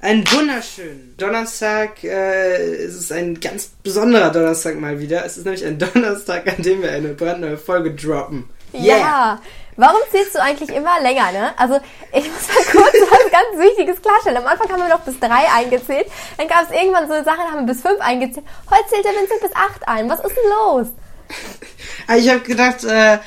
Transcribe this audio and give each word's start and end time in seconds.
einen 0.00 0.30
wunderschönen 0.30 1.14
Donnerstag. 1.16 2.02
Äh, 2.04 2.84
es 2.84 2.94
ist 2.94 3.12
ein 3.12 3.38
ganz 3.40 3.70
besonderer 3.82 4.30
Donnerstag 4.30 4.80
mal 4.80 4.98
wieder. 4.98 5.24
Es 5.24 5.36
ist 5.36 5.44
nämlich 5.44 5.64
ein 5.64 5.78
Donnerstag, 5.94 6.46
an 6.46 6.62
dem 6.62 6.82
wir 6.82 6.90
eine 6.92 7.08
brandneue 7.08 7.58
Folge 7.58 7.94
droppen. 7.94 8.48
Yeah. 8.72 8.98
Ja. 8.98 9.42
Warum 9.76 10.00
zählst 10.10 10.34
du 10.34 10.42
eigentlich 10.42 10.68
immer 10.70 11.00
länger, 11.00 11.32
ne? 11.32 11.58
Also, 11.58 11.80
ich 12.12 12.24
muss 12.24 12.48
mal 12.48 12.82
kurz 12.82 12.94
was 13.10 13.30
ganz 13.30 13.58
Wichtiges 13.58 14.02
klarstellen. 14.02 14.36
Am 14.36 14.46
Anfang 14.46 14.70
haben 14.70 14.82
wir 14.82 14.88
noch 14.88 15.00
bis 15.00 15.18
drei 15.18 15.50
eingezählt. 15.54 16.06
Dann 16.36 16.48
gab 16.48 16.64
es 16.68 16.76
irgendwann 16.76 17.08
so 17.08 17.14
Sachen, 17.24 17.40
haben 17.40 17.66
wir 17.66 17.72
bis 17.72 17.82
fünf 17.82 18.00
eingezählt. 18.00 18.44
Heute 18.70 18.88
zählt 18.90 19.04
der 19.04 19.12
Vincent 19.12 19.40
bis 19.40 19.54
acht 19.54 19.88
ein. 19.88 20.10
Was 20.10 20.20
ist 20.20 20.36
denn 20.36 20.50
los? 20.50 20.86
Ah, 22.06 22.16
ich 22.16 22.28
habe 22.28 22.40
gedacht, 22.40 22.82
äh, 22.82 23.18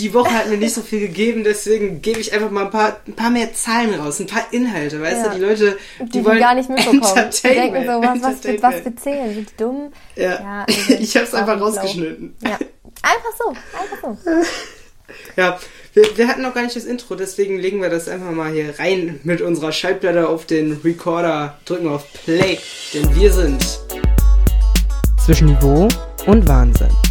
die 0.00 0.14
Woche 0.14 0.32
hat 0.32 0.48
mir 0.48 0.56
nicht 0.56 0.72
so 0.72 0.80
viel 0.80 1.00
gegeben, 1.00 1.44
deswegen 1.44 2.00
gebe 2.00 2.20
ich 2.20 2.32
einfach 2.32 2.50
mal 2.50 2.64
ein 2.64 2.70
paar, 2.70 3.00
ein 3.06 3.14
paar 3.14 3.30
mehr 3.30 3.52
Zahlen 3.52 3.94
raus, 3.94 4.18
ein 4.18 4.26
paar 4.26 4.46
Inhalte, 4.50 5.00
weißt 5.00 5.26
ja. 5.26 5.28
du? 5.28 5.38
Die 5.38 5.44
Leute, 5.44 5.78
die, 6.00 6.08
die 6.08 6.24
wollen 6.24 6.38
gar 6.38 6.54
nicht 6.54 6.68
mitbekommen. 6.70 7.30
Die 7.30 7.42
denken 7.42 7.84
so, 7.84 8.02
was, 8.02 8.22
was, 8.22 8.44
wir, 8.44 8.62
was 8.62 8.84
wir 8.84 8.96
zählen, 8.96 9.34
sind 9.34 9.50
die 9.50 9.56
dumm? 9.56 9.92
Ja, 10.16 10.40
ja 10.40 10.66
ich 10.98 11.14
habe 11.16 11.26
es 11.26 11.34
einfach 11.34 11.60
rausgeschnitten. 11.60 12.34
Ja. 12.42 12.58
Einfach 13.02 13.32
so, 13.38 13.48
einfach 13.48 14.18
so. 14.22 14.40
Ja, 15.36 15.58
wir, 15.92 16.16
wir, 16.16 16.28
hatten 16.28 16.42
noch 16.42 16.54
gar 16.54 16.62
nicht 16.62 16.76
das 16.76 16.84
Intro, 16.84 17.16
deswegen 17.16 17.58
legen 17.58 17.82
wir 17.82 17.90
das 17.90 18.06
einfach 18.08 18.30
mal 18.30 18.52
hier 18.52 18.78
rein 18.78 19.18
mit 19.24 19.40
unserer 19.40 19.72
Schallplatte 19.72 20.28
auf 20.28 20.46
den 20.46 20.80
Recorder, 20.84 21.58
drücken 21.64 21.88
auf 21.88 22.04
Play, 22.12 22.60
denn 22.94 23.12
wir 23.16 23.32
sind 23.32 23.80
zwischen 25.18 25.48
Niveau 25.48 25.88
und 26.26 26.46
Wahnsinn. 26.46 27.09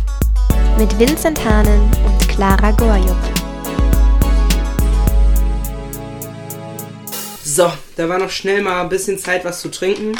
Mit 0.79 0.97
Vincent 0.97 1.43
Hahnen 1.43 1.91
und 2.05 2.29
Clara 2.29 2.71
Gorjup. 2.71 3.17
So, 7.43 7.69
da 7.97 8.07
war 8.07 8.17
noch 8.17 8.29
schnell 8.29 8.61
mal 8.61 8.83
ein 8.83 8.87
bisschen 8.87 9.19
Zeit, 9.19 9.43
was 9.43 9.59
zu 9.59 9.69
trinken. 9.69 10.17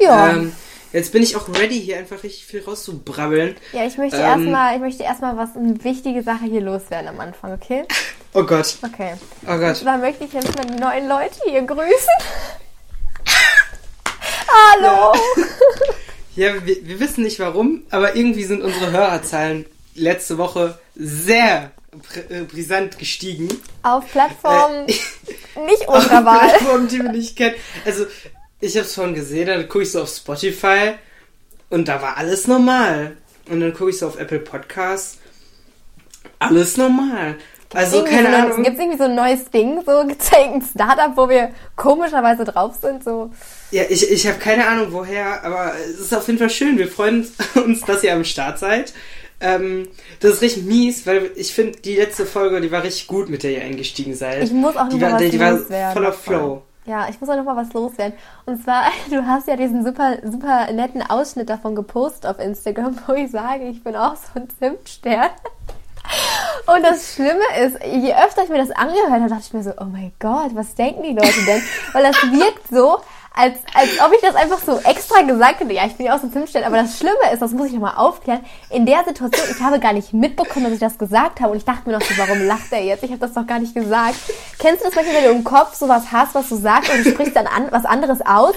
Ja. 0.00 0.30
Ähm, 0.30 0.52
Jetzt 0.92 1.12
bin 1.12 1.22
ich 1.22 1.36
auch 1.36 1.48
ready, 1.50 1.80
hier 1.80 1.98
einfach 1.98 2.20
richtig 2.24 2.46
viel 2.46 2.64
rauszubrabbeln. 2.64 3.54
Ja, 3.72 3.86
ich 3.86 3.96
möchte 3.96 4.16
ähm, 4.16 4.22
erstmal, 4.24 4.74
ich 4.74 4.80
möchte 4.80 5.04
erstmal 5.04 5.36
was, 5.36 5.54
eine 5.54 5.84
wichtige 5.84 6.24
Sache 6.24 6.46
hier 6.46 6.62
loswerden 6.62 7.06
am 7.06 7.20
Anfang, 7.20 7.52
okay? 7.52 7.84
Oh 8.34 8.42
Gott. 8.42 8.78
Okay. 8.82 9.12
Oh 9.46 9.56
Gott. 9.56 9.84
Dann 9.84 10.00
möchte 10.00 10.24
ich 10.24 10.32
jetzt 10.32 10.56
mal 10.56 10.64
die 10.64 10.80
neuen 10.80 11.06
Leute 11.06 11.38
hier 11.44 11.62
grüßen. 11.62 11.84
Hallo! 14.48 15.12
Ja, 16.34 16.46
ja 16.54 16.66
wir, 16.66 16.88
wir, 16.88 16.98
wissen 16.98 17.22
nicht 17.22 17.38
warum, 17.38 17.82
aber 17.90 18.16
irgendwie 18.16 18.44
sind 18.44 18.62
unsere 18.62 18.90
Hörerzahlen 18.90 19.66
letzte 19.94 20.38
Woche 20.38 20.78
sehr 20.94 21.70
äh, 22.28 22.42
brisant 22.42 22.98
gestiegen. 22.98 23.48
Auf 23.82 24.10
Plattformen 24.10 24.88
äh, 24.88 24.94
nicht 25.66 25.86
unserer 25.88 26.24
Wahl. 26.24 26.36
Auf 26.36 26.48
Plattformen, 26.48 26.88
die 26.88 27.02
wir 27.02 27.12
nicht 27.12 27.36
kennen. 27.36 27.54
Also, 27.84 28.06
ich 28.60 28.76
habe 28.76 28.86
es 28.86 28.94
vorhin 28.94 29.14
gesehen, 29.14 29.48
dann 29.48 29.68
gucke 29.68 29.82
ich 29.82 29.92
so 29.92 30.02
auf 30.02 30.08
Spotify 30.08 30.94
und 31.68 31.88
da 31.88 32.00
war 32.00 32.16
alles 32.16 32.46
normal. 32.46 33.16
Und 33.50 33.60
dann 33.60 33.74
gucke 33.74 33.90
ich 33.90 33.98
so 33.98 34.06
auf 34.06 34.18
Apple 34.18 34.38
Podcasts, 34.38 35.18
alles 36.38 36.76
normal. 36.76 37.36
Also 37.74 38.04
keine 38.04 38.30
so 38.30 38.36
Ahnung. 38.36 38.62
Gibt 38.62 38.76
es 38.76 38.80
irgendwie 38.80 38.98
so 38.98 39.04
ein 39.04 39.14
neues 39.14 39.50
Ding, 39.50 39.82
so 39.84 40.04
gezeigt, 40.06 40.54
ein 40.54 40.62
Startup, 40.62 41.16
wo 41.16 41.28
wir 41.28 41.50
komischerweise 41.76 42.44
drauf 42.44 42.76
sind? 42.80 43.02
So. 43.02 43.30
Ja, 43.70 43.84
ich, 43.88 44.10
ich 44.10 44.26
habe 44.26 44.38
keine 44.38 44.66
Ahnung 44.66 44.88
woher, 44.90 45.42
aber 45.44 45.72
es 45.78 46.00
ist 46.00 46.14
auf 46.14 46.26
jeden 46.26 46.38
Fall 46.38 46.50
schön. 46.50 46.78
Wir 46.78 46.88
freuen 46.88 47.26
uns, 47.54 47.80
dass 47.82 48.02
ihr 48.02 48.12
am 48.12 48.24
Start 48.24 48.58
seid. 48.58 48.92
Ähm, 49.42 49.88
das 50.20 50.34
ist 50.34 50.42
richtig 50.42 50.64
mies, 50.64 51.06
weil 51.06 51.30
ich 51.34 51.52
finde, 51.52 51.78
die 51.80 51.96
letzte 51.96 52.26
Folge, 52.26 52.60
die 52.60 52.70
war 52.70 52.82
richtig 52.82 53.06
gut, 53.08 53.28
mit 53.28 53.42
der 53.42 53.52
ihr 53.52 53.62
eingestiegen 53.62 54.14
seid. 54.14 54.42
Ich 54.42 54.52
muss 54.52 54.76
auch 54.76 54.88
die 54.88 55.00
war, 55.00 55.18
die, 55.18 55.30
die 55.30 55.40
war 55.40 55.58
voller 55.92 56.12
Flow. 56.12 56.62
Ja, 56.84 57.08
ich 57.08 57.20
muss 57.20 57.30
auch 57.30 57.36
noch 57.36 57.44
mal 57.44 57.56
was 57.56 57.72
loswerden. 57.72 58.14
Und 58.44 58.62
zwar, 58.62 58.84
du 59.10 59.26
hast 59.26 59.48
ja 59.48 59.56
diesen 59.56 59.84
super, 59.84 60.18
super 60.24 60.72
netten 60.72 61.02
Ausschnitt 61.02 61.48
davon 61.48 61.74
gepostet 61.74 62.26
auf 62.26 62.38
Instagram, 62.38 62.98
wo 63.06 63.12
ich 63.12 63.30
sage, 63.30 63.64
ich 63.64 63.82
bin 63.82 63.96
auch 63.96 64.16
so 64.16 64.40
ein 64.40 64.48
Zimtstern. 64.58 65.30
Und 66.66 66.82
das 66.82 67.14
Schlimme 67.14 67.44
ist, 67.64 67.78
je 67.84 68.12
öfter 68.12 68.42
ich 68.42 68.50
mir 68.50 68.58
das 68.58 68.72
angehört 68.72 69.10
habe, 69.10 69.28
dachte 69.28 69.44
ich 69.46 69.52
mir 69.52 69.62
so, 69.62 69.72
oh 69.78 69.84
mein 69.84 70.12
Gott, 70.18 70.50
was 70.54 70.74
denken 70.74 71.02
die 71.02 71.14
Leute 71.14 71.44
denn? 71.46 71.62
Weil 71.92 72.02
das 72.02 72.16
wirkt 72.32 72.68
so, 72.70 72.98
als, 73.34 73.54
als 73.74 73.90
ob 74.04 74.12
ich 74.14 74.20
das 74.20 74.34
einfach 74.34 74.60
so 74.60 74.78
extra 74.78 75.22
gesagt 75.22 75.60
hätte. 75.60 75.72
Ja, 75.72 75.86
ich 75.86 75.94
bin 75.94 76.06
ja 76.06 76.14
aus 76.14 76.20
dem 76.20 76.32
Zimtstellen, 76.32 76.66
aber 76.66 76.76
das 76.76 76.98
Schlimme 76.98 77.32
ist, 77.32 77.40
das 77.40 77.52
muss 77.52 77.68
ich 77.68 77.72
nochmal 77.72 77.94
aufklären, 77.96 78.40
in 78.70 78.84
der 78.86 79.04
Situation, 79.04 79.46
ich 79.50 79.62
habe 79.62 79.80
gar 79.80 79.92
nicht 79.92 80.12
mitbekommen, 80.12 80.66
dass 80.66 80.74
ich 80.74 80.80
das 80.80 80.98
gesagt 80.98 81.40
habe 81.40 81.52
und 81.52 81.58
ich 81.58 81.64
dachte 81.64 81.88
mir 81.88 81.98
noch 81.98 82.04
so, 82.04 82.16
warum 82.18 82.46
lacht 82.46 82.72
er 82.72 82.82
jetzt? 82.82 83.02
Ich 83.02 83.10
habe 83.10 83.20
das 83.20 83.32
doch 83.32 83.46
gar 83.46 83.58
nicht 83.58 83.74
gesagt. 83.74 84.16
Kennst 84.58 84.82
du 84.82 84.86
das 84.86 84.94
manchmal, 84.94 85.16
wenn 85.16 85.24
du 85.24 85.30
im 85.30 85.44
Kopf 85.44 85.74
sowas 85.74 86.04
hast, 86.12 86.34
was 86.34 86.48
du 86.48 86.56
sagst 86.56 86.92
und 86.92 87.04
du 87.04 87.10
sprichst 87.10 87.36
dann 87.36 87.46
an, 87.46 87.68
was 87.70 87.84
anderes 87.84 88.20
aus? 88.20 88.54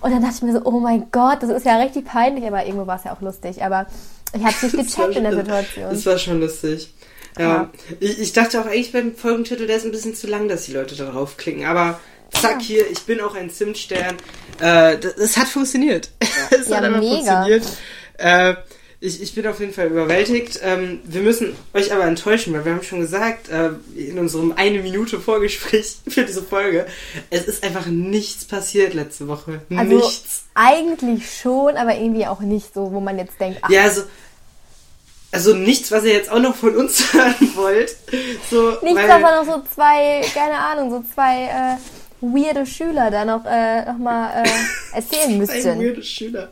Und 0.00 0.12
dann 0.12 0.22
dachte 0.22 0.36
ich 0.36 0.42
mir 0.42 0.52
so, 0.52 0.60
oh 0.64 0.78
mein 0.78 1.10
Gott, 1.10 1.42
das 1.42 1.50
ist 1.50 1.66
ja 1.66 1.76
richtig 1.78 2.04
peinlich, 2.04 2.46
aber 2.46 2.64
irgendwo 2.64 2.86
war 2.86 2.96
es 2.96 3.04
ja 3.04 3.12
auch 3.12 3.20
lustig. 3.20 3.64
Aber 3.64 3.86
ich 4.32 4.42
habe 4.42 4.54
es 4.54 4.62
nicht 4.62 4.76
gecheckt 4.96 5.16
in 5.16 5.24
der 5.24 5.34
Situation. 5.34 5.90
Das 5.90 6.06
war 6.06 6.18
schon 6.18 6.40
lustig. 6.40 6.94
Ja. 7.36 7.44
ja. 7.44 7.70
Ich, 8.00 8.20
ich, 8.20 8.32
dachte 8.32 8.60
auch 8.60 8.66
eigentlich 8.66 8.92
beim 8.92 9.14
Folgentitel, 9.14 9.66
der 9.66 9.76
ist 9.76 9.84
ein 9.84 9.90
bisschen 9.90 10.14
zu 10.14 10.26
lang, 10.26 10.48
dass 10.48 10.64
die 10.64 10.72
Leute 10.72 10.94
da 10.96 11.10
draufklicken. 11.10 11.64
Aber 11.66 11.98
zack, 12.32 12.62
hier, 12.62 12.90
ich 12.90 13.02
bin 13.02 13.20
auch 13.20 13.34
ein 13.34 13.50
Zimtstern. 13.50 14.16
Äh, 14.60 14.98
das, 14.98 15.14
das, 15.16 15.36
hat 15.36 15.48
funktioniert. 15.48 16.10
es 16.50 16.68
ja, 16.68 16.76
hat 16.76 16.84
einfach 16.84 17.00
mega. 17.00 17.44
funktioniert. 17.44 17.64
Äh, 18.18 18.54
ich, 19.00 19.22
ich 19.22 19.34
bin 19.34 19.46
auf 19.46 19.60
jeden 19.60 19.72
Fall 19.72 19.86
überwältigt. 19.86 20.58
Ähm, 20.62 21.00
wir 21.04 21.22
müssen 21.22 21.54
euch 21.72 21.92
aber 21.92 22.04
enttäuschen, 22.04 22.52
weil 22.52 22.64
wir 22.64 22.72
haben 22.72 22.82
schon 22.82 23.00
gesagt, 23.00 23.48
äh, 23.48 23.70
in 23.94 24.18
unserem 24.18 24.52
eine 24.56 24.80
Minute 24.82 25.20
Vorgespräch 25.20 25.98
für 26.08 26.24
diese 26.24 26.42
Folge, 26.42 26.86
es 27.30 27.44
ist 27.44 27.62
einfach 27.62 27.86
nichts 27.86 28.44
passiert 28.44 28.94
letzte 28.94 29.28
Woche. 29.28 29.60
Also 29.70 29.96
nichts. 29.96 30.46
Eigentlich 30.54 31.30
schon, 31.40 31.76
aber 31.76 31.94
irgendwie 31.94 32.26
auch 32.26 32.40
nicht 32.40 32.74
so, 32.74 32.90
wo 32.92 32.98
man 32.98 33.18
jetzt 33.18 33.38
denkt, 33.40 33.60
ach, 33.62 33.70
ja, 33.70 33.82
also 33.82 34.02
also 35.30 35.54
nichts, 35.54 35.92
was 35.92 36.04
ihr 36.04 36.14
jetzt 36.14 36.30
auch 36.30 36.38
noch 36.38 36.56
von 36.56 36.74
uns 36.74 37.12
hören 37.12 37.52
wollt. 37.54 37.94
So, 38.50 38.78
nichts, 38.82 38.98
weil, 38.98 39.10
aber 39.10 39.44
noch 39.44 39.54
so 39.54 39.62
zwei, 39.74 40.22
keine 40.34 40.56
Ahnung, 40.56 40.90
so 40.90 41.04
zwei 41.14 41.44
äh, 41.44 41.76
weirde 42.20 42.66
Schüler 42.66 43.10
da 43.10 43.24
noch, 43.24 43.44
äh, 43.46 43.84
noch 43.84 43.98
mal 43.98 44.42
äh, 44.42 44.48
erzählen 44.96 45.38
müssten. 45.38 45.68
Ein 45.68 45.80
weirde 45.80 46.02
Schüler. 46.02 46.48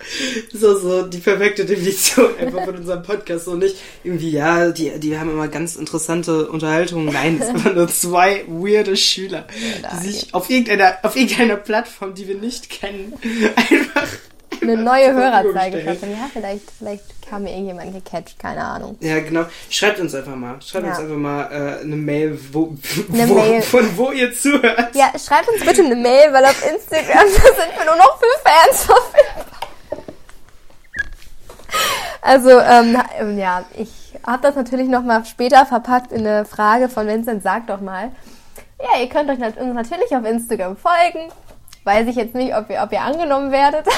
So, 0.53 0.79
so 0.79 1.03
die 1.07 1.19
perfekte 1.19 1.65
Definition 1.65 2.37
einfach 2.39 2.65
von 2.65 2.77
unserem 2.77 3.03
Podcast. 3.03 3.47
So 3.47 3.55
nicht 3.55 3.77
irgendwie, 4.05 4.31
ja, 4.31 4.71
die, 4.71 4.99
die 4.99 5.19
haben 5.19 5.31
immer 5.31 5.49
ganz 5.49 5.77
interessante 5.77 6.49
Unterhaltungen. 6.49 7.13
Nein, 7.13 7.39
es 7.41 7.47
sind 7.47 7.57
einfach 7.57 7.75
nur 7.75 7.89
zwei 7.89 8.45
weirde 8.49 8.97
Schüler, 8.97 9.47
ja, 9.83 9.91
die 9.91 10.13
sich 10.13 10.35
auf 10.35 10.49
irgendeiner, 10.51 10.99
auf 11.03 11.17
irgendeiner 11.17 11.57
Plattform, 11.57 12.15
die 12.15 12.29
wir 12.29 12.37
nicht 12.37 12.71
kennen, 12.71 13.13
einfach 13.57 14.09
eine 14.63 14.77
neue 14.77 15.13
Hörerzahl 15.13 15.71
geschafft 15.71 16.03
Ja, 16.03 16.29
vielleicht, 16.33 16.71
vielleicht 16.79 17.05
haben 17.31 17.45
wir 17.45 17.53
irgendjemanden 17.53 17.95
gecatcht, 17.95 18.39
keine 18.39 18.63
Ahnung. 18.63 18.97
Ja, 19.01 19.21
genau. 19.21 19.47
Schreibt 19.69 19.99
uns 19.99 20.15
einfach 20.15 20.37
mal. 20.37 20.61
Schreibt 20.63 20.85
ja. 20.85 20.91
uns 20.93 21.01
einfach 21.01 21.17
mal 21.17 21.43
äh, 21.51 21.81
eine 21.83 21.97
Mail, 21.97 22.39
wo, 22.53 22.77
eine 23.13 23.29
wo, 23.29 23.35
Mail. 23.35 23.63
von 23.63 23.97
wo 23.97 24.13
ihr 24.13 24.33
zuhört. 24.33 24.95
Ja, 24.95 25.13
schreibt 25.19 25.49
uns 25.49 25.65
bitte 25.65 25.83
eine 25.83 25.97
Mail, 25.97 26.33
weil 26.33 26.45
auf 26.45 26.65
Instagram 26.71 27.29
sind 27.29 27.79
wir 27.79 27.85
nur 27.85 27.97
noch 27.97 28.19
fünf 28.19 28.43
Fans 28.45 28.85
verfügbar. 28.85 29.57
Also, 32.23 32.51
ähm, 32.59 33.39
ja, 33.39 33.65
ich 33.77 33.91
habe 34.27 34.43
das 34.43 34.57
natürlich 34.57 34.89
nochmal 34.89 35.25
später 35.25 35.65
verpackt 35.67 36.11
in 36.11 36.27
eine 36.27 36.45
Frage 36.45 36.89
von 36.89 37.07
Vincent, 37.07 37.43
sagt 37.43 37.71
doch 37.71 37.81
mal. 37.81 38.11
Ja, 38.81 39.01
ihr 39.01 39.09
könnt 39.09 39.31
euch 39.31 39.39
uns 39.39 39.75
natürlich 39.75 40.15
auf 40.15 40.25
Instagram 40.25 40.77
folgen. 40.77 41.31
Weiß 41.85 42.09
ich 42.09 42.17
jetzt 42.17 42.35
nicht, 42.35 42.55
ob 42.55 42.69
ihr, 42.69 42.83
ob 42.83 42.93
ihr 42.93 43.01
angenommen 43.01 43.53
werdet. 43.53 43.87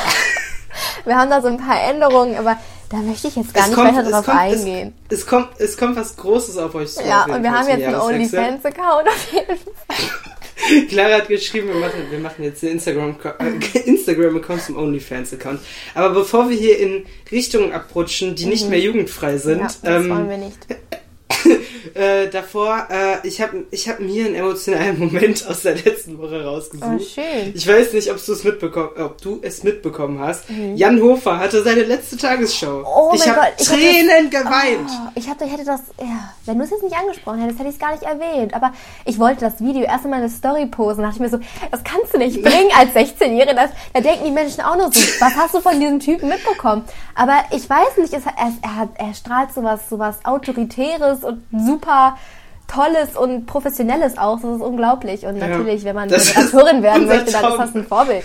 Wir 1.05 1.17
haben 1.17 1.31
da 1.31 1.41
so 1.41 1.49
ein 1.49 1.59
paar 1.59 1.81
Änderungen, 1.83 2.37
aber 2.37 2.57
da 2.91 2.97
möchte 2.99 3.29
ich 3.29 3.37
jetzt 3.37 3.53
gar 3.53 3.65
es 3.65 3.71
nicht 3.71 3.77
kommt, 3.77 3.97
weiter 3.97 4.11
drauf 4.11 4.25
kommt, 4.25 4.39
eingehen. 4.39 4.95
Es, 5.09 5.19
es, 5.19 5.27
kommt, 5.27 5.49
es 5.59 5.77
kommt 5.77 5.97
was 5.97 6.17
Großes 6.17 6.57
auf 6.57 6.75
euch 6.75 6.93
zu. 6.95 7.03
Ja, 7.03 7.25
und 7.25 7.43
wir 7.43 7.53
haben 7.53 7.69
jetzt 7.69 7.85
einen 7.85 8.01
OnlyFans-Account 8.01 9.09
auf 9.09 9.33
jeden 9.33 9.47
Fall. 9.47 10.29
Clara 10.89 11.19
hat 11.19 11.29
geschrieben, 11.29 11.69
wir 11.69 11.77
machen, 11.77 12.07
wir 12.11 12.19
machen 12.19 12.43
jetzt 12.45 12.63
den 12.63 12.73
Instagram-Account 12.73 13.75
äh, 13.75 13.79
Instagram 13.85 14.43
zum 14.61 14.77
OnlyFans-Account. 14.77 15.61
Aber 15.95 16.11
bevor 16.11 16.49
wir 16.51 16.57
hier 16.57 16.79
in 16.79 17.07
Richtungen 17.31 17.73
abrutschen, 17.73 18.35
die 18.35 18.45
mhm. 18.45 18.51
nicht 18.51 18.69
mehr 18.69 18.81
jugendfrei 18.81 19.39
sind, 19.39 19.61
ja, 19.61 19.67
das 19.67 19.81
ähm, 19.85 20.11
wollen 20.11 20.29
wir 20.29 20.39
nicht. 20.39 20.59
äh, 21.95 22.29
davor, 22.29 22.87
äh, 22.91 23.27
ich 23.27 23.41
habe 23.41 23.65
ich 23.71 23.89
hab 23.89 24.01
mir 24.01 24.27
einen 24.27 24.35
emotionalen 24.35 24.99
Moment 24.99 25.47
aus 25.47 25.63
der 25.63 25.75
letzten 25.75 26.19
Woche 26.19 26.45
rausgesucht. 26.45 26.89
Oh, 26.89 26.99
schön. 26.99 27.53
Ich 27.55 27.67
weiß 27.67 27.93
nicht, 27.93 28.11
ob, 28.11 28.25
du's 28.25 28.45
mitbekommen, 28.45 28.91
ob 28.99 29.21
du 29.21 29.41
es 29.43 29.63
mitbekommen 29.63 30.21
hast. 30.21 30.49
Mhm. 30.51 30.77
Jan 30.77 31.01
Hofer 31.01 31.39
hatte 31.39 31.63
seine 31.63 31.83
letzte 31.83 32.17
Tagesshow. 32.17 32.85
Oh 32.87 33.13
ich 33.15 33.29
habe 33.29 33.41
Tränen 33.57 34.31
das, 34.31 34.43
geweint. 34.43 34.91
Oh, 34.91 35.11
ich, 35.15 35.29
hatte, 35.29 35.47
hätte 35.47 35.65
das, 35.65 35.81
ja, 36.01 36.35
wenn 36.47 36.59
du 36.59 36.65
es 36.65 36.71
jetzt 36.71 36.83
nicht 36.83 36.97
angesprochen 36.97 37.41
hättest, 37.41 37.59
hätte 37.59 37.69
ich 37.69 37.75
es 37.75 37.81
gar 37.81 37.93
nicht 37.93 38.03
erwähnt. 38.03 38.55
Aber 38.55 38.73
ich 39.05 39.19
wollte 39.19 39.41
das 39.41 39.61
Video 39.61 39.83
erst 39.83 40.05
einmal 40.05 40.21
eine 40.21 40.31
Story 40.31 40.67
posen. 40.67 41.03
Da 41.03 41.09
dachte 41.09 41.17
ich 41.17 41.31
mir 41.31 41.39
so, 41.39 41.45
das 41.71 41.85
kannst 41.85 42.15
du 42.15 42.19
nicht 42.19 42.43
bringen 42.43 42.71
als 42.77 42.91
16-Jährige. 42.91 43.55
Da 43.55 44.01
denken 44.01 44.25
die 44.25 44.31
Menschen 44.31 44.63
auch 44.63 44.77
noch 44.77 44.93
so, 44.93 45.01
was 45.21 45.37
hast 45.37 45.55
du 45.55 45.61
von 45.61 45.79
diesem 45.81 46.01
Typen 46.01 46.29
mitbekommen? 46.29 46.85
Aber 47.15 47.43
ich 47.51 47.69
weiß 47.69 47.97
nicht, 47.99 48.13
es, 48.13 48.25
er, 48.25 48.53
er, 48.63 48.89
er 48.95 49.15
strahlt 49.15 49.53
sowas, 49.53 49.89
sowas 49.89 50.17
Autoritäres 50.25 51.25
und 51.25 51.38
super 51.53 52.17
Tolles 52.69 53.17
und 53.17 53.47
Professionelles 53.47 54.19
auch. 54.19 54.41
Das 54.41 54.57
ist 54.57 54.63
unglaublich. 54.63 55.25
Und 55.25 55.39
natürlich, 55.39 55.83
ja, 55.83 55.89
wenn 55.89 55.97
man 55.97 56.11
Moderatorin 56.11 56.83
werden 56.83 57.07
möchte, 57.07 57.33
dann 57.33 57.53
ist 57.53 57.59
das 57.59 57.75
ein 57.75 57.87
Vorbild. 57.87 58.25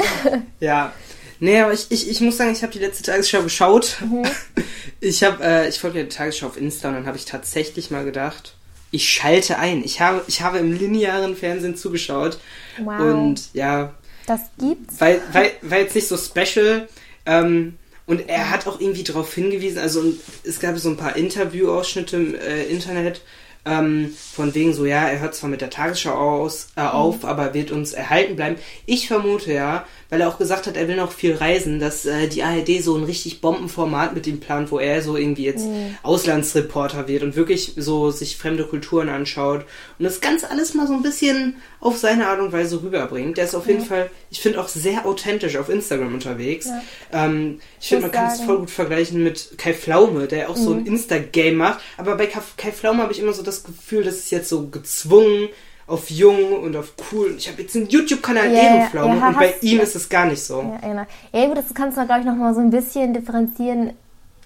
ja. 0.60 0.92
Nee, 1.40 1.60
aber 1.60 1.72
ich, 1.72 1.86
ich, 1.90 2.10
ich 2.10 2.20
muss 2.20 2.36
sagen, 2.36 2.50
ich 2.50 2.62
habe 2.62 2.72
die 2.72 2.80
letzte 2.80 3.04
Tagesschau 3.04 3.42
geschaut. 3.42 3.98
Mhm. 4.00 4.26
Ich 5.00 5.22
habe, 5.22 5.44
äh, 5.44 5.68
ich 5.68 5.78
folge 5.78 6.02
die 6.02 6.08
Tagesschau 6.08 6.48
auf 6.48 6.56
Insta 6.60 6.88
und 6.88 6.94
dann 6.94 7.06
habe 7.06 7.16
ich 7.16 7.24
tatsächlich 7.24 7.92
mal 7.92 8.04
gedacht, 8.04 8.56
ich 8.90 9.08
schalte 9.08 9.56
ein. 9.56 9.84
Ich 9.84 10.00
habe, 10.00 10.24
ich 10.26 10.42
habe 10.42 10.58
im 10.58 10.72
linearen 10.72 11.36
Fernsehen 11.36 11.76
zugeschaut. 11.76 12.40
Wow. 12.82 12.98
Und 12.98 13.54
ja. 13.54 13.94
Das 14.26 14.40
gibt's. 14.58 15.00
Weil, 15.00 15.20
weil, 15.30 15.52
weil 15.62 15.82
jetzt 15.82 15.94
nicht 15.94 16.08
so 16.08 16.16
special. 16.16 16.88
Ähm, 17.26 17.77
und 18.08 18.28
er 18.28 18.50
hat 18.50 18.66
auch 18.66 18.80
irgendwie 18.80 19.04
darauf 19.04 19.32
hingewiesen, 19.34 19.78
also 19.78 20.02
es 20.42 20.58
gab 20.58 20.78
so 20.78 20.88
ein 20.88 20.96
paar 20.96 21.14
Interviewausschnitte 21.14 22.16
im 22.16 22.34
äh, 22.34 22.64
Internet, 22.64 23.20
ähm, 23.66 24.14
von 24.32 24.54
wegen 24.54 24.72
so, 24.72 24.86
ja, 24.86 25.08
er 25.08 25.20
hört 25.20 25.34
zwar 25.34 25.50
mit 25.50 25.60
der 25.60 25.68
Tagesschau 25.68 26.14
aus, 26.14 26.68
äh, 26.76 26.80
auf, 26.80 27.22
mhm. 27.22 27.28
aber 27.28 27.52
wird 27.52 27.70
uns 27.70 27.92
erhalten 27.92 28.34
bleiben. 28.34 28.56
Ich 28.86 29.08
vermute 29.08 29.52
ja, 29.52 29.86
weil 30.10 30.20
er 30.20 30.28
auch 30.28 30.38
gesagt 30.38 30.66
hat, 30.66 30.76
er 30.76 30.88
will 30.88 30.96
noch 30.96 31.12
viel 31.12 31.34
reisen, 31.34 31.80
dass 31.80 32.06
äh, 32.06 32.28
die 32.28 32.42
ARD 32.42 32.82
so 32.82 32.96
ein 32.96 33.04
richtig 33.04 33.40
Bombenformat 33.40 34.14
mit 34.14 34.26
ihm 34.26 34.40
plant, 34.40 34.70
wo 34.70 34.78
er 34.78 35.02
so 35.02 35.16
irgendwie 35.16 35.44
jetzt 35.44 35.66
mhm. 35.66 35.96
Auslandsreporter 36.02 37.08
wird 37.08 37.22
und 37.22 37.36
wirklich 37.36 37.74
so 37.76 38.10
sich 38.10 38.36
fremde 38.38 38.64
Kulturen 38.64 39.08
anschaut 39.08 39.66
und 39.98 40.04
das 40.04 40.20
Ganze 40.20 40.50
alles 40.50 40.74
mal 40.74 40.86
so 40.86 40.94
ein 40.94 41.02
bisschen 41.02 41.56
auf 41.80 41.98
seine 41.98 42.28
Art 42.28 42.40
und 42.40 42.52
Weise 42.52 42.82
rüberbringt. 42.82 43.36
Der 43.36 43.44
ist 43.44 43.54
auf 43.54 43.66
jeden 43.66 43.84
Fall, 43.84 44.10
ich 44.30 44.40
finde 44.40 44.60
auch 44.60 44.68
sehr 44.68 45.04
authentisch 45.04 45.56
auf 45.56 45.68
Instagram 45.68 46.14
unterwegs. 46.14 46.66
Ja. 46.66 47.26
Ähm, 47.26 47.60
ich 47.80 47.88
finde, 47.88 48.02
man 48.02 48.12
kann 48.12 48.32
es 48.32 48.40
voll 48.40 48.58
gut 48.58 48.70
vergleichen 48.70 49.22
mit 49.22 49.58
Kai 49.58 49.74
Pflaume, 49.74 50.26
der 50.26 50.48
auch 50.48 50.56
mhm. 50.56 50.64
so 50.64 50.72
ein 50.72 50.80
mhm. 50.80 50.86
Insta-Game 50.86 51.56
macht. 51.56 51.80
Aber 51.98 52.16
bei 52.16 52.26
Kai 52.26 52.72
Pflaume 52.72 53.02
habe 53.02 53.12
ich 53.12 53.20
immer 53.20 53.34
so 53.34 53.42
das 53.42 53.62
Gefühl, 53.62 54.04
dass 54.04 54.16
es 54.16 54.30
jetzt 54.30 54.48
so 54.48 54.68
gezwungen 54.68 55.50
auf 55.88 56.10
jung 56.10 56.60
und 56.62 56.76
auf 56.76 56.92
cool. 57.10 57.34
Ich 57.36 57.48
habe 57.48 57.62
jetzt 57.62 57.74
einen 57.74 57.88
YouTube-Kanal 57.88 58.50
yeah, 58.50 58.62
Ehrenpflaume 58.62 59.16
ja, 59.16 59.28
und 59.28 59.38
bei 59.38 59.54
ihm 59.62 59.80
ist 59.80 59.96
es 59.96 60.08
gar 60.08 60.26
nicht 60.26 60.42
so. 60.42 60.60
Ja, 60.60 60.88
genau. 60.88 61.06
Ja, 61.32 61.46
gut, 61.46 61.56
das 61.56 61.74
kannst 61.74 61.96
du, 61.96 62.04
glaube 62.04 62.20
ich, 62.20 62.26
noch 62.26 62.36
mal 62.36 62.54
so 62.54 62.60
ein 62.60 62.70
bisschen 62.70 63.14
differenzieren. 63.14 63.94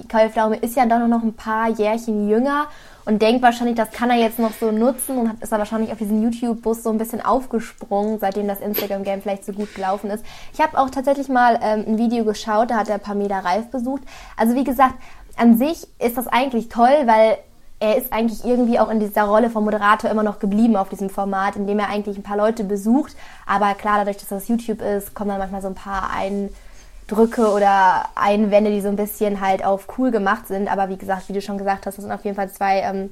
Kai 0.09 0.31
Pflaume 0.31 0.56
ist 0.56 0.77
ja 0.77 0.87
doch 0.87 1.06
noch 1.06 1.23
ein 1.23 1.35
paar 1.35 1.69
Jährchen 1.69 2.29
jünger 2.29 2.69
und 3.05 3.21
denkt 3.21 3.43
wahrscheinlich, 3.43 3.77
das 3.77 3.91
kann 3.91 4.11
er 4.11 4.17
jetzt 4.17 4.39
noch 4.39 4.53
so 4.59 4.71
nutzen 4.71 5.19
und 5.19 5.43
ist 5.43 5.53
da 5.53 5.59
wahrscheinlich 5.59 5.91
auf 5.91 5.99
diesen 5.99 6.23
YouTube-Bus 6.23 6.85
so 6.85 6.91
ein 6.91 6.99
bisschen 6.99 7.21
aufgesprungen, 7.21 8.19
seitdem 8.21 8.47
das 8.47 8.61
Instagram-Game 8.61 9.23
vielleicht 9.23 9.44
so 9.44 9.53
gut 9.53 9.75
gelaufen 9.75 10.11
ist. 10.11 10.25
Ich 10.55 10.61
habe 10.61 10.79
auch 10.79 10.91
tatsächlich 10.91 11.29
mal 11.29 11.59
ähm, 11.62 11.85
ein 11.87 11.99
Video 11.99 12.25
geschaut, 12.25 12.71
da 12.71 12.77
hat 12.77 12.89
er 12.89 12.99
Pamela 12.99 13.41
Reif 13.41 13.67
besucht. 13.71 14.03
Also 14.37 14.55
wie 14.55 14.65
gesagt, 14.65 14.94
an 15.37 15.59
sich 15.59 15.87
ist 15.99 16.17
das 16.17 16.29
eigentlich 16.29 16.69
toll, 16.69 17.06
weil 17.06 17.39
er 17.82 17.96
ist 17.96 18.12
eigentlich 18.12 18.44
irgendwie 18.44 18.79
auch 18.79 18.88
in 18.88 19.00
dieser 19.00 19.25
Rolle 19.25 19.50
vom 19.50 19.64
Moderator 19.64 20.08
immer 20.08 20.23
noch 20.23 20.38
geblieben 20.38 20.76
auf 20.76 20.88
diesem 20.88 21.11
Format, 21.11 21.56
in 21.56 21.67
dem 21.67 21.81
er 21.81 21.88
eigentlich 21.88 22.17
ein 22.17 22.23
paar 22.23 22.37
Leute 22.37 22.62
besucht. 22.62 23.17
Aber 23.44 23.75
klar, 23.75 23.99
dadurch, 23.99 24.19
dass 24.19 24.29
das 24.29 24.46
YouTube 24.46 24.81
ist, 24.81 25.17
kommen 25.17 25.31
dann 25.31 25.40
manchmal 25.40 25.62
so 25.62 25.67
ein 25.67 25.75
paar 25.75 26.11
Eindrücke 26.12 27.50
oder 27.50 28.05
Einwände, 28.14 28.70
die 28.70 28.81
so 28.81 28.87
ein 28.87 28.94
bisschen 28.94 29.40
halt 29.40 29.64
auf 29.64 29.88
cool 29.99 30.12
gemacht 30.12 30.46
sind. 30.46 30.70
Aber 30.70 30.90
wie 30.90 30.96
gesagt, 30.96 31.29
wie 31.29 31.32
du 31.32 31.43
schon 31.43 31.58
gesagt 31.58 31.84
hast, 31.84 31.99
das 31.99 32.05
sind 32.05 32.12
auf 32.12 32.25
jeden 32.25 32.37
Fall 32.37 32.50
zwei 32.52 32.82
ähm, 32.82 33.11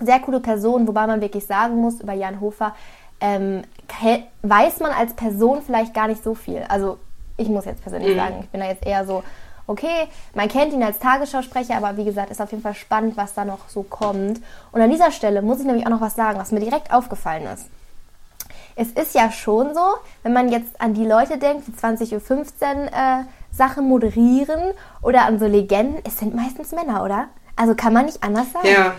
sehr 0.00 0.18
coole 0.20 0.40
Personen, 0.40 0.88
wobei 0.88 1.06
man 1.06 1.20
wirklich 1.20 1.44
sagen 1.44 1.76
muss, 1.76 2.00
über 2.00 2.14
Jan 2.14 2.40
Hofer, 2.40 2.74
ähm, 3.20 3.64
weiß 4.40 4.80
man 4.80 4.92
als 4.92 5.12
Person 5.12 5.60
vielleicht 5.60 5.92
gar 5.92 6.08
nicht 6.08 6.24
so 6.24 6.34
viel. 6.34 6.64
Also 6.70 6.96
ich 7.36 7.50
muss 7.50 7.66
jetzt 7.66 7.82
persönlich 7.82 8.14
mhm. 8.14 8.18
sagen, 8.18 8.36
ich 8.40 8.48
bin 8.48 8.62
da 8.62 8.66
jetzt 8.66 8.86
eher 8.86 9.04
so 9.04 9.22
okay, 9.66 10.08
man 10.34 10.48
kennt 10.48 10.72
ihn 10.72 10.82
als 10.82 10.98
Tagesschausprecher, 10.98 11.76
aber 11.76 11.96
wie 11.96 12.04
gesagt, 12.04 12.30
ist 12.30 12.40
auf 12.40 12.50
jeden 12.50 12.62
Fall 12.62 12.74
spannend, 12.74 13.16
was 13.16 13.34
da 13.34 13.44
noch 13.44 13.68
so 13.68 13.82
kommt. 13.82 14.40
Und 14.72 14.80
an 14.80 14.90
dieser 14.90 15.10
Stelle 15.10 15.42
muss 15.42 15.60
ich 15.60 15.66
nämlich 15.66 15.86
auch 15.86 15.90
noch 15.90 16.00
was 16.00 16.14
sagen, 16.14 16.38
was 16.38 16.52
mir 16.52 16.60
direkt 16.60 16.92
aufgefallen 16.92 17.46
ist. 17.46 17.66
Es 18.76 18.90
ist 18.90 19.14
ja 19.14 19.30
schon 19.32 19.74
so, 19.74 19.80
wenn 20.22 20.34
man 20.34 20.50
jetzt 20.50 20.80
an 20.80 20.92
die 20.92 21.06
Leute 21.06 21.38
denkt, 21.38 21.66
die 21.66 21.72
20.15 21.72 22.12
Uhr 22.12 22.86
äh, 22.92 23.24
Sachen 23.50 23.88
moderieren 23.88 24.74
oder 25.00 25.24
an 25.24 25.38
so 25.38 25.46
Legenden, 25.46 26.02
es 26.04 26.18
sind 26.18 26.34
meistens 26.34 26.72
Männer, 26.72 27.02
oder? 27.02 27.28
Also 27.56 27.74
kann 27.74 27.94
man 27.94 28.04
nicht 28.04 28.22
anders 28.22 28.52
sagen. 28.52 28.68
Ja, 28.68 28.92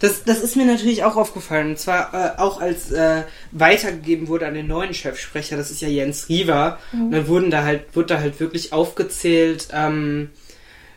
das, 0.00 0.24
das 0.24 0.40
ist 0.40 0.56
mir 0.56 0.66
natürlich 0.66 1.04
auch 1.04 1.16
aufgefallen. 1.16 1.70
Und 1.70 1.78
zwar 1.78 2.12
äh, 2.14 2.40
auch 2.40 2.60
als 2.60 2.92
äh, 2.92 3.22
weitergegeben 3.52 4.28
wurde 4.28 4.46
an 4.46 4.54
den 4.54 4.66
neuen 4.66 4.94
Chefsprecher, 4.94 5.56
das 5.56 5.70
ist 5.70 5.80
ja 5.80 5.88
Jens 5.88 6.28
Riewer. 6.28 6.78
Mhm. 6.92 7.06
Und 7.06 7.12
dann 7.12 7.28
wurden 7.28 7.50
da 7.50 7.64
halt, 7.64 7.94
wurde 7.94 8.08
da 8.08 8.20
halt 8.20 8.40
wirklich 8.40 8.72
aufgezählt, 8.72 9.68
ähm, 9.72 10.30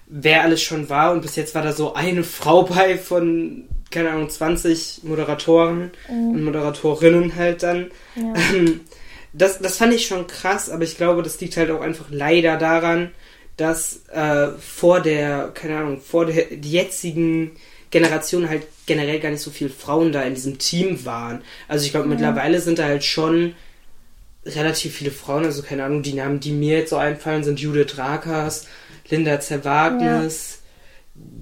wer 0.07 0.44
alles 0.44 0.62
schon 0.62 0.89
war. 0.89 1.12
Und 1.12 1.21
bis 1.21 1.36
jetzt 1.36 1.56
war 1.56 1.62
da 1.62 1.71
so 1.71 1.94
eine 1.94 2.24
Frau 2.24 2.63
bei 2.63 2.97
von, 2.97 3.65
keine 3.91 4.12
Ahnung, 4.12 4.30
20 4.30 5.01
Moderatoren 5.03 5.92
mhm. 6.09 6.30
und 6.30 6.44
Moderatorinnen 6.44 7.35
halt 7.35 7.63
dann. 7.63 7.92
Ja. 8.15 8.33
Ähm, 8.53 8.81
das, 9.33 9.59
das 9.59 9.77
fand 9.77 9.94
ich 9.94 10.07
schon 10.07 10.27
krass, 10.27 10.69
aber 10.69 10.83
ich 10.83 10.97
glaube, 10.97 11.21
das 11.21 11.39
liegt 11.39 11.56
halt 11.56 11.69
auch 11.69 11.81
einfach 11.81 12.07
leider 12.09 12.57
daran, 12.57 13.12
dass 13.57 14.07
äh, 14.07 14.50
vor 14.59 15.01
der, 15.01 15.50
keine 15.53 15.77
Ahnung, 15.77 16.01
vor 16.01 16.25
der 16.25 16.53
jetzigen 16.53 17.51
Generation 17.91 18.50
halt 18.50 18.68
generell 18.86 19.19
gar 19.19 19.31
nicht 19.31 19.41
so 19.41 19.51
viele 19.51 19.69
Frauen 19.69 20.12
da 20.12 20.21
in 20.24 20.36
diesem 20.36 20.57
Team 20.57 21.06
waren. 21.06 21.41
Also 21.68 21.86
ich 21.86 21.91
glaube, 21.91 22.06
mhm. 22.06 22.13
mittlerweile 22.13 22.62
sind 22.62 22.80
da 22.80 22.83
halt 22.83 23.03
schon 23.03 23.56
relativ 24.45 24.95
viele 24.95 25.12
Frauen, 25.12 25.45
also 25.45 25.63
keine 25.63 25.83
Ahnung, 25.83 26.01
die 26.01 26.13
Namen, 26.13 26.39
die 26.39 26.51
mir 26.51 26.80
jetzt 26.80 26.91
so 26.91 26.97
einfallen, 26.97 27.44
sind 27.44 27.59
Judith 27.59 27.97
Rakers, 27.97 28.68
Linda 29.09 29.39
Zerwagnis. 29.39 30.53
Ja. 30.53 30.59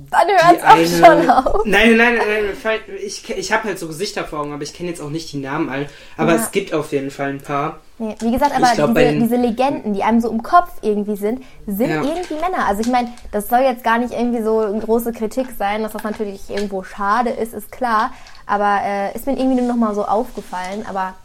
Dann 0.09 0.27
hört 0.29 0.63
auch 0.63 0.69
eine, 0.69 0.87
schon 0.87 1.29
auf. 1.29 1.65
Nein, 1.65 1.97
nein, 1.97 2.15
nein, 2.17 2.55
nein 2.63 2.79
ich, 3.03 3.29
ich 3.29 3.51
habe 3.51 3.65
halt 3.65 3.77
so 3.77 3.87
Gesichter 3.87 4.23
vor 4.25 4.39
Augen, 4.39 4.53
aber 4.53 4.63
ich 4.63 4.73
kenne 4.73 4.89
jetzt 4.89 5.01
auch 5.01 5.09
nicht 5.09 5.31
die 5.31 5.37
Namen 5.37 5.69
alle. 5.69 5.87
Aber 6.15 6.33
ja. 6.33 6.41
es 6.41 6.51
gibt 6.51 6.73
auf 6.73 6.91
jeden 6.91 7.11
Fall 7.11 7.29
ein 7.29 7.41
paar. 7.41 7.81
Nee, 7.99 8.15
wie 8.19 8.31
gesagt, 8.31 8.55
aber 8.55 8.71
glaub, 8.75 8.93
diese, 8.93 9.13
diese, 9.13 9.35
Legenden, 9.37 9.93
die 9.93 10.03
einem 10.03 10.21
so 10.21 10.29
im 10.29 10.43
Kopf 10.43 10.69
irgendwie 10.83 11.15
sind, 11.15 11.43
sind 11.65 11.89
ja. 11.89 12.03
irgendwie 12.03 12.35
Männer. 12.35 12.67
Also 12.67 12.81
ich 12.81 12.87
meine, 12.87 13.11
das 13.31 13.49
soll 13.49 13.61
jetzt 13.61 13.83
gar 13.83 13.97
nicht 13.97 14.13
irgendwie 14.13 14.43
so 14.43 14.59
eine 14.59 14.79
große 14.79 15.13
Kritik 15.13 15.47
sein, 15.57 15.81
dass 15.81 15.93
das 15.93 16.03
natürlich 16.03 16.47
irgendwo 16.49 16.83
schade 16.83 17.31
ist, 17.31 17.53
ist 17.53 17.71
klar. 17.71 18.13
Aber 18.45 18.81
äh, 18.83 19.15
ist 19.15 19.25
mir 19.25 19.33
irgendwie 19.33 19.61
nur 19.61 19.69
noch 19.69 19.75
mal 19.75 19.95
so 19.95 20.05
aufgefallen. 20.05 20.85
Aber 20.87 21.15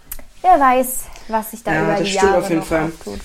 wer 0.40 0.58
weiß, 0.58 1.00
was 1.28 1.50
sich 1.50 1.62
da 1.62 1.74
ja, 1.74 1.84
über 1.84 2.02
die 2.02 2.10
Jahre 2.10 2.38
auf 2.38 2.48
jeden 2.48 2.60
noch 2.60 2.66
Fall. 2.66 2.84
auftut. 2.84 3.20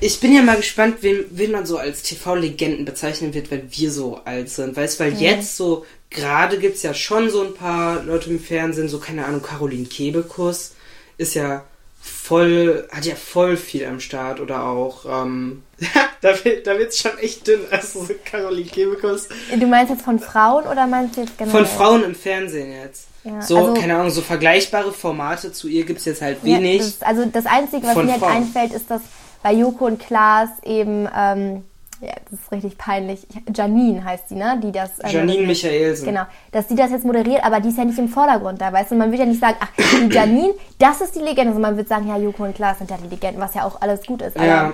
Ich 0.00 0.18
bin 0.20 0.34
ja 0.34 0.40
mal 0.40 0.56
gespannt, 0.56 0.96
wen, 1.02 1.26
wen 1.30 1.52
man 1.52 1.66
so 1.66 1.76
als 1.76 2.02
TV-Legenden 2.02 2.86
bezeichnen 2.86 3.34
wird, 3.34 3.50
wenn 3.50 3.70
wir 3.70 3.90
so 3.90 4.20
alt 4.24 4.48
sind. 4.48 4.74
Weißt 4.74 4.98
weil 5.00 5.12
mhm. 5.12 5.18
jetzt 5.18 5.58
so, 5.58 5.84
gerade 6.08 6.58
gibt 6.58 6.76
es 6.76 6.82
ja 6.82 6.94
schon 6.94 7.28
so 7.28 7.42
ein 7.42 7.52
paar 7.52 8.02
Leute 8.04 8.30
im 8.30 8.40
Fernsehen, 8.40 8.88
so 8.88 8.98
keine 8.98 9.26
Ahnung, 9.26 9.42
Caroline 9.42 9.84
Kebekus 9.84 10.72
ist 11.18 11.34
ja 11.34 11.64
voll, 12.04 12.86
hat 12.90 13.06
ja 13.06 13.14
voll 13.14 13.56
viel 13.56 13.86
am 13.86 13.98
Start 13.98 14.40
oder 14.40 14.64
auch, 14.64 15.04
ähm, 15.06 15.62
da, 16.20 16.44
wird, 16.44 16.66
da 16.66 16.78
wird's 16.78 16.98
schon 16.98 17.16
echt 17.18 17.46
dünn, 17.46 17.60
also 17.70 18.04
so 18.04 18.14
Caroline 18.24 18.68
Kebekus. 18.68 19.28
Du 19.58 19.66
meinst 19.66 19.90
jetzt 19.90 20.04
von 20.04 20.18
Frauen 20.18 20.64
oder 20.66 20.86
meinst 20.86 21.16
du 21.16 21.22
jetzt 21.22 21.38
generell? 21.38 21.64
Von 21.64 21.66
Frauen 21.66 22.04
im 22.04 22.14
Fernsehen 22.14 22.72
jetzt. 22.72 23.06
Ja, 23.24 23.40
so, 23.40 23.56
also, 23.56 23.74
keine 23.74 23.96
Ahnung, 23.96 24.10
so 24.10 24.20
vergleichbare 24.20 24.92
Formate 24.92 25.52
zu 25.52 25.66
ihr 25.66 25.84
gibt 25.84 26.00
es 26.00 26.04
jetzt 26.04 26.20
halt 26.20 26.44
wenig. 26.44 26.80
Ja, 26.80 26.86
das, 26.86 27.02
also 27.02 27.24
das 27.24 27.46
Einzige, 27.46 27.86
was 27.86 27.96
mir 27.96 28.12
jetzt 28.12 28.22
einfällt, 28.22 28.72
ist, 28.72 28.90
dass 28.90 29.00
bei 29.42 29.52
Joko 29.54 29.86
und 29.86 29.98
Klaas 29.98 30.50
eben, 30.62 31.08
ähm, 31.16 31.64
ja, 32.04 32.14
das 32.30 32.40
ist 32.40 32.52
richtig 32.52 32.78
peinlich. 32.78 33.26
Janine 33.54 34.04
heißt 34.04 34.28
sie, 34.28 34.34
ne? 34.36 34.60
Die 34.62 34.72
das. 34.72 34.92
Ähm, 35.02 35.10
Janine 35.10 35.46
Michaelsen. 35.46 36.06
Genau. 36.06 36.22
Dass 36.52 36.66
die 36.66 36.74
das 36.74 36.90
jetzt 36.90 37.04
moderiert, 37.04 37.44
aber 37.44 37.60
die 37.60 37.70
ist 37.70 37.78
ja 37.78 37.84
nicht 37.84 37.98
im 37.98 38.08
Vordergrund 38.08 38.60
da, 38.60 38.72
weißt 38.72 38.90
du? 38.90 38.94
Man 38.94 39.10
wird 39.10 39.20
ja 39.20 39.26
nicht 39.26 39.40
sagen, 39.40 39.56
ach, 39.60 39.70
die 39.76 40.12
Janine, 40.12 40.54
das 40.78 41.00
ist 41.00 41.14
die 41.14 41.20
Legende. 41.20 41.50
Also 41.50 41.60
man 41.60 41.76
wird 41.76 41.88
sagen, 41.88 42.08
ja, 42.08 42.16
Joko 42.16 42.44
und 42.44 42.54
Klaas 42.54 42.78
sind 42.78 42.90
ja 42.90 42.96
die 43.02 43.08
Legenden, 43.08 43.40
was 43.40 43.54
ja 43.54 43.64
auch 43.64 43.80
alles 43.80 44.04
gut 44.06 44.22
ist. 44.22 44.36
Aber 44.36 44.46
ja. 44.46 44.72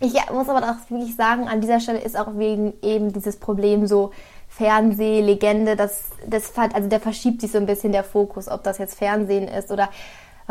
Ich 0.00 0.14
muss 0.32 0.48
aber 0.48 0.66
auch 0.68 0.90
wirklich 0.90 1.14
sagen, 1.14 1.46
an 1.48 1.60
dieser 1.60 1.78
Stelle 1.78 2.00
ist 2.00 2.18
auch 2.18 2.36
wegen 2.36 2.72
eben 2.82 3.12
dieses 3.12 3.36
Problem 3.36 3.86
so 3.86 4.10
Fernsehlegende, 4.48 5.76
das, 5.76 6.10
das, 6.26 6.52
also 6.56 6.88
der 6.88 7.00
verschiebt 7.00 7.40
sich 7.40 7.52
so 7.52 7.58
ein 7.58 7.66
bisschen 7.66 7.92
der 7.92 8.04
Fokus, 8.04 8.48
ob 8.48 8.64
das 8.64 8.78
jetzt 8.78 8.98
Fernsehen 8.98 9.48
ist 9.48 9.70
oder 9.70 9.88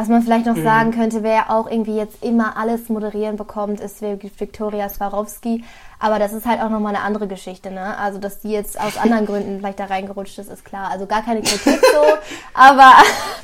was 0.02 0.08
man 0.08 0.24
vielleicht 0.24 0.48
noch 0.48 0.56
mhm. 0.56 0.64
sagen 0.64 0.92
könnte, 0.92 1.22
wer 1.22 1.52
auch 1.52 1.70
irgendwie 1.70 1.96
jetzt 1.96 2.24
immer 2.24 2.58
alles 2.58 2.90
moderieren 2.90 3.38
bekommt, 3.38 3.80
ist 3.80 4.02
Viktoria 4.02 4.90
Swarovski. 4.90 5.64
Aber 6.00 6.18
das 6.18 6.34
ist 6.34 6.48
halt 6.48 6.60
auch 6.60 6.70
nochmal 6.70 6.96
eine 6.96 7.04
andere 7.04 7.28
Geschichte, 7.28 7.70
ne? 7.70 7.96
Also, 8.00 8.18
dass 8.18 8.40
die 8.40 8.50
jetzt 8.50 8.82
aus 8.82 8.98
anderen 9.02 9.28
Gründen 9.28 9.60
vielleicht 9.60 9.80
da 9.80 9.86
reingerutscht 9.86 10.40
ist, 10.40 10.50
ist 10.50 10.66
klar. 10.66 10.90
Also 10.90 11.06
gar 11.06 11.22
keine 11.22 11.42
Kritik 11.42 11.80
so. 11.94 12.02
aber, 12.56 12.94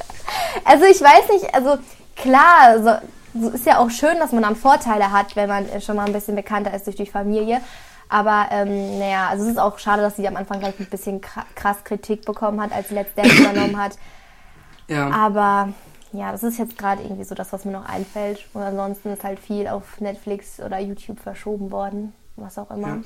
also 0.65 0.85
ich 0.85 0.99
weiß 0.99 1.29
nicht, 1.29 1.53
also 1.53 1.77
klar, 2.15 2.81
so, 2.81 3.39
so 3.39 3.49
ist 3.51 3.67
ja 3.67 3.77
auch 3.77 3.91
schön, 3.91 4.17
dass 4.17 4.31
man 4.31 4.41
dann 4.41 4.55
Vorteile 4.55 5.11
hat, 5.11 5.35
wenn 5.35 5.47
man 5.47 5.65
schon 5.79 5.95
mal 5.95 6.07
ein 6.07 6.13
bisschen 6.13 6.35
bekannter 6.35 6.73
ist 6.73 6.87
durch 6.87 6.95
die 6.95 7.05
Familie. 7.05 7.61
Aber 8.09 8.47
ähm, 8.49 8.97
naja, 8.97 9.27
also 9.29 9.43
es 9.43 9.51
ist 9.51 9.59
auch 9.59 9.77
schade, 9.77 10.01
dass 10.01 10.15
sie 10.15 10.27
am 10.27 10.37
Anfang 10.37 10.59
gleich 10.59 10.79
ein 10.79 10.87
bisschen 10.87 11.21
krass 11.21 11.83
Kritik 11.83 12.25
bekommen 12.25 12.59
hat, 12.59 12.71
als 12.71 12.89
sie 12.89 12.95
Let's 12.95 13.13
Dance 13.13 13.43
übernommen 13.43 13.79
hat. 13.79 13.91
Ja. 14.87 15.11
Aber 15.11 15.69
ja, 16.17 16.31
das 16.31 16.43
ist 16.43 16.57
jetzt 16.57 16.77
gerade 16.77 17.03
irgendwie 17.03 17.23
so 17.23 17.35
das, 17.35 17.53
was 17.53 17.65
mir 17.65 17.71
noch 17.71 17.87
einfällt. 17.87 18.45
Und 18.53 18.61
ansonsten 18.61 19.13
ist 19.13 19.23
halt 19.23 19.39
viel 19.39 19.67
auf 19.67 19.99
Netflix 19.99 20.59
oder 20.59 20.79
YouTube 20.79 21.19
verschoben 21.19 21.71
worden, 21.71 22.13
was 22.35 22.57
auch 22.57 22.71
immer. 22.71 22.87
Ja. 22.87 23.01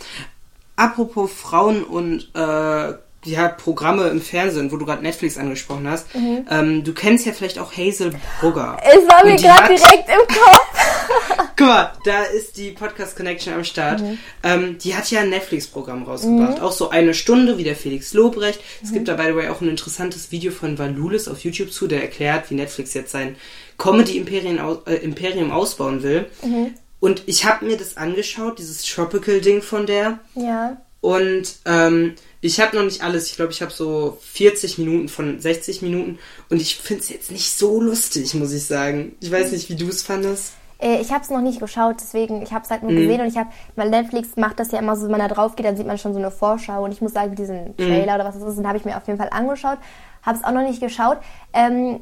Apropos 0.78 1.32
Frauen 1.32 1.84
und 1.84 2.32
äh, 2.34 2.94
ja, 3.24 3.50
Programme 3.50 4.08
im 4.08 4.22
Fernsehen, 4.22 4.72
wo 4.72 4.78
du 4.78 4.86
gerade 4.86 5.04
Netflix 5.04 5.38
angesprochen 5.38 5.88
hast. 5.88 6.14
Mhm. 6.16 6.46
Ähm, 6.50 6.84
du 6.84 6.94
kennst 6.94 7.26
ja 7.26 7.34
vielleicht 7.34 7.60
auch 7.60 7.72
Hazel 7.72 8.14
Brugger. 8.40 8.78
Es 8.84 9.08
war 9.08 9.24
mir 9.26 9.36
gerade 9.36 9.68
direkt 9.68 10.10
im 10.10 10.28
Kopf. 10.28 10.81
Guck 11.58 11.68
mal, 11.68 11.94
da 12.06 12.24
ist 12.24 12.58
die 12.58 12.72
Podcast 12.72 13.16
Connection 13.16 13.54
am 13.54 13.64
Start. 13.64 14.02
Mhm. 14.02 14.18
Ähm, 14.44 14.78
die 14.78 14.96
hat 14.96 15.10
ja 15.12 15.22
ein 15.22 15.30
Netflix-Programm 15.30 16.04
rausgebracht. 16.04 16.58
Mhm. 16.58 16.64
Auch 16.64 16.72
so 16.72 16.90
eine 16.90 17.14
Stunde 17.14 17.58
wie 17.58 17.64
der 17.64 17.76
Felix 17.76 18.14
Lobrecht. 18.14 18.60
Es 18.82 18.90
mhm. 18.90 18.96
gibt 18.96 19.08
da, 19.08 19.16
by 19.16 19.28
the 19.28 19.36
way, 19.36 19.50
auch 19.50 19.62
ein 19.62 19.70
interessantes 19.70 20.32
Video 20.32 20.52
von 20.52 20.80
Valulis 20.80 21.28
auf 21.28 21.44
YouTube 21.44 21.72
zu, 21.72 21.88
der 21.88 22.02
erklärt, 22.02 22.50
wie 22.50 22.56
Netflix 22.56 22.94
jetzt 22.94 23.12
sein 23.12 23.36
Comedy-Imperium 23.78 24.80
äh, 24.86 24.96
Imperium 24.96 25.52
ausbauen 25.52 26.04
will. 26.04 26.28
Mhm. 26.44 26.74
Und 27.00 27.24
ich 27.26 27.46
habe 27.46 27.66
mir 27.66 27.78
das 27.78 27.98
angeschaut, 27.98 28.60
dieses 28.60 28.84
Tropical-Ding 28.84 29.62
von 29.62 29.86
der. 29.86 30.20
Ja. 30.36 30.82
Und 31.02 31.56
ähm, 31.66 32.14
ich 32.42 32.60
habe 32.60 32.78
noch 32.78 32.84
nicht 32.84 33.04
alles. 33.04 33.28
Ich 33.28 33.36
glaube, 33.36 33.52
ich 33.52 33.62
habe 33.62 33.72
so 33.72 34.20
40 34.22 34.78
Minuten 34.78 35.10
von 35.10 35.40
60 35.40 35.82
Minuten. 35.82 36.20
Und 36.50 36.62
ich 36.62 36.76
finde 36.76 37.04
es 37.04 37.10
jetzt 37.10 37.32
nicht 37.32 37.52
so 37.52 37.82
lustig, 37.82 38.34
muss 38.36 38.54
ich 38.54 38.66
sagen. 38.66 39.16
Ich 39.20 39.32
weiß 39.32 39.52
nicht, 39.52 39.70
wie 39.70 39.76
du 39.76 39.88
es 39.88 40.04
fandest. 40.04 40.54
Äh, 40.82 41.00
ich 41.00 41.12
habe 41.12 41.24
es 41.24 41.30
noch 41.30 41.42
nicht 41.42 41.60
geschaut, 41.60 41.98
deswegen, 42.00 42.42
ich 42.42 42.52
habe 42.52 42.66
es 42.66 42.72
halt 42.72 42.84
nur 42.84 42.92
mhm. 42.92 42.98
gesehen 42.98 43.22
und 43.22 43.28
ich 43.28 43.38
habe, 43.38 43.50
weil 43.76 43.90
Netflix 43.90 44.36
macht 44.36 44.60
das 44.60 44.72
ja 44.72 44.80
immer 44.80 44.96
so, 44.96 45.04
wenn 45.04 45.12
man 45.12 45.20
da 45.20 45.28
drauf 45.28 45.56
geht, 45.56 45.66
dann 45.66 45.78
sieht 45.78 45.88
man 45.88 45.98
schon 45.98 46.14
so 46.14 46.20
eine 46.20 46.32
Vorschau 46.32 46.84
und 46.84 46.92
ich 46.92 47.02
muss 47.02 47.14
sagen, 47.14 47.36
diesen 47.36 47.70
mhm. 47.70 47.78
Trailer 47.78 48.14
mhm. 48.14 48.16
oder 48.16 48.26
was 48.26 48.40
das 48.40 48.50
ist, 48.50 48.58
den 48.58 48.68
habe 48.68 48.78
ich 48.78 48.86
mir 48.86 48.98
auf 48.98 49.08
jeden 49.08 49.20
Fall 49.20 49.30
angeschaut, 49.32 49.78
habe 50.24 50.38
es 50.38 50.44
auch 50.44 50.52
noch 50.52 50.64
nicht 50.64 50.82
geschaut. 50.82 51.18
Ähm, 51.54 52.02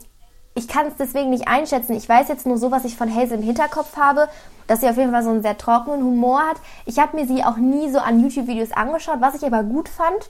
ich 0.56 0.68
kann 0.68 0.88
es 0.88 0.96
deswegen 0.96 1.30
nicht 1.30 1.48
einschätzen. 1.48 1.96
Ich 1.96 2.10
weiß 2.10 2.28
jetzt 2.28 2.46
nur 2.46 2.58
so, 2.58 2.72
was 2.72 2.84
ich 2.84 2.96
von 2.96 3.14
Hazel 3.14 3.38
im 3.38 3.44
Hinterkopf 3.44 3.96
habe, 3.98 4.28
dass 4.68 4.82
sie 4.82 4.90
auf 4.90 4.98
jeden 4.98 5.12
Fall 5.12 5.24
so 5.24 5.30
einen 5.30 5.42
sehr 5.42 5.58
trockenen 5.58 6.04
Humor 6.04 6.42
hat. 6.42 6.58
Ich 6.86 7.00
habe 7.00 7.16
mir 7.16 7.26
sie 7.26 7.44
auch 7.44 7.58
nie 7.58 7.90
so 7.90 8.00
an 8.00 8.22
YouTube-Videos 8.22 8.72
angeschaut, 8.72 9.18
was 9.20 9.36
ich 9.36 9.46
aber 9.46 9.64
gut 9.64 9.88
fand 9.88 10.30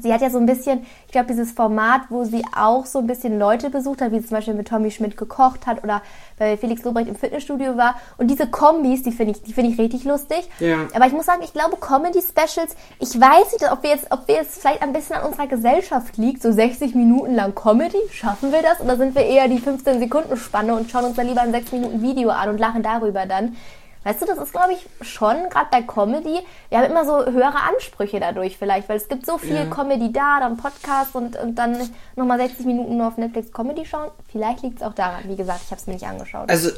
Sie 0.00 0.12
hat 0.12 0.20
ja 0.20 0.30
so 0.30 0.38
ein 0.38 0.46
bisschen, 0.46 0.86
ich 1.06 1.12
glaube, 1.12 1.26
dieses 1.28 1.52
Format, 1.52 2.02
wo 2.10 2.24
sie 2.24 2.42
auch 2.56 2.86
so 2.86 2.98
ein 2.98 3.06
bisschen 3.06 3.38
Leute 3.38 3.70
besucht 3.70 4.00
hat, 4.00 4.12
wie 4.12 4.20
zum 4.20 4.36
Beispiel 4.36 4.54
mit 4.54 4.68
Tommy 4.68 4.90
Schmidt 4.90 5.16
gekocht 5.16 5.66
hat 5.66 5.82
oder 5.82 6.02
bei 6.38 6.56
Felix 6.56 6.82
Lobrecht 6.84 7.08
im 7.08 7.16
Fitnessstudio 7.16 7.76
war. 7.76 7.96
Und 8.18 8.28
diese 8.30 8.46
Kombis, 8.46 9.02
die 9.02 9.12
finde 9.12 9.32
ich, 9.32 9.42
die 9.42 9.52
finde 9.52 9.70
ich 9.70 9.78
richtig 9.78 10.04
lustig. 10.04 10.48
Ja. 10.60 10.88
Aber 10.94 11.06
ich 11.06 11.12
muss 11.12 11.26
sagen, 11.26 11.42
ich 11.42 11.52
glaube, 11.52 11.76
Comedy-Specials, 11.76 12.76
ich 12.98 13.20
weiß 13.20 13.52
nicht, 13.52 13.70
ob 13.70 13.82
wir 13.82 13.90
jetzt, 13.90 14.06
ob 14.10 14.26
wir 14.28 14.36
jetzt 14.36 14.60
vielleicht 14.60 14.82
ein 14.82 14.92
bisschen 14.92 15.16
an 15.16 15.26
unserer 15.26 15.46
Gesellschaft 15.46 16.16
liegt, 16.16 16.42
so 16.42 16.52
60 16.52 16.94
Minuten 16.94 17.34
lang 17.34 17.54
Comedy, 17.54 17.98
schaffen 18.10 18.52
wir 18.52 18.62
das? 18.62 18.80
Oder 18.80 18.96
sind 18.96 19.14
wir 19.14 19.24
eher 19.24 19.48
die 19.48 19.58
15 19.58 19.98
Sekunden 19.98 20.36
Spanne 20.36 20.74
und 20.74 20.90
schauen 20.90 21.04
uns 21.04 21.16
dann 21.16 21.26
lieber 21.26 21.42
ein 21.42 21.52
6 21.52 21.72
Minuten 21.72 22.02
Video 22.02 22.30
an 22.30 22.50
und 22.50 22.58
lachen 22.58 22.82
darüber 22.82 23.26
dann? 23.26 23.56
Weißt 24.04 24.20
du, 24.20 24.26
das 24.26 24.38
ist, 24.38 24.52
glaube 24.52 24.72
ich, 24.72 25.06
schon, 25.06 25.48
gerade 25.48 25.68
bei 25.70 25.82
Comedy, 25.82 26.40
wir 26.68 26.78
haben 26.78 26.90
immer 26.90 27.04
so 27.04 27.24
höhere 27.24 27.60
Ansprüche 27.72 28.18
dadurch 28.18 28.56
vielleicht, 28.58 28.88
weil 28.88 28.96
es 28.96 29.08
gibt 29.08 29.26
so 29.26 29.38
viel 29.38 29.54
ja. 29.54 29.64
Comedy 29.66 30.12
da, 30.12 30.40
dann 30.40 30.56
Podcast 30.56 31.14
und, 31.14 31.36
und 31.36 31.54
dann 31.54 31.90
nochmal 32.16 32.38
60 32.38 32.66
Minuten 32.66 32.96
nur 32.96 33.08
auf 33.08 33.16
Netflix 33.16 33.52
Comedy 33.52 33.86
schauen. 33.86 34.10
Vielleicht 34.30 34.62
liegt 34.62 34.78
es 34.78 34.82
auch 34.82 34.94
daran. 34.94 35.22
Wie 35.28 35.36
gesagt, 35.36 35.60
ich 35.64 35.70
habe 35.70 35.80
es 35.80 35.86
mir 35.86 35.94
nicht 35.94 36.06
angeschaut. 36.06 36.48
Also, 36.48 36.70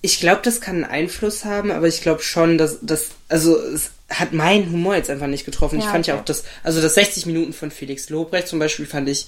ich 0.00 0.20
glaube, 0.20 0.42
das 0.44 0.60
kann 0.60 0.76
einen 0.76 0.84
Einfluss 0.84 1.44
haben, 1.44 1.72
aber 1.72 1.88
ich 1.88 2.02
glaube 2.02 2.22
schon, 2.22 2.56
dass 2.56 2.78
das, 2.82 3.10
also 3.28 3.56
es 3.58 3.90
hat 4.08 4.32
meinen 4.32 4.70
Humor 4.70 4.94
jetzt 4.94 5.10
einfach 5.10 5.26
nicht 5.26 5.44
getroffen. 5.44 5.80
Ja, 5.80 5.86
ich 5.86 5.90
fand 5.90 6.04
okay. 6.04 6.14
ja 6.14 6.20
auch 6.20 6.24
das, 6.24 6.44
also 6.62 6.80
das 6.80 6.94
60 6.94 7.26
Minuten 7.26 7.52
von 7.52 7.72
Felix 7.72 8.08
Lobrecht 8.08 8.46
zum 8.46 8.60
Beispiel 8.60 8.86
fand 8.86 9.08
ich 9.08 9.26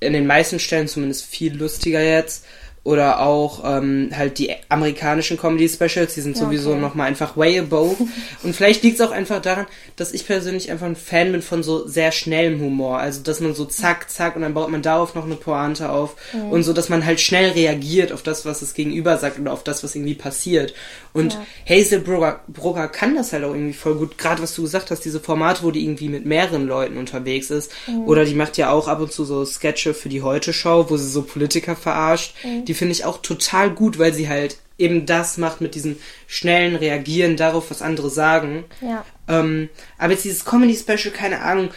in 0.00 0.12
den 0.12 0.26
meisten 0.26 0.58
Stellen 0.60 0.86
zumindest 0.86 1.24
viel 1.24 1.56
lustiger 1.56 2.00
jetzt 2.00 2.44
oder 2.84 3.20
auch 3.20 3.62
ähm, 3.64 4.10
halt 4.14 4.38
die 4.38 4.50
amerikanischen 4.68 5.38
Comedy 5.38 5.70
Specials, 5.70 6.14
die 6.14 6.20
sind 6.20 6.36
sowieso 6.36 6.72
okay. 6.72 6.80
nochmal 6.80 7.08
einfach 7.08 7.34
way 7.34 7.58
above. 7.58 7.96
Und 8.42 8.54
vielleicht 8.54 8.82
liegt 8.82 9.00
es 9.00 9.06
auch 9.06 9.10
einfach 9.10 9.40
daran, 9.40 9.66
dass 9.96 10.12
ich 10.12 10.26
persönlich 10.26 10.70
einfach 10.70 10.86
ein 10.86 10.94
Fan 10.94 11.32
bin 11.32 11.40
von 11.40 11.62
so 11.62 11.88
sehr 11.88 12.12
schnellem 12.12 12.60
Humor. 12.60 12.98
Also 12.98 13.22
dass 13.22 13.40
man 13.40 13.54
so 13.54 13.64
zack, 13.64 14.10
zack 14.10 14.36
und 14.36 14.42
dann 14.42 14.52
baut 14.52 14.70
man 14.70 14.82
darauf 14.82 15.14
noch 15.14 15.24
eine 15.24 15.36
Pointe 15.36 15.88
auf 15.88 16.16
mhm. 16.34 16.50
und 16.50 16.62
so, 16.62 16.74
dass 16.74 16.90
man 16.90 17.06
halt 17.06 17.20
schnell 17.20 17.52
reagiert 17.52 18.12
auf 18.12 18.22
das, 18.22 18.44
was 18.44 18.60
das 18.60 18.74
Gegenüber 18.74 19.16
sagt 19.16 19.38
oder 19.38 19.52
auf 19.52 19.64
das, 19.64 19.82
was 19.82 19.94
irgendwie 19.94 20.14
passiert. 20.14 20.74
Und 21.14 21.38
ja. 21.66 21.76
Hazel 21.76 22.00
Brugger, 22.00 22.40
Brugger 22.48 22.88
kann 22.88 23.14
das 23.14 23.32
halt 23.32 23.44
auch 23.44 23.54
irgendwie 23.54 23.72
voll 23.72 23.94
gut. 23.94 24.18
Gerade 24.18 24.42
was 24.42 24.54
du 24.54 24.62
gesagt 24.62 24.90
hast, 24.90 25.04
diese 25.04 25.20
Formate, 25.20 25.62
wo 25.62 25.70
die 25.70 25.84
irgendwie 25.84 26.08
mit 26.08 26.26
mehreren 26.26 26.66
Leuten 26.66 26.96
unterwegs 26.96 27.50
ist. 27.50 27.70
Mhm. 27.86 28.08
Oder 28.08 28.24
die 28.24 28.34
macht 28.34 28.58
ja 28.58 28.70
auch 28.70 28.88
ab 28.88 29.00
und 29.00 29.12
zu 29.12 29.24
so 29.24 29.44
Sketche 29.44 29.94
für 29.94 30.08
die 30.08 30.22
Heute-Show, 30.22 30.86
wo 30.90 30.96
sie 30.96 31.08
so 31.08 31.22
Politiker 31.22 31.76
verarscht. 31.76 32.34
Mhm. 32.44 32.64
Die 32.64 32.73
finde 32.74 32.92
ich 32.92 33.04
auch 33.04 33.22
total 33.22 33.70
gut, 33.70 33.98
weil 33.98 34.12
sie 34.12 34.28
halt 34.28 34.58
eben 34.78 35.06
das 35.06 35.38
macht 35.38 35.60
mit 35.60 35.74
diesem 35.74 35.96
schnellen 36.26 36.76
Reagieren 36.76 37.36
darauf, 37.36 37.70
was 37.70 37.82
andere 37.82 38.10
sagen. 38.10 38.64
Ja. 38.80 39.04
Ähm, 39.28 39.68
aber 39.98 40.12
jetzt 40.12 40.24
dieses 40.24 40.44
Comedy-Special, 40.44 41.14
keine 41.14 41.40
Ahnung, 41.40 41.70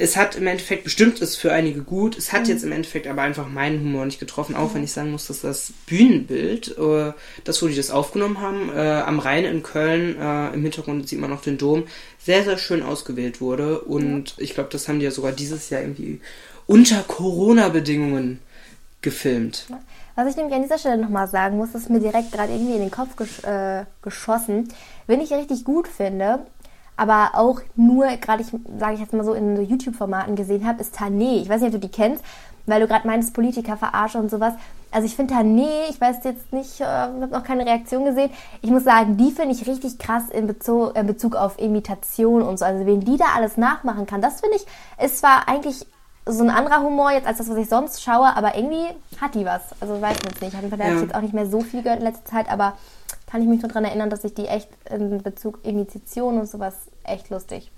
es 0.00 0.16
hat 0.16 0.36
im 0.36 0.46
Endeffekt, 0.46 0.84
bestimmt 0.84 1.20
ist 1.20 1.36
für 1.36 1.52
einige 1.52 1.82
gut, 1.82 2.16
es 2.16 2.32
hat 2.32 2.44
mhm. 2.44 2.50
jetzt 2.50 2.62
im 2.62 2.70
Endeffekt 2.70 3.08
aber 3.08 3.22
einfach 3.22 3.48
meinen 3.48 3.80
Humor 3.80 4.06
nicht 4.06 4.20
getroffen, 4.20 4.54
auch 4.54 4.70
mhm. 4.70 4.74
wenn 4.76 4.84
ich 4.84 4.92
sagen 4.92 5.10
muss, 5.10 5.26
dass 5.26 5.40
das 5.40 5.72
Bühnenbild, 5.86 6.78
äh, 6.78 7.12
das, 7.42 7.60
wo 7.60 7.66
die 7.66 7.74
das 7.74 7.90
aufgenommen 7.90 8.40
haben, 8.40 8.70
äh, 8.72 8.78
am 8.78 9.18
Rhein 9.18 9.44
in 9.44 9.64
Köln, 9.64 10.16
äh, 10.16 10.54
im 10.54 10.62
Hintergrund 10.62 11.08
sieht 11.08 11.18
man 11.18 11.30
noch 11.30 11.42
den 11.42 11.58
Dom, 11.58 11.82
sehr, 12.24 12.44
sehr 12.44 12.58
schön 12.58 12.82
ausgewählt 12.82 13.40
wurde. 13.40 13.80
Und 13.80 14.34
ich 14.38 14.54
glaube, 14.54 14.70
das 14.70 14.86
haben 14.86 15.00
die 15.00 15.04
ja 15.04 15.10
sogar 15.10 15.32
dieses 15.32 15.68
Jahr 15.68 15.80
irgendwie 15.80 16.20
unter 16.66 17.02
Corona-Bedingungen 17.02 18.38
gefilmt. 19.02 19.66
Was 20.14 20.28
ich 20.28 20.36
nämlich 20.36 20.54
an 20.54 20.62
dieser 20.62 20.78
Stelle 20.78 20.98
nochmal 20.98 21.28
sagen 21.28 21.56
muss, 21.56 21.74
ist 21.74 21.90
mir 21.90 22.00
direkt 22.00 22.32
gerade 22.32 22.52
irgendwie 22.52 22.74
in 22.74 22.80
den 22.80 22.90
Kopf 22.90 23.14
gesch 23.16 23.44
äh, 23.44 23.84
geschossen. 24.02 24.68
Wenn 25.06 25.20
ich 25.20 25.32
richtig 25.32 25.64
gut 25.64 25.86
finde, 25.86 26.40
aber 26.96 27.30
auch 27.34 27.60
nur, 27.76 28.08
gerade 28.16 28.42
ich, 28.42 28.48
sage 28.78 28.94
ich 28.94 29.00
jetzt 29.00 29.12
mal 29.12 29.24
so, 29.24 29.32
in 29.32 29.56
so 29.56 29.62
YouTube-Formaten 29.62 30.34
gesehen 30.34 30.66
habe, 30.66 30.80
ist 30.80 30.96
Tané. 30.98 31.40
Ich 31.40 31.48
weiß 31.48 31.60
nicht, 31.60 31.72
ob 31.72 31.80
du 31.80 31.86
die 31.86 31.92
kennst, 31.92 32.24
weil 32.66 32.80
du 32.80 32.88
gerade 32.88 33.06
meinst, 33.06 33.32
Politiker 33.32 33.76
verarsche 33.76 34.18
und 34.18 34.30
sowas. 34.30 34.54
Also 34.90 35.06
ich 35.06 35.14
finde 35.14 35.34
Tané, 35.34 35.68
ich 35.90 36.00
weiß 36.00 36.24
jetzt 36.24 36.52
nicht, 36.52 36.80
äh, 36.80 36.84
habe 36.84 37.28
noch 37.28 37.44
keine 37.44 37.64
Reaktion 37.64 38.04
gesehen. 38.04 38.30
Ich 38.62 38.70
muss 38.70 38.82
sagen, 38.82 39.16
die 39.16 39.30
finde 39.30 39.54
ich 39.54 39.68
richtig 39.68 39.98
krass 39.98 40.24
in 40.30 40.48
Bezug, 40.48 40.96
in 40.96 41.06
Bezug 41.06 41.36
auf 41.36 41.60
Imitation 41.60 42.42
und 42.42 42.58
so. 42.58 42.64
Also 42.64 42.84
wen 42.86 43.00
die 43.00 43.16
da 43.16 43.26
alles 43.36 43.56
nachmachen 43.56 44.06
kann, 44.06 44.20
das 44.20 44.40
finde 44.40 44.56
ich, 44.56 44.66
ist 45.04 45.18
zwar 45.18 45.46
eigentlich 45.46 45.86
so 46.28 46.42
ein 46.42 46.50
anderer 46.50 46.82
Humor 46.82 47.10
jetzt 47.12 47.26
als 47.26 47.38
das, 47.38 47.48
was 47.48 47.56
ich 47.56 47.68
sonst 47.68 48.02
schaue, 48.02 48.36
aber 48.36 48.54
irgendwie 48.56 48.94
hat 49.20 49.34
die 49.34 49.44
was. 49.44 49.62
Also 49.80 50.00
weiß 50.00 50.16
ich 50.18 50.24
jetzt 50.24 50.42
nicht. 50.42 50.52
Fall 50.52 50.86
habe 50.86 50.96
ich 50.96 51.02
jetzt 51.02 51.14
auch 51.14 51.20
nicht 51.20 51.34
mehr 51.34 51.46
so 51.46 51.60
viel 51.60 51.82
gehört 51.82 52.00
in 52.00 52.06
letzter 52.06 52.24
Zeit, 52.24 52.50
aber 52.50 52.76
kann 53.30 53.42
ich 53.42 53.48
mich 53.48 53.60
nur 53.60 53.68
daran 53.68 53.84
erinnern, 53.84 54.10
dass 54.10 54.24
ich 54.24 54.34
die 54.34 54.46
echt 54.46 54.68
in 54.90 55.22
Bezug 55.22 55.58
Imitation 55.64 56.38
und 56.38 56.48
sowas 56.48 56.74
echt 57.04 57.30
lustig. 57.30 57.70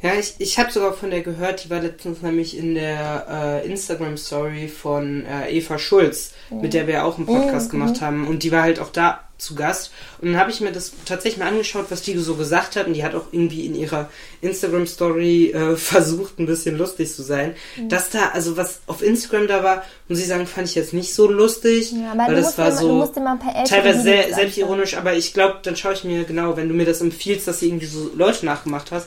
Ja, 0.00 0.14
ich, 0.14 0.36
ich 0.38 0.58
habe 0.58 0.70
sogar 0.70 0.92
von 0.92 1.10
der 1.10 1.22
gehört, 1.22 1.64
die 1.64 1.70
war 1.70 1.80
letztens 1.80 2.22
nämlich 2.22 2.56
in 2.56 2.74
der 2.74 3.26
äh, 3.64 3.66
Instagram-Story 3.66 4.68
von 4.68 5.26
äh, 5.26 5.50
Eva 5.50 5.78
Schulz, 5.78 6.34
mhm. 6.50 6.60
mit 6.60 6.72
der 6.72 6.86
wir 6.86 7.04
auch 7.04 7.16
einen 7.16 7.26
Podcast 7.26 7.68
mhm. 7.68 7.78
gemacht 7.78 8.00
haben. 8.00 8.28
Und 8.28 8.44
die 8.44 8.52
war 8.52 8.62
halt 8.62 8.78
auch 8.78 8.90
da 8.90 9.27
zu 9.38 9.54
Gast. 9.54 9.92
Und 10.20 10.32
dann 10.32 10.40
habe 10.40 10.50
ich 10.50 10.60
mir 10.60 10.72
das 10.72 10.92
tatsächlich 11.04 11.38
mal 11.38 11.48
angeschaut, 11.48 11.86
was 11.90 12.02
die 12.02 12.18
so 12.18 12.34
gesagt 12.34 12.76
hat. 12.76 12.88
Und 12.88 12.94
die 12.94 13.04
hat 13.04 13.14
auch 13.14 13.26
irgendwie 13.30 13.66
in 13.66 13.74
ihrer 13.74 14.10
Instagram-Story 14.40 15.52
äh, 15.52 15.76
versucht, 15.76 16.38
ein 16.38 16.46
bisschen 16.46 16.76
lustig 16.76 17.14
zu 17.14 17.22
sein. 17.22 17.54
Mhm. 17.76 17.88
Das 17.88 18.10
da, 18.10 18.30
also 18.30 18.56
was 18.56 18.80
auf 18.86 19.02
Instagram 19.02 19.46
da 19.46 19.62
war, 19.62 19.84
muss 20.08 20.18
ich 20.18 20.26
sagen, 20.26 20.46
fand 20.46 20.68
ich 20.68 20.74
jetzt 20.74 20.92
nicht 20.92 21.14
so 21.14 21.30
lustig. 21.30 21.92
Ja, 21.92 22.12
weil 22.16 22.34
das 22.34 22.58
war 22.58 22.72
so 22.72 23.06
teilweise 23.06 24.02
sehr 24.02 24.34
selbstironisch. 24.34 24.96
Aber 24.96 25.14
ich 25.14 25.32
glaube, 25.32 25.60
dann 25.62 25.76
schaue 25.76 25.92
ich 25.92 26.04
mir 26.04 26.24
genau, 26.24 26.56
wenn 26.56 26.68
du 26.68 26.74
mir 26.74 26.86
das 26.86 27.00
empfiehlst, 27.00 27.46
dass 27.46 27.60
du 27.60 27.66
irgendwie 27.66 27.86
so 27.86 28.10
Leute 28.14 28.44
nachgemacht 28.44 28.90
hast, 28.90 29.06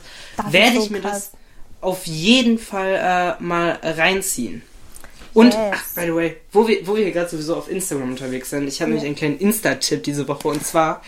werde 0.49 0.77
so 0.77 0.83
ich 0.83 0.89
mir 0.89 1.01
krass. 1.01 1.31
das 1.31 1.39
auf 1.81 2.07
jeden 2.07 2.57
Fall 2.57 3.37
äh, 3.39 3.43
mal 3.43 3.79
reinziehen. 3.83 4.61
Und, 5.33 5.53
yes. 5.53 5.73
ach, 5.73 5.83
by 5.95 6.01
the 6.05 6.15
way, 6.15 6.37
wo 6.51 6.67
wir, 6.67 6.85
wo 6.85 6.95
wir 6.95 7.11
gerade 7.11 7.29
sowieso 7.29 7.55
auf 7.55 7.69
Instagram 7.69 8.11
unterwegs 8.11 8.49
sind, 8.49 8.67
ich 8.67 8.81
habe 8.81 8.91
ja. 8.91 8.95
nämlich 8.95 9.07
einen 9.07 9.15
kleinen 9.15 9.39
Insta-Tipp 9.39 10.03
diese 10.03 10.27
Woche 10.27 10.47
und 10.47 10.65
zwar 10.65 11.01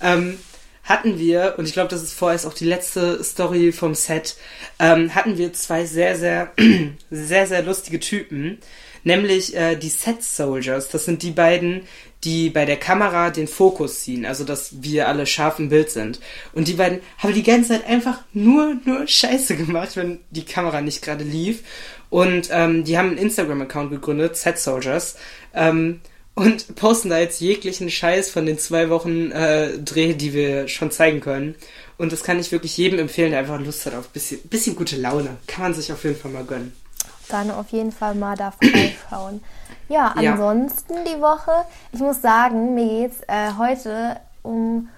ähm, 0.00 0.38
hatten 0.84 1.18
wir, 1.18 1.54
und 1.58 1.66
ich 1.66 1.72
glaube, 1.72 1.88
das 1.88 2.02
ist 2.02 2.14
vorerst 2.14 2.46
auch 2.46 2.54
die 2.54 2.64
letzte 2.64 3.22
Story 3.22 3.72
vom 3.72 3.94
Set, 3.94 4.36
ähm, 4.78 5.14
hatten 5.14 5.36
wir 5.36 5.52
zwei 5.52 5.84
sehr, 5.84 6.16
sehr, 6.16 6.52
sehr, 7.10 7.46
sehr 7.46 7.62
lustige 7.62 8.00
Typen, 8.00 8.58
nämlich 9.02 9.56
äh, 9.56 9.76
die 9.76 9.88
Set 9.88 10.22
Soldiers. 10.22 10.88
Das 10.88 11.04
sind 11.04 11.22
die 11.22 11.32
beiden, 11.32 11.82
die 12.24 12.50
bei 12.50 12.64
der 12.64 12.76
Kamera 12.76 13.30
den 13.30 13.48
Fokus 13.48 14.00
ziehen, 14.00 14.26
also 14.26 14.44
dass 14.44 14.82
wir 14.82 15.08
alle 15.08 15.26
scharf 15.26 15.58
im 15.58 15.68
Bild 15.68 15.90
sind. 15.90 16.20
Und 16.52 16.68
die 16.68 16.74
beiden 16.74 17.00
haben 17.18 17.34
die 17.34 17.42
ganze 17.42 17.70
Zeit 17.70 17.86
einfach 17.86 18.20
nur, 18.32 18.76
nur 18.84 19.06
Scheiße 19.06 19.56
gemacht, 19.56 19.96
wenn 19.96 20.20
die 20.30 20.44
Kamera 20.44 20.80
nicht 20.80 21.02
gerade 21.02 21.24
lief. 21.24 21.62
Und 22.10 22.48
ähm, 22.50 22.84
die 22.84 22.98
haben 22.98 23.08
einen 23.10 23.18
Instagram-Account 23.18 23.90
gegründet, 23.90 24.36
Set 24.36 24.58
Soldiers. 24.58 25.16
Ähm, 25.54 26.00
und 26.34 26.76
posten 26.76 27.08
da 27.08 27.18
jetzt 27.18 27.40
jeglichen 27.40 27.90
Scheiß 27.90 28.30
von 28.30 28.44
den 28.44 28.58
zwei 28.58 28.90
Wochen 28.90 29.32
äh, 29.32 29.78
Dreh, 29.78 30.12
die 30.12 30.34
wir 30.34 30.68
schon 30.68 30.90
zeigen 30.90 31.20
können. 31.20 31.54
Und 31.96 32.12
das 32.12 32.22
kann 32.22 32.38
ich 32.38 32.52
wirklich 32.52 32.76
jedem 32.76 32.98
empfehlen, 32.98 33.30
der 33.30 33.40
einfach 33.40 33.58
Lust 33.58 33.86
hat 33.86 33.94
auf 33.94 34.08
bisschen, 34.08 34.40
bisschen 34.42 34.76
gute 34.76 34.96
Laune. 34.96 35.38
Kann 35.46 35.62
man 35.62 35.74
sich 35.74 35.90
auf 35.92 36.04
jeden 36.04 36.16
Fall 36.16 36.30
mal 36.30 36.44
gönnen. 36.44 36.76
Dann 37.28 37.50
auf 37.50 37.70
jeden 37.70 37.90
Fall 37.90 38.14
mal 38.14 38.36
da 38.36 38.50
vorbeischauen. 38.50 39.42
ja, 39.88 40.12
ansonsten 40.14 40.94
ja. 40.94 41.04
die 41.04 41.20
Woche, 41.22 41.64
ich 41.92 42.00
muss 42.00 42.20
sagen, 42.20 42.74
mir 42.74 42.86
geht's 42.86 43.22
äh, 43.28 43.52
heute 43.58 44.20
um 44.42 44.90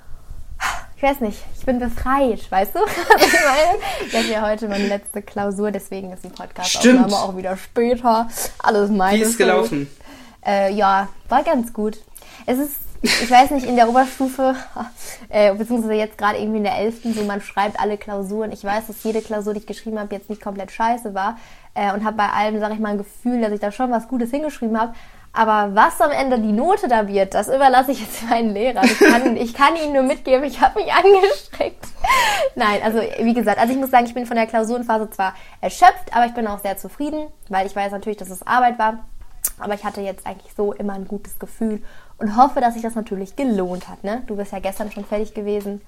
ich 0.99 1.03
weiß 1.05 1.21
nicht, 1.21 1.39
ich 1.57 1.65
bin 1.65 1.79
befreit, 1.79 2.51
weißt 2.51 2.75
du? 2.75 2.81
Also 3.15 3.25
ich 3.25 4.13
meine, 4.13 4.25
habe 4.25 4.33
ja 4.33 4.43
heute 4.43 4.67
meine 4.69 4.89
letzte 4.89 5.23
Klausur, 5.23 5.71
deswegen 5.71 6.13
ist 6.13 6.25
die 6.25 6.29
Podcast-Aufnahme 6.29 7.15
auch 7.15 7.37
wieder 7.37 7.57
später. 7.57 8.29
Alles 8.59 8.91
meine 8.91 9.17
Wie 9.17 9.23
ist 9.23 9.39
gelaufen? 9.39 9.89
Äh, 10.45 10.73
ja, 10.73 11.09
war 11.29 11.45
ganz 11.45 11.73
gut. 11.73 11.99
Es 12.47 12.59
ist, 12.59 12.75
ich 13.03 13.31
weiß 13.31 13.53
nicht, 13.53 13.65
in 13.65 13.77
der 13.77 13.89
Oberstufe, 13.89 14.57
äh, 15.29 15.55
beziehungsweise 15.55 15.95
jetzt 15.95 16.19
gerade 16.19 16.39
irgendwie 16.39 16.59
in 16.59 16.65
der 16.65 16.77
11., 16.79 17.15
so 17.15 17.23
man 17.23 17.43
schreibt 17.43 17.79
alle 17.79 17.97
Klausuren. 17.97 18.51
Ich 18.51 18.65
weiß, 18.65 18.89
dass 18.89 19.05
jede 19.05 19.23
Klausur, 19.23 19.55
die 19.55 19.61
ich 19.61 19.67
geschrieben 19.67 20.01
habe, 20.01 20.13
jetzt 20.13 20.29
nicht 20.29 20.43
komplett 20.43 20.73
scheiße 20.73 21.15
war 21.15 21.39
äh, 21.75 21.93
und 21.93 22.05
habe 22.05 22.17
bei 22.17 22.29
allem, 22.29 22.59
sage 22.59 22.75
ich 22.75 22.81
mal, 22.81 22.91
ein 22.91 22.99
Gefühl, 22.99 23.41
dass 23.41 23.53
ich 23.53 23.61
da 23.61 23.71
schon 23.71 23.93
was 23.93 24.09
Gutes 24.09 24.33
hingeschrieben 24.33 24.81
habe. 24.81 24.95
Aber 25.39 25.73
was 25.77 26.01
am 26.01 26.11
Ende 26.11 26.41
die 26.41 26.51
Note 26.51 26.89
da 26.89 27.07
wird, 27.07 27.33
das 27.33 27.47
überlasse 27.47 27.93
ich 27.93 28.01
jetzt 28.01 28.25
meinen 28.29 28.53
Lehrern. 28.53 28.85
Ich 28.85 28.99
kann, 28.99 29.37
ich 29.37 29.55
kann 29.55 29.77
ihnen 29.77 29.93
nur 29.93 30.03
mitgeben, 30.03 30.43
ich 30.43 30.61
habe 30.61 30.83
mich 30.83 30.93
angestrengt. 30.93 31.77
Nein, 32.57 32.81
also 32.83 32.99
wie 33.23 33.35
gesagt, 33.35 33.61
also 33.61 33.73
ich 33.73 33.79
muss 33.79 33.93
sagen, 33.93 34.07
ich 34.07 34.15
bin 34.15 34.27
von 34.27 34.37
der 34.37 34.49
Klausurenphase 34.49 35.09
zwar 35.11 35.37
erschöpft, 35.61 36.13
aber 36.13 36.27
ich 36.27 36.35
bin 36.35 36.49
auch 36.49 36.61
sehr 36.61 36.77
zufrieden, 36.77 37.29
weil 37.49 37.69
ich 37.69 37.77
weiß 37.77 37.93
natürlich, 37.93 38.17
dass 38.17 38.31
es 38.31 38.45
Arbeit 38.49 38.81
war. 38.81 39.07
Aber 39.61 39.75
ich 39.75 39.85
hatte 39.85 40.01
jetzt 40.01 40.27
eigentlich 40.27 40.53
so 40.57 40.73
immer 40.73 40.95
ein 40.95 41.07
gutes 41.07 41.39
Gefühl 41.39 41.83
und 42.17 42.37
hoffe, 42.37 42.61
dass 42.61 42.75
sich 42.75 42.83
das 42.83 42.97
natürlich 42.97 43.37
gelohnt 43.37 43.89
hat. 43.89 44.03
Ne? 44.03 44.25
Du 44.27 44.35
bist 44.35 44.51
ja 44.51 44.59
gestern 44.59 44.91
schon 44.91 45.05
fertig 45.05 45.35
gewesen. 45.35 45.83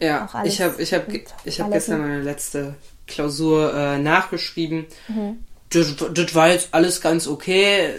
Ja, 0.00 0.30
ich 0.44 0.62
habe 0.62 0.80
ich 0.80 0.94
hab, 0.94 1.12
ich 1.44 1.60
hab 1.60 1.70
gestern 1.70 2.00
meine 2.00 2.22
letzte 2.22 2.74
Klausur 3.06 3.74
äh, 3.74 3.98
nachgeschrieben. 3.98 4.86
Mhm. 5.08 5.44
Das, 5.70 5.94
das 6.14 6.34
war 6.34 6.48
jetzt 6.48 6.68
alles 6.72 7.02
ganz 7.02 7.26
okay 7.26 7.92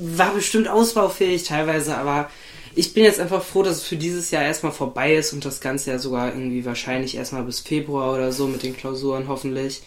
war 0.00 0.34
bestimmt 0.34 0.68
ausbaufähig 0.68 1.44
teilweise, 1.44 1.96
aber 1.96 2.30
ich 2.74 2.94
bin 2.94 3.04
jetzt 3.04 3.20
einfach 3.20 3.42
froh, 3.42 3.62
dass 3.62 3.78
es 3.78 3.82
für 3.82 3.96
dieses 3.96 4.30
Jahr 4.30 4.44
erstmal 4.44 4.72
vorbei 4.72 5.14
ist 5.14 5.32
und 5.32 5.44
das 5.44 5.60
Ganze 5.60 5.90
ja 5.90 5.98
sogar 5.98 6.28
irgendwie 6.28 6.64
wahrscheinlich 6.64 7.16
erstmal 7.16 7.42
bis 7.42 7.60
Februar 7.60 8.14
oder 8.14 8.32
so 8.32 8.46
mit 8.46 8.62
den 8.62 8.76
Klausuren 8.76 9.28
hoffentlich. 9.28 9.82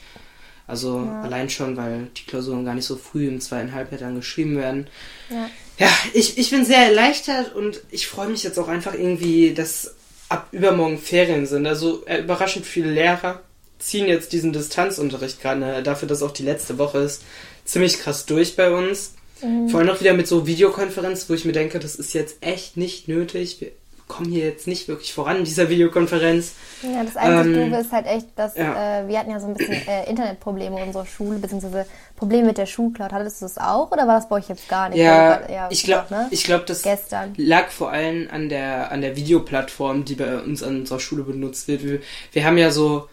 Also 0.67 1.03
ja. 1.05 1.21
allein 1.21 1.49
schon, 1.49 1.77
weil 1.77 2.07
die 2.17 2.25
Klausuren 2.25 2.65
gar 2.65 2.73
nicht 2.73 2.85
so 2.85 2.95
früh 2.95 3.27
im 3.27 3.41
zweiten 3.41 3.73
Halbjahr 3.73 3.99
dann 3.99 4.15
geschrieben 4.15 4.57
werden. 4.57 4.87
Ja, 5.29 5.49
ja 5.79 5.89
ich, 6.13 6.37
ich 6.37 6.49
bin 6.49 6.65
sehr 6.65 6.87
erleichtert 6.87 7.55
und 7.55 7.81
ich 7.91 8.07
freue 8.07 8.29
mich 8.29 8.43
jetzt 8.43 8.59
auch 8.59 8.67
einfach 8.67 8.93
irgendwie, 8.93 9.53
dass 9.53 9.95
ab 10.29 10.47
übermorgen 10.51 10.97
Ferien 10.97 11.45
sind. 11.45 11.67
Also 11.67 12.05
äh, 12.05 12.19
überraschend 12.19 12.65
viele 12.65 12.91
Lehrer 12.91 13.41
ziehen 13.77 14.07
jetzt 14.07 14.33
diesen 14.33 14.53
Distanzunterricht 14.53 15.41
gerade 15.41 15.83
dafür, 15.83 16.07
dass 16.07 16.23
auch 16.23 16.31
die 16.31 16.43
letzte 16.43 16.77
Woche 16.77 16.99
ist, 16.99 17.23
ziemlich 17.65 17.99
krass 17.99 18.25
durch 18.25 18.55
bei 18.55 18.71
uns. 18.71 19.15
Mhm. 19.41 19.69
Vor 19.69 19.79
allem 19.79 19.89
auch 19.89 19.99
wieder 19.99 20.13
mit 20.13 20.27
so 20.27 20.47
Videokonferenz, 20.47 21.29
wo 21.29 21.33
ich 21.33 21.45
mir 21.45 21.51
denke, 21.51 21.79
das 21.79 21.95
ist 21.95 22.13
jetzt 22.13 22.37
echt 22.41 22.77
nicht 22.77 23.07
nötig. 23.07 23.61
Wir 23.61 23.71
kommen 24.07 24.29
hier 24.29 24.45
jetzt 24.45 24.67
nicht 24.67 24.87
wirklich 24.87 25.13
voran 25.13 25.37
in 25.37 25.45
dieser 25.45 25.69
Videokonferenz. 25.69 26.53
Ja, 26.83 27.03
das 27.03 27.17
einzige 27.17 27.59
ähm, 27.59 27.71
Doofe 27.71 27.81
ist 27.81 27.91
halt 27.91 28.05
echt, 28.05 28.27
dass 28.35 28.55
ja. 28.55 29.01
äh, 29.01 29.07
wir 29.07 29.19
hatten 29.19 29.31
ja 29.31 29.39
so 29.39 29.47
ein 29.47 29.55
bisschen 29.55 29.87
äh, 29.87 30.07
Internetprobleme 30.09 30.79
in 30.79 30.87
unserer 30.87 31.05
Schule, 31.05 31.39
beziehungsweise 31.39 31.87
Probleme 32.15 32.47
mit 32.47 32.57
der 32.57 32.67
Schulcloud. 32.67 33.11
Hattest 33.11 33.41
du 33.41 33.45
das 33.45 33.57
auch 33.57 33.91
oder 33.91 34.07
war 34.07 34.15
das 34.15 34.29
bei 34.29 34.35
euch 34.35 34.47
jetzt 34.47 34.69
gar 34.69 34.89
nicht? 34.89 34.99
Ja, 34.99 35.49
ja 35.49 35.69
ich 35.71 35.83
glaube, 35.83 36.13
ne? 36.13 36.27
ich 36.29 36.43
glaube, 36.43 36.65
das 36.67 36.83
Gestern. 36.83 37.33
lag 37.37 37.69
vor 37.69 37.91
allem 37.91 38.29
an 38.31 38.49
der 38.49 38.91
an 38.91 39.01
der 39.01 39.15
Videoplattform, 39.15 40.05
die 40.05 40.15
bei 40.15 40.37
uns 40.37 40.61
an 40.61 40.81
unserer 40.81 40.99
Schule 40.99 41.23
benutzt 41.23 41.67
wird. 41.67 41.83
Wir, 41.83 41.99
wir 42.31 42.45
haben 42.45 42.57
ja 42.59 42.69
so 42.69 43.09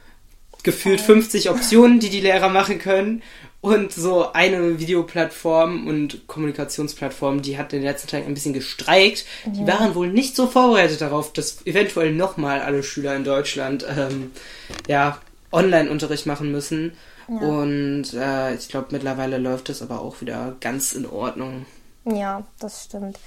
gefühlt 0.62 1.00
50 1.00 1.50
Optionen, 1.50 2.00
die 2.00 2.10
die 2.10 2.20
Lehrer 2.20 2.48
machen 2.48 2.78
können 2.78 3.22
und 3.62 3.92
so 3.92 4.33
eine 4.33 4.81
Videoplattform 4.81 5.87
und 5.87 6.26
Kommunikationsplattform, 6.26 7.42
die 7.42 7.57
hat 7.57 7.73
in 7.73 7.78
den 7.78 7.88
letzten 7.88 8.09
Tagen 8.09 8.26
ein 8.26 8.35
bisschen 8.35 8.52
gestreikt. 8.52 9.25
Mhm. 9.47 9.52
Die 9.54 9.66
waren 9.69 9.95
wohl 9.95 10.09
nicht 10.09 10.35
so 10.35 10.49
vorbereitet 10.49 11.00
darauf, 11.00 11.33
dass 11.33 11.64
eventuell 11.64 12.12
nochmal 12.12 12.61
alle 12.61 12.83
Schüler 12.83 13.14
in 13.14 13.23
Deutschland 13.23 13.87
ähm, 13.88 14.33
ja, 14.88 15.19
Online-Unterricht 15.52 16.26
machen 16.26 16.50
müssen. 16.50 16.95
Ja. 17.28 17.37
Und 17.37 18.12
äh, 18.14 18.54
ich 18.54 18.69
glaube, 18.69 18.88
mittlerweile 18.90 19.38
läuft 19.38 19.69
das 19.69 19.81
aber 19.81 20.00
auch 20.00 20.21
wieder 20.21 20.57
ganz 20.61 20.92
in 20.92 21.07
Ordnung. 21.07 21.64
Ja, 22.04 22.42
das 22.59 22.85
stimmt. 22.87 23.21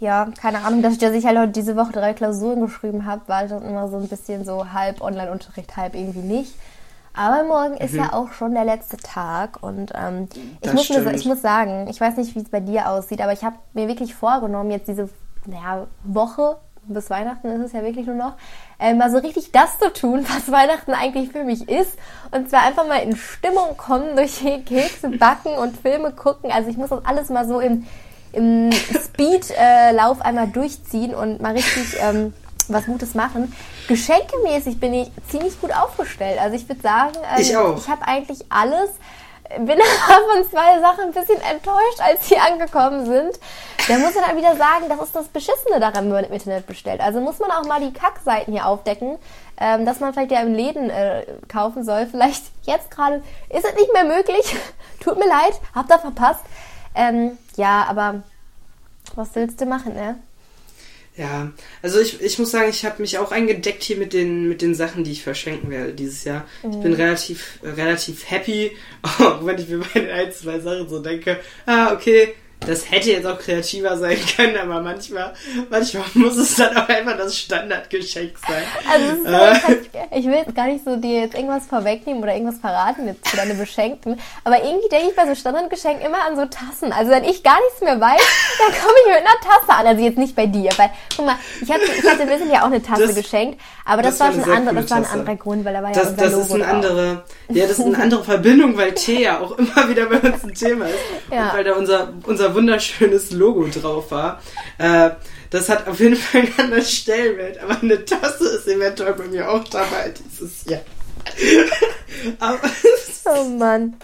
Ja, 0.00 0.32
keine 0.40 0.64
Ahnung, 0.64 0.80
dass 0.80 0.94
ich, 0.94 0.98
dass 0.98 1.12
ich 1.12 1.26
halt 1.26 1.38
heute 1.38 1.52
diese 1.52 1.76
Woche 1.76 1.92
drei 1.92 2.14
Klausuren 2.14 2.62
geschrieben 2.62 3.04
habe, 3.04 3.28
war 3.28 3.46
dann 3.46 3.62
immer 3.62 3.88
so 3.88 3.98
ein 3.98 4.08
bisschen 4.08 4.46
so 4.46 4.72
halb 4.72 5.02
Online-Unterricht, 5.02 5.76
halb 5.76 5.94
irgendwie 5.94 6.20
nicht. 6.20 6.54
Aber 7.16 7.44
morgen 7.44 7.76
ist 7.76 7.92
mhm. 7.92 8.00
ja 8.00 8.12
auch 8.12 8.32
schon 8.32 8.54
der 8.54 8.64
letzte 8.64 8.96
Tag 8.96 9.62
und 9.62 9.92
ähm, 9.94 10.28
ich, 10.60 10.72
muss 10.72 10.88
mir, 10.90 11.14
ich 11.14 11.24
muss 11.24 11.40
sagen, 11.40 11.86
ich 11.88 12.00
weiß 12.00 12.16
nicht, 12.16 12.34
wie 12.34 12.40
es 12.40 12.48
bei 12.48 12.60
dir 12.60 12.90
aussieht, 12.90 13.20
aber 13.20 13.32
ich 13.32 13.44
habe 13.44 13.56
mir 13.72 13.86
wirklich 13.86 14.14
vorgenommen, 14.14 14.72
jetzt 14.72 14.88
diese 14.88 15.08
naja, 15.46 15.86
Woche 16.02 16.56
bis 16.86 17.10
Weihnachten 17.10 17.48
ist 17.48 17.66
es 17.66 17.72
ja 17.72 17.82
wirklich 17.82 18.06
nur 18.06 18.16
noch, 18.16 18.34
äh, 18.78 18.94
mal 18.94 19.10
so 19.10 19.18
richtig 19.18 19.52
das 19.52 19.78
zu 19.78 19.92
tun, 19.92 20.24
was 20.34 20.50
Weihnachten 20.50 20.92
eigentlich 20.92 21.30
für 21.30 21.44
mich 21.44 21.68
ist. 21.68 21.96
Und 22.30 22.50
zwar 22.50 22.62
einfach 22.64 22.86
mal 22.86 22.98
in 22.98 23.16
Stimmung 23.16 23.76
kommen, 23.76 24.16
durch 24.16 24.40
Kekse 24.40 25.10
backen 25.10 25.56
und 25.56 25.76
Filme 25.76 26.12
gucken. 26.12 26.50
Also 26.52 26.68
ich 26.68 26.76
muss 26.76 26.90
das 26.90 27.04
alles 27.04 27.28
mal 27.30 27.46
so 27.46 27.60
im, 27.60 27.86
im 28.32 28.70
Speed-Lauf 28.72 30.18
äh, 30.20 30.22
einmal 30.22 30.48
durchziehen 30.48 31.14
und 31.14 31.40
mal 31.40 31.52
richtig 31.52 31.96
ähm, 32.00 32.34
was 32.68 32.86
Gutes 32.86 33.14
machen. 33.14 33.54
Geschenkemäßig 33.88 34.80
bin 34.80 34.94
ich 34.94 35.10
ziemlich 35.28 35.60
gut 35.60 35.74
aufgestellt. 35.74 36.40
Also 36.40 36.56
ich 36.56 36.68
würde 36.68 36.80
sagen, 36.80 37.12
ähm, 37.16 37.40
ich, 37.40 37.50
ich 37.50 37.88
habe 37.88 38.06
eigentlich 38.06 38.44
alles. 38.48 38.90
Bin 39.58 39.78
aber 40.08 40.32
von 40.32 40.50
zwei 40.50 40.80
Sachen 40.80 41.04
ein 41.04 41.12
bisschen 41.12 41.40
enttäuscht, 41.42 42.00
als 42.00 42.28
sie 42.28 42.38
angekommen 42.38 43.04
sind. 43.04 43.38
Da 43.86 43.98
muss 43.98 44.14
man 44.14 44.24
dann 44.26 44.36
wieder 44.36 44.56
sagen, 44.56 44.86
das 44.88 45.00
ist 45.00 45.14
das 45.14 45.28
Beschissene 45.28 45.78
daran, 45.78 46.06
wenn 46.06 46.12
man 46.12 46.24
im 46.24 46.32
Internet 46.32 46.66
bestellt. 46.66 47.00
Also 47.00 47.20
muss 47.20 47.38
man 47.38 47.50
auch 47.50 47.64
mal 47.64 47.80
die 47.80 47.92
Kackseiten 47.92 48.52
hier 48.54 48.66
aufdecken, 48.66 49.18
ähm, 49.60 49.84
dass 49.84 50.00
man 50.00 50.14
vielleicht 50.14 50.30
ja 50.30 50.40
im 50.40 50.54
Läden 50.54 50.88
äh, 50.88 51.26
kaufen 51.48 51.84
soll. 51.84 52.06
Vielleicht 52.06 52.44
jetzt 52.62 52.90
gerade 52.90 53.22
ist 53.50 53.64
es 53.64 53.74
nicht 53.74 53.92
mehr 53.92 54.04
möglich. 54.04 54.56
Tut 55.00 55.18
mir 55.18 55.28
leid, 55.28 55.60
habt 55.74 55.90
ihr 55.90 55.98
verpasst. 55.98 56.40
Ähm, 56.94 57.36
ja, 57.56 57.84
aber 57.88 58.22
was 59.14 59.34
willst 59.34 59.60
du 59.60 59.66
machen, 59.66 59.94
ne? 59.94 60.16
Ja, 61.16 61.52
also 61.80 62.00
ich, 62.00 62.20
ich 62.20 62.40
muss 62.40 62.50
sagen, 62.50 62.70
ich 62.70 62.84
habe 62.84 63.00
mich 63.00 63.18
auch 63.18 63.30
eingedeckt 63.30 63.84
hier 63.84 63.96
mit 63.96 64.12
den, 64.12 64.48
mit 64.48 64.62
den 64.62 64.74
Sachen, 64.74 65.04
die 65.04 65.12
ich 65.12 65.22
verschenken 65.22 65.70
werde 65.70 65.92
dieses 65.92 66.24
Jahr. 66.24 66.44
Mhm. 66.64 66.70
Ich 66.70 66.80
bin 66.80 66.90
mhm. 66.90 66.96
relativ, 66.96 67.58
relativ 67.62 68.28
happy, 68.28 68.72
auch 69.02 69.46
wenn 69.46 69.58
ich 69.58 69.68
mir 69.68 69.78
bei 69.78 70.00
den 70.00 70.10
ein, 70.10 70.32
zwei 70.32 70.58
Sachen 70.58 70.88
so 70.88 71.00
denke, 71.00 71.38
ah, 71.66 71.92
okay, 71.92 72.34
das 72.66 72.90
hätte 72.90 73.10
jetzt 73.10 73.26
auch 73.26 73.38
kreativer 73.38 73.96
sein 73.96 74.18
können, 74.36 74.56
aber 74.56 74.80
manchmal, 74.80 75.32
manchmal 75.70 76.04
muss 76.14 76.36
es 76.36 76.56
dann 76.56 76.76
auch 76.76 76.88
einfach 76.88 77.16
das 77.16 77.36
Standardgeschenk 77.36 78.32
sein. 78.46 78.62
Also 78.90 79.24
äh. 79.26 80.18
ich 80.18 80.26
will 80.26 80.34
jetzt 80.34 80.54
gar 80.54 80.66
nicht 80.66 80.84
so 80.84 80.96
dir 80.96 81.22
jetzt 81.22 81.34
irgendwas 81.34 81.66
vorwegnehmen 81.66 82.22
oder 82.22 82.34
irgendwas 82.34 82.58
verraten 82.58 83.06
jetzt 83.06 83.28
für 83.28 83.36
deine 83.36 83.54
Beschenkten, 83.54 84.20
aber 84.44 84.62
irgendwie 84.62 84.88
denke 84.88 85.08
ich 85.10 85.16
bei 85.16 85.26
so 85.26 85.34
Standardgeschenken 85.34 86.04
immer 86.04 86.24
an 86.26 86.36
so 86.36 86.44
Tassen. 86.46 86.92
Also 86.92 87.10
wenn 87.10 87.24
ich 87.24 87.42
gar 87.42 87.58
nichts 87.64 87.80
mehr 87.80 88.00
weiß, 88.00 88.22
dann 88.58 88.72
komme 88.80 88.94
ich 89.04 89.12
mit 89.12 89.20
einer 89.20 89.40
Tasse 89.40 89.72
an. 89.78 89.86
Also 89.86 90.02
jetzt 90.02 90.18
nicht 90.18 90.34
bei 90.34 90.46
dir, 90.46 90.70
weil 90.76 90.90
guck 91.16 91.26
mal, 91.26 91.36
ich 91.60 91.70
hatte, 91.70 91.84
ich 91.84 92.08
hatte 92.08 92.28
Wissen 92.28 92.50
ja 92.50 92.62
auch 92.62 92.66
eine 92.66 92.82
Tasse 92.82 93.06
das, 93.06 93.14
geschenkt, 93.14 93.60
aber 93.84 94.02
das, 94.02 94.18
das 94.18 94.36
war 94.36 94.44
schon 94.44 94.52
andere, 94.52 94.74
das 94.76 94.90
war 94.90 94.98
ein 94.98 95.06
anderer 95.06 95.36
Grund, 95.36 95.64
weil 95.64 95.74
da 95.74 95.82
war 95.82 95.92
das, 95.92 96.04
ja 96.04 96.10
unser 96.10 96.22
das 96.24 96.32
Logo 96.32 96.44
ist 96.44 96.52
eine 96.52 96.66
andere, 96.66 97.24
ja, 97.48 97.66
das 97.66 97.78
ist 97.78 97.84
eine 97.84 97.98
andere 97.98 98.24
Verbindung, 98.24 98.76
weil 98.76 98.92
Tee 98.92 99.22
ja 99.22 99.40
auch 99.40 99.58
immer 99.58 99.88
wieder 99.88 100.06
bei 100.06 100.18
uns 100.18 100.44
ein 100.44 100.54
Thema 100.54 100.86
ist 100.86 100.94
ja. 101.30 101.44
und 101.44 101.54
weil 101.54 101.64
da 101.64 101.72
unser 101.74 102.12
unser 102.26 102.53
wunderschönes 102.54 103.32
Logo 103.32 103.66
drauf 103.68 104.10
war. 104.10 104.40
Äh, 104.78 105.10
das 105.50 105.68
hat 105.68 105.86
auf 105.86 106.00
jeden 106.00 106.16
Fall 106.16 106.42
einen 106.42 106.58
anderen 106.58 106.84
Stellenwert, 106.84 107.58
aber 107.58 107.80
eine 107.80 108.04
Tasse 108.04 108.48
ist 108.48 108.66
eventuell 108.66 109.14
bei 109.14 109.26
mir 109.26 109.50
auch 109.50 109.64
dabei 109.64 110.12
dieses 110.12 110.64
Jahr. 110.68 110.82
oh 113.26 113.44
Mann. 113.44 113.96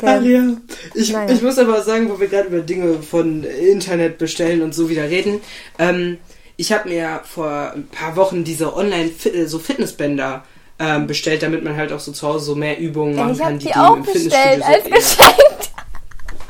Ja. 0.00 0.56
Ich, 0.94 1.12
naja. 1.12 1.32
ich 1.32 1.42
muss 1.42 1.58
aber 1.58 1.82
sagen, 1.82 2.10
wo 2.10 2.18
wir 2.20 2.28
gerade 2.28 2.48
über 2.48 2.60
Dinge 2.60 3.02
von 3.02 3.44
Internet 3.44 4.18
bestellen 4.18 4.62
und 4.62 4.74
so 4.74 4.88
wieder 4.88 5.10
reden. 5.10 5.40
Ähm, 5.78 6.18
ich 6.56 6.72
habe 6.72 6.88
mir 6.88 7.22
vor 7.24 7.72
ein 7.74 7.88
paar 7.88 8.16
Wochen 8.16 8.44
diese 8.44 8.74
online 8.76 9.10
so 9.46 9.58
Fitnessbänder 9.58 10.44
ähm, 10.78 11.06
bestellt, 11.06 11.42
damit 11.42 11.64
man 11.64 11.76
halt 11.76 11.92
auch 11.92 12.00
so 12.00 12.12
zu 12.12 12.26
Hause 12.26 12.44
so 12.44 12.54
mehr 12.54 12.78
Übungen 12.78 13.16
machen 13.16 13.38
kann, 13.38 13.58
die, 13.58 13.66
die 13.66 13.72
im 13.72 14.04
Fitnessstudio 14.04 14.64
als 14.64 14.84
Geschenk 15.18 15.61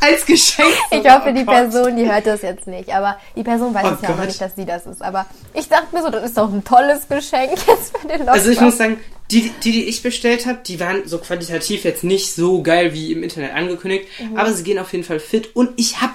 als 0.03 0.27
Geschenk. 0.27 0.75
Ich 0.91 1.11
hoffe, 1.11 1.29
oh 1.31 1.33
die 1.33 1.45
Person, 1.45 1.97
die 1.97 2.11
hört 2.11 2.27
das 2.27 2.43
jetzt 2.43 2.67
nicht. 2.67 2.93
Aber 2.93 3.19
die 3.37 3.43
Person 3.43 3.73
weiß 3.73 3.85
oh 3.85 3.95
es 3.95 4.03
ja 4.03 4.15
auch 4.15 4.25
nicht, 4.25 4.41
dass 4.41 4.57
sie 4.57 4.65
das 4.65 4.87
ist. 4.87 5.03
Aber 5.03 5.27
ich 5.55 5.69
dachte 5.69 5.95
mir 5.95 6.03
so, 6.03 6.11
das 6.11 6.25
ist 6.25 6.37
doch 6.37 6.53
ein 6.53 6.65
tolles 6.65 7.09
Geschenk 7.09 7.53
jetzt 7.67 7.97
für 7.97 8.09
den 8.09 8.21
Leute. 8.21 8.33
Also 8.33 8.51
ich 8.51 8.61
muss 8.61 8.77
sagen, 8.77 8.99
die, 9.31 9.51
die, 9.63 9.73
die 9.73 9.85
ich 9.85 10.03
bestellt 10.03 10.47
habe, 10.47 10.59
die 10.67 10.81
waren 10.81 11.07
so 11.07 11.19
qualitativ 11.19 11.85
jetzt 11.85 12.05
nicht 12.05 12.35
so 12.35 12.63
geil 12.63 12.93
wie 12.93 13.13
im 13.13 13.23
Internet 13.23 13.55
angekündigt. 13.55 14.09
Mhm. 14.21 14.37
Aber 14.37 14.53
sie 14.53 14.65
gehen 14.65 14.79
auf 14.79 14.93
jeden 14.93 15.05
Fall 15.05 15.21
fit. 15.21 15.55
Und 15.55 15.71
ich 15.77 16.01
habe 16.01 16.13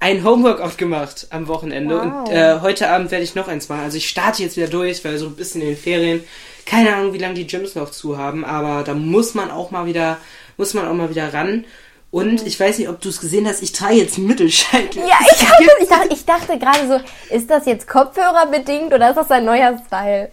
ein 0.00 0.24
Homeworkout 0.24 0.76
gemacht 0.76 1.28
am 1.30 1.48
Wochenende. 1.48 1.96
Wow. 1.96 2.28
Und 2.28 2.34
äh, 2.34 2.60
heute 2.60 2.88
Abend 2.90 3.10
werde 3.10 3.24
ich 3.24 3.34
noch 3.34 3.48
eins 3.48 3.68
machen. 3.68 3.82
Also 3.82 3.96
ich 3.96 4.08
starte 4.08 4.42
jetzt 4.42 4.56
wieder 4.56 4.68
durch, 4.68 5.04
weil 5.04 5.18
so 5.18 5.26
ein 5.26 5.36
bisschen 5.36 5.60
in 5.60 5.68
den 5.68 5.76
Ferien. 5.76 6.24
Keine 6.66 6.94
Ahnung, 6.94 7.14
wie 7.14 7.18
lange 7.18 7.34
die 7.34 7.46
Gyms 7.46 7.74
noch 7.74 7.90
zu 7.90 8.18
haben. 8.18 8.44
Aber 8.44 8.84
da 8.84 8.94
muss 8.94 9.34
man 9.34 9.50
auch 9.50 9.70
mal 9.70 9.86
wieder, 9.86 10.18
muss 10.56 10.74
man 10.74 10.86
auch 10.86 10.94
mal 10.94 11.10
wieder 11.10 11.32
ran. 11.32 11.64
Und 12.10 12.46
ich 12.46 12.58
weiß 12.58 12.78
nicht, 12.78 12.88
ob 12.88 13.00
du 13.00 13.10
es 13.10 13.20
gesehen 13.20 13.46
hast, 13.46 13.62
ich 13.62 13.72
trage 13.72 13.96
jetzt 13.96 14.18
Mittelscheitel. 14.18 15.02
Ja, 15.02 15.18
ich, 15.20 15.48
hab, 15.48 15.60
ich 15.80 15.88
dachte, 15.88 16.08
ich 16.14 16.24
dachte 16.24 16.58
gerade 16.58 16.88
so, 16.88 17.34
ist 17.34 17.50
das 17.50 17.66
jetzt 17.66 17.86
Kopfhörer 17.86 18.46
bedingt 18.50 18.94
oder 18.94 19.10
ist 19.10 19.16
das 19.16 19.30
ein 19.30 19.44
neuer 19.44 19.78
Style? 19.86 20.30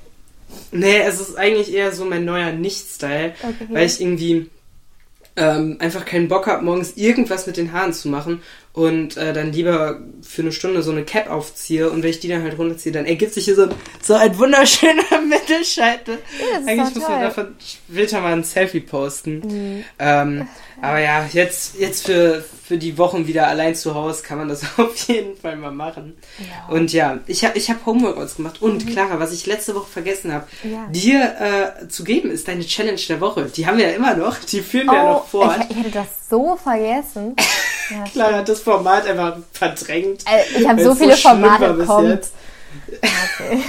Nee, 0.72 1.00
es 1.00 1.20
ist 1.20 1.38
eigentlich 1.38 1.74
eher 1.74 1.92
so 1.92 2.06
mein 2.06 2.24
neuer 2.24 2.52
Nicht-Style, 2.52 3.34
okay. 3.42 3.68
weil 3.70 3.86
ich 3.86 4.00
irgendwie 4.00 4.50
ähm, 5.36 5.78
einfach 5.80 6.06
keinen 6.06 6.30
Bock 6.30 6.48
habe, 6.48 6.64
morgens 6.64 6.96
irgendwas 6.96 7.46
mit 7.46 7.58
den 7.58 7.74
Haaren 7.74 7.92
zu 7.92 8.08
machen 8.08 8.42
und 8.76 9.16
äh, 9.16 9.32
dann 9.32 9.54
lieber 9.54 10.02
für 10.22 10.42
eine 10.42 10.52
Stunde 10.52 10.84
so 10.84 10.92
eine 10.92 11.06
Cap 11.06 11.30
aufziehe 11.32 11.90
und 11.90 12.04
wenn 12.04 12.10
ich 12.10 12.20
die 12.20 12.28
dann 12.28 12.44
halt 12.44 12.58
runterziehe, 12.58 12.92
dann 12.92 13.06
ergibt 13.06 13.34
sich 13.34 13.46
hier 13.46 13.56
so, 13.56 13.70
so 14.02 14.16
ein 14.16 14.38
wunderschöner 14.38 15.22
Mittelscheitel. 15.30 16.18
Ja, 16.40 16.58
Eigentlich 16.68 16.96
muss 16.96 17.08
man 17.08 17.22
davon 17.22 17.56
später 17.90 18.20
mal 18.20 18.34
ein 18.34 18.44
Selfie 18.44 18.82
posten. 18.82 19.40
Mhm. 19.46 19.84
Ähm, 19.98 20.48
aber 20.82 21.00
ja, 21.00 21.26
jetzt, 21.32 21.80
jetzt 21.80 22.06
für, 22.06 22.44
für 22.66 22.78
die 22.78 22.98
Wochen 22.98 23.28
wieder 23.28 23.48
allein 23.48 23.76
zu 23.76 23.96
Hause 23.96 24.24
kann 24.24 24.40
man 24.40 24.50
das 24.50 24.64
auf 24.78 25.08
jeden 25.08 25.38
Fall 25.38 25.56
mal 25.56 25.72
machen. 25.72 26.18
Ja. 26.40 26.76
Und 26.76 26.92
ja, 26.92 27.20
ich 27.28 27.46
habe 27.46 27.58
ich 27.58 27.70
hab 27.70 27.86
Homeworkouts 27.86 28.36
gemacht. 28.36 28.62
Und 28.62 28.86
mhm. 28.86 28.90
Clara, 28.90 29.22
was 29.22 29.32
ich 29.32 29.46
letzte 29.46 29.74
Woche 29.74 29.88
vergessen 29.88 30.34
habe, 30.34 30.48
ja. 30.64 30.86
dir 30.90 31.80
äh, 31.82 31.88
zu 31.88 32.04
geben, 32.04 32.30
ist 32.30 32.50
deine 32.50 32.66
Challenge 32.66 33.00
der 33.08 33.22
Woche. 33.22 33.46
Die 33.46 33.66
haben 33.68 33.78
wir 33.78 33.88
ja 33.90 33.96
immer 33.96 34.16
noch, 34.16 34.38
die 34.40 34.60
führen 34.60 34.88
wir 34.88 34.94
oh, 34.94 34.96
ja 34.96 35.12
noch 35.14 35.28
vor. 35.28 35.56
Ich, 35.62 35.72
ich 35.72 35.78
hätte 35.78 35.92
das 35.92 36.08
so 36.30 36.58
vergessen. 36.58 37.38
Ja, 37.90 38.04
Clara 38.12 38.38
hat 38.38 38.50
das 38.50 38.62
Format 38.62 39.08
einfach 39.08 39.38
verdrängt. 39.52 40.24
Also, 40.26 40.60
ich 40.60 40.68
habe 40.68 40.84
so 40.84 40.96
viele 40.96 41.16
so 41.16 41.30
Formate 41.30 41.74
bekommen. 41.74 42.20
Okay. 43.02 43.64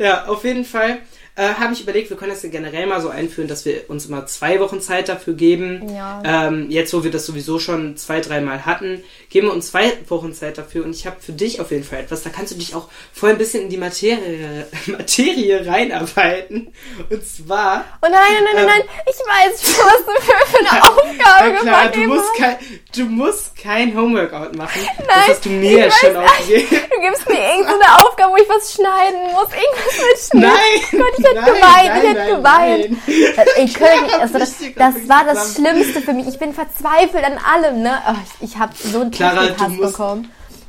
ja, 0.00 0.26
auf 0.26 0.44
jeden 0.44 0.64
Fall 0.64 0.98
äh, 1.38 1.54
habe 1.54 1.72
ich 1.72 1.82
überlegt, 1.82 2.10
wir 2.10 2.16
können 2.16 2.32
das 2.32 2.42
ja 2.42 2.48
generell 2.48 2.86
mal 2.86 3.00
so 3.00 3.08
einführen, 3.08 3.46
dass 3.46 3.64
wir 3.64 3.88
uns 3.88 4.06
immer 4.06 4.26
zwei 4.26 4.58
Wochen 4.58 4.80
Zeit 4.80 5.08
dafür 5.08 5.34
geben. 5.34 5.88
Ja. 5.94 6.20
Ähm, 6.24 6.66
jetzt, 6.68 6.92
wo 6.92 7.04
wir 7.04 7.12
das 7.12 7.26
sowieso 7.26 7.60
schon 7.60 7.96
zwei, 7.96 8.20
dreimal 8.20 8.66
hatten, 8.66 9.04
geben 9.30 9.48
wir 9.48 9.52
uns 9.52 9.68
zwei 9.68 9.92
Wochen 10.08 10.32
Zeit 10.32 10.58
dafür. 10.58 10.84
Und 10.84 10.94
ich 10.94 11.06
habe 11.06 11.16
für 11.20 11.32
dich 11.32 11.60
auf 11.60 11.70
jeden 11.70 11.84
Fall 11.84 12.00
etwas. 12.00 12.22
Da 12.22 12.30
kannst 12.30 12.52
du 12.52 12.56
dich 12.56 12.74
auch 12.74 12.88
voll 13.12 13.30
ein 13.30 13.38
bisschen 13.38 13.64
in 13.64 13.68
die 13.68 13.76
Materie, 13.76 14.66
Materie 14.86 15.66
reinarbeiten. 15.66 16.72
Und 17.10 17.26
zwar. 17.26 17.84
Oh 18.02 18.08
nein, 18.10 18.12
nein, 18.12 18.44
nein, 18.44 18.56
ähm, 18.56 18.66
nein, 18.66 18.82
ich 19.06 19.16
weiß 19.16 19.74
schon, 19.74 19.84
was 19.84 20.04
du 20.06 20.22
für, 20.22 20.58
eine 20.58 20.82
Aufgabe 20.88 21.50
ja, 21.50 21.60
klar, 21.60 21.88
du 21.88 22.00
musst, 22.00 22.34
kein, 22.36 22.56
du 22.94 23.04
musst 23.04 23.56
kein 23.56 23.96
Homeworkout 23.96 24.56
machen. 24.56 24.80
Nein, 24.98 25.06
das 25.08 25.28
hast 25.28 25.44
du 25.44 25.50
mir 25.50 25.86
ja 25.86 25.90
schon 25.90 26.16
aufgegeben. 26.16 26.68
Du 26.98 27.04
gibst 27.04 27.28
mir 27.28 27.38
irgendeine 27.38 27.94
Aufgabe, 28.02 28.32
wo 28.32 28.36
ich 28.36 28.48
was 28.48 28.74
schneiden 28.74 29.20
muss. 29.30 29.46
Irgendwas 29.52 29.98
mit 29.98 30.18
Schnitt. 30.18 30.42
Nein! 30.42 31.00
Gott, 31.00 31.12
ich 31.16 31.24
hätte 31.24 31.34
nein, 31.34 31.44
geweint, 31.44 31.88
nein, 31.88 32.02
ich 32.02 32.08
hätte 32.08 32.36
geweint. 32.36 33.56
Äh, 33.56 33.64
ich 33.64 33.74
könnte, 33.74 34.20
also 34.20 34.38
das, 34.38 34.54
das 34.74 35.08
war 35.08 35.24
das 35.24 35.54
Schlimmste 35.54 36.00
für 36.00 36.12
mich. 36.12 36.26
Ich 36.26 36.38
bin 36.40 36.52
verzweifelt 36.52 37.24
an 37.24 37.38
allem, 37.38 37.82
ne? 37.82 38.02
Oh, 38.08 38.14
ich, 38.40 38.50
ich 38.50 38.58
habe 38.58 38.72
so 38.76 39.00
einen 39.00 39.12
Clara, 39.18 39.48
du 39.48 39.68
musst. 39.68 39.98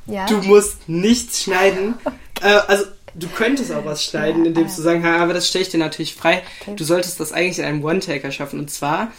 Ja? 0.05 0.25
Du 0.25 0.37
musst 0.37 0.87
nichts 0.87 1.43
schneiden. 1.43 1.95
Äh, 2.41 2.57
also 2.67 2.85
du 3.15 3.27
könntest 3.27 3.69
auch 3.73 3.83
was 3.83 4.01
schneiden, 4.01 4.43
ja, 4.43 4.47
indem 4.47 4.63
du 4.63 4.81
sagen, 4.81 5.05
aber 5.05 5.33
das 5.33 5.49
stelle 5.49 5.63
ich 5.63 5.69
dir 5.69 5.77
natürlich 5.77 6.15
frei. 6.15 6.41
Okay. 6.61 6.73
Du 6.77 6.85
solltest 6.85 7.19
das 7.19 7.33
eigentlich 7.33 7.59
in 7.59 7.65
einem 7.65 7.83
One-Taker 7.83 8.31
schaffen. 8.31 8.59
Und 8.59 8.71
zwar 8.71 9.11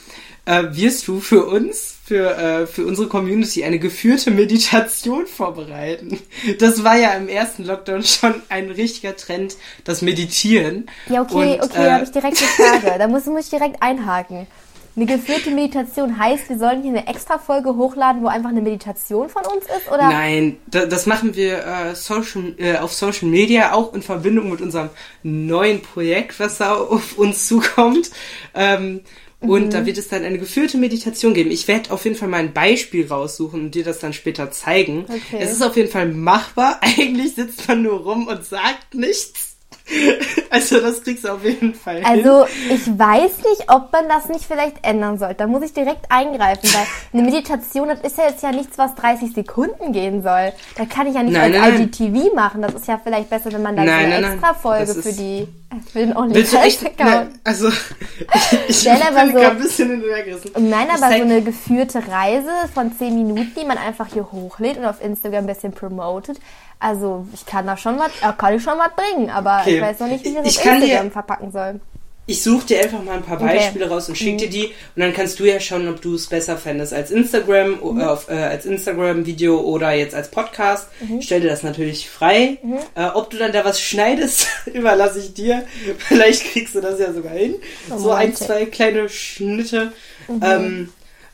äh, 0.47 0.65
wirst 0.71 1.07
du 1.07 1.21
für 1.21 1.45
uns, 1.47 1.99
für, 2.05 2.37
äh, 2.37 2.67
für 2.67 2.87
unsere 2.87 3.09
Community 3.09 3.63
eine 3.63 3.79
geführte 3.79 4.31
Meditation 4.31 5.27
vorbereiten. 5.27 6.19
Das 6.59 6.83
war 6.83 6.97
ja 6.97 7.13
im 7.13 7.29
ersten 7.29 7.65
Lockdown 7.65 8.03
schon 8.05 8.35
ein 8.49 8.71
richtiger 8.71 9.17
Trend, 9.17 9.57
das 9.85 10.03
Meditieren. 10.03 10.89
Ja, 11.09 11.23
okay, 11.23 11.59
Und, 11.61 11.65
okay, 11.65 11.83
äh, 11.83 11.85
da 11.85 11.93
habe 11.95 12.05
ich 12.05 12.11
direkt 12.11 12.39
eine 12.39 12.81
Frage. 12.81 12.99
da 12.99 13.07
muss, 13.07 13.27
muss 13.27 13.45
ich 13.45 13.51
direkt 13.51 13.83
einhaken. 13.83 14.47
Eine 14.97 15.07
geführte 15.07 15.51
Meditation 15.51 16.19
heißt, 16.19 16.49
wir 16.49 16.59
sollen 16.59 16.83
hier 16.83 16.91
eine 16.91 17.07
extra 17.07 17.39
Folge 17.39 17.77
hochladen, 17.77 18.23
wo 18.23 18.27
einfach 18.27 18.51
eine 18.51 18.61
Meditation 18.61 19.29
von 19.29 19.43
uns 19.45 19.65
ist, 19.65 19.89
oder? 19.89 20.09
Nein, 20.09 20.57
da, 20.67 20.87
das 20.87 21.07
machen 21.07 21.37
wir 21.37 21.65
äh, 21.65 21.95
Social, 21.95 22.55
äh, 22.59 22.77
auf 22.79 22.93
Social 22.93 23.29
Media 23.29 23.73
auch 23.73 23.95
in 23.95 24.03
Verbindung 24.03 24.51
mit 24.51 24.61
unserem 24.61 24.91
neuen 25.23 25.81
Projekt, 25.81 26.41
was 26.41 26.59
da 26.59 26.75
auf 26.75 27.17
uns 27.17 27.47
zukommt. 27.47 28.11
Ähm, 28.55 29.01
und 29.41 29.67
mhm. 29.67 29.71
da 29.71 29.87
wird 29.87 29.97
es 29.97 30.09
dann 30.09 30.25
eine 30.25 30.39
geführte 30.39 30.77
Meditation 30.77 31.33
geben. 31.33 31.51
Ich 31.51 31.67
werde 31.67 31.93
auf 31.93 32.05
jeden 32.05 32.17
Fall 32.17 32.29
mal 32.29 32.41
ein 32.41 32.53
Beispiel 32.53 33.07
raussuchen 33.07 33.65
und 33.65 33.75
dir 33.75 33.85
das 33.85 33.99
dann 33.99 34.13
später 34.13 34.51
zeigen. 34.51 35.07
Okay. 35.09 35.39
Es 35.39 35.53
ist 35.53 35.63
auf 35.63 35.77
jeden 35.77 35.91
Fall 35.91 36.09
machbar. 36.09 36.81
Eigentlich 36.83 37.37
sitzt 37.37 37.67
man 37.67 37.83
nur 37.83 38.01
rum 38.01 38.27
und 38.27 38.45
sagt 38.45 38.95
nichts. 38.95 39.50
Also 40.51 40.81
das 40.81 41.05
kriegst 41.05 41.25
du 41.25 41.29
auf 41.29 41.45
jeden 41.45 41.75
Fall. 41.75 42.03
Also 42.05 42.45
ich 42.69 42.87
weiß 42.87 43.39
nicht, 43.49 43.69
ob 43.69 43.93
man 43.93 44.09
das 44.09 44.29
nicht 44.29 44.45
vielleicht 44.45 44.85
ändern 44.85 45.17
sollte. 45.17 45.37
Da 45.37 45.47
muss 45.47 45.63
ich 45.63 45.73
direkt 45.73 46.07
eingreifen, 46.09 46.69
weil 46.73 46.87
eine 47.13 47.23
Meditation, 47.23 47.89
das 47.89 48.01
ist 48.01 48.19
ja 48.19 48.25
jetzt 48.25 48.43
ja 48.43 48.51
nichts, 48.51 48.77
was 48.77 48.97
30 48.97 49.33
Sekunden 49.33 49.93
gehen 49.93 50.23
soll. 50.23 50.53
Da 50.77 50.87
kann 50.87 51.07
ich 51.07 51.15
ja 51.15 51.23
nicht 51.23 51.35
nein, 51.35 51.55
als 51.55 51.79
nein, 51.79 51.83
IGTV 51.83 52.35
machen. 52.35 52.63
Das 52.63 52.75
ist 52.75 52.89
ja 52.89 53.01
vielleicht 53.03 53.31
besser, 53.31 53.53
wenn 53.53 53.63
man 53.63 53.77
da 53.77 53.85
nein, 53.85 54.11
so 54.11 54.17
eine 54.17 54.33
extra 54.33 54.55
Folge 54.55 54.95
für 54.95 55.13
die 55.13 55.47
für 55.93 56.01
den 56.01 56.17
OnlyFans-Account. 56.17 57.31
Also 57.45 57.69
ich, 57.69 57.77
ich 58.69 58.85
bin 58.85 58.99
so, 59.33 59.39
ein 59.39 59.59
bisschen 59.59 59.91
hinterhergerissen. 59.91 60.51
Nein, 60.69 60.89
aber 60.91 61.17
so 61.17 61.23
eine 61.23 61.43
geführte 61.43 62.03
Reise 62.09 62.51
von 62.75 62.93
10 62.93 63.15
Minuten, 63.15 63.53
die 63.59 63.65
man 63.65 63.79
einfach 63.79 64.09
hier 64.13 64.31
hochlädt 64.33 64.79
und 64.79 64.85
auf 64.85 65.03
Instagram 65.03 65.45
ein 65.45 65.47
bisschen 65.47 65.73
promotet. 65.73 66.39
Also 66.81 67.27
ich 67.35 67.45
kann 67.45 67.67
da 67.67 67.77
schon 67.77 67.99
was, 67.99 68.11
äh, 68.23 68.33
kann 68.37 68.57
ich 68.57 68.63
schon 68.63 68.79
was 68.79 68.91
bringen, 68.97 69.29
aber 69.29 69.59
okay. 69.61 69.77
ich 69.77 69.83
weiß 69.83 70.01
noch 70.01 70.09
nicht, 70.09 70.25
wie 70.25 70.31
ich 70.31 70.35
das 70.35 70.47
ich 70.47 70.59
auf 70.59 70.65
Instagram 70.65 71.05
dir, 71.05 71.11
verpacken 71.11 71.53
soll. 71.53 71.81
Ich 72.25 72.43
suche 72.43 72.65
dir 72.65 72.81
einfach 72.81 73.03
mal 73.03 73.17
ein 73.17 73.23
paar 73.23 73.39
Beispiele 73.39 73.85
okay. 73.85 73.95
raus 73.95 74.09
und 74.09 74.17
schicke 74.17 74.37
dir 74.37 74.47
mhm. 74.47 74.51
die 74.53 74.67
und 74.67 75.03
dann 75.03 75.13
kannst 75.13 75.41
du 75.41 75.45
ja 75.45 75.61
schauen, 75.61 75.89
ob 75.89 76.01
du 76.01 76.15
es 76.15 76.29
besser 76.29 76.57
fändest 76.57 76.95
als 76.95 77.11
Instagram, 77.11 77.81
mhm. 77.83 78.01
auf, 78.01 78.31
äh, 78.31 78.35
als 78.35 78.65
Instagram-Video 78.65 79.61
oder 79.61 79.93
jetzt 79.93 80.15
als 80.15 80.31
Podcast. 80.31 80.89
Mhm. 81.01 81.21
Stell 81.21 81.41
dir 81.41 81.49
das 81.49 81.65
natürlich 81.65 82.09
frei. 82.09 82.59
Mhm. 82.63 82.79
Äh, 82.95 83.09
ob 83.15 83.29
du 83.31 83.37
dann 83.37 83.53
da 83.53 83.65
was 83.65 83.81
schneidest, 83.81 84.47
überlasse 84.73 85.19
ich 85.19 85.35
dir. 85.35 85.67
Vielleicht 85.99 86.45
kriegst 86.45 86.75
du 86.75 86.81
das 86.81 86.99
ja 86.99 87.13
sogar 87.13 87.33
hin. 87.33 87.57
Oh, 87.91 87.99
so 87.99 88.11
ein, 88.13 88.35
zwei 88.35 88.65
kleine 88.65 89.11
Schnitte. 89.11 89.93
Mhm. 90.29 90.41
Ähm, 90.43 90.93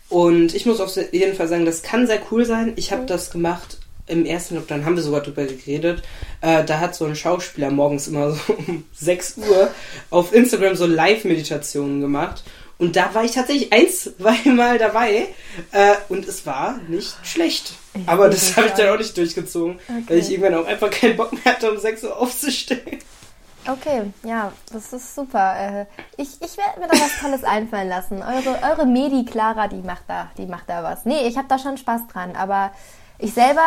und 0.08 0.54
ich 0.54 0.66
muss 0.66 0.80
auf 0.80 0.96
jeden 1.12 1.36
Fall 1.36 1.46
sagen, 1.46 1.66
das 1.66 1.82
kann 1.82 2.06
sehr 2.06 2.20
cool 2.30 2.44
sein. 2.46 2.72
Ich 2.76 2.90
habe 2.90 3.02
mhm. 3.02 3.06
das 3.06 3.30
gemacht 3.30 3.78
im 4.06 4.24
ersten 4.24 4.54
Lockdown 4.54 4.84
haben 4.84 4.96
wir 4.96 5.02
sogar 5.02 5.20
drüber 5.20 5.44
geredet. 5.44 6.02
Äh, 6.40 6.64
da 6.64 6.80
hat 6.80 6.94
so 6.94 7.04
ein 7.04 7.16
Schauspieler 7.16 7.70
morgens 7.70 8.08
immer 8.08 8.32
so 8.32 8.52
um 8.66 8.84
6 8.92 9.38
Uhr 9.38 9.70
auf 10.10 10.32
Instagram 10.32 10.76
so 10.76 10.86
Live-Meditationen 10.86 12.00
gemacht. 12.00 12.44
Und 12.78 12.94
da 12.96 13.14
war 13.14 13.24
ich 13.24 13.32
tatsächlich 13.32 13.72
ein, 13.72 13.88
zweimal 13.88 14.78
dabei. 14.78 15.28
Äh, 15.72 15.94
und 16.08 16.28
es 16.28 16.44
war 16.46 16.78
nicht 16.88 17.16
schlecht. 17.22 17.72
Aber 18.06 18.28
das 18.28 18.56
habe 18.56 18.68
ich 18.68 18.74
dann 18.74 18.90
auch 18.90 18.98
nicht 18.98 19.16
durchgezogen, 19.16 19.78
okay. 19.88 20.04
weil 20.08 20.18
ich 20.18 20.30
irgendwann 20.30 20.54
auch 20.54 20.66
einfach 20.66 20.90
keinen 20.90 21.16
Bock 21.16 21.32
mehr 21.32 21.54
hatte, 21.54 21.70
um 21.70 21.78
6 21.78 22.04
Uhr 22.04 22.16
aufzustehen. 22.18 22.98
Okay, 23.68 24.12
ja, 24.22 24.52
das 24.72 24.92
ist 24.92 25.14
super. 25.14 25.56
Äh, 25.58 25.86
ich, 26.16 26.28
ich 26.40 26.56
werde 26.56 26.78
mir 26.78 26.86
da 26.86 27.00
was 27.00 27.18
Tolles 27.20 27.42
einfallen 27.42 27.88
lassen. 27.88 28.22
Eure, 28.22 28.60
eure 28.62 28.86
Medi 28.86 29.24
Clara, 29.24 29.66
die 29.66 29.82
macht 29.82 30.04
da, 30.06 30.30
die 30.38 30.46
macht 30.46 30.68
da 30.68 30.84
was. 30.84 31.04
Nee, 31.04 31.26
ich 31.26 31.36
habe 31.36 31.48
da 31.48 31.58
schon 31.58 31.76
Spaß 31.76 32.02
dran, 32.12 32.36
aber 32.36 32.70
ich 33.18 33.32
selber, 33.32 33.62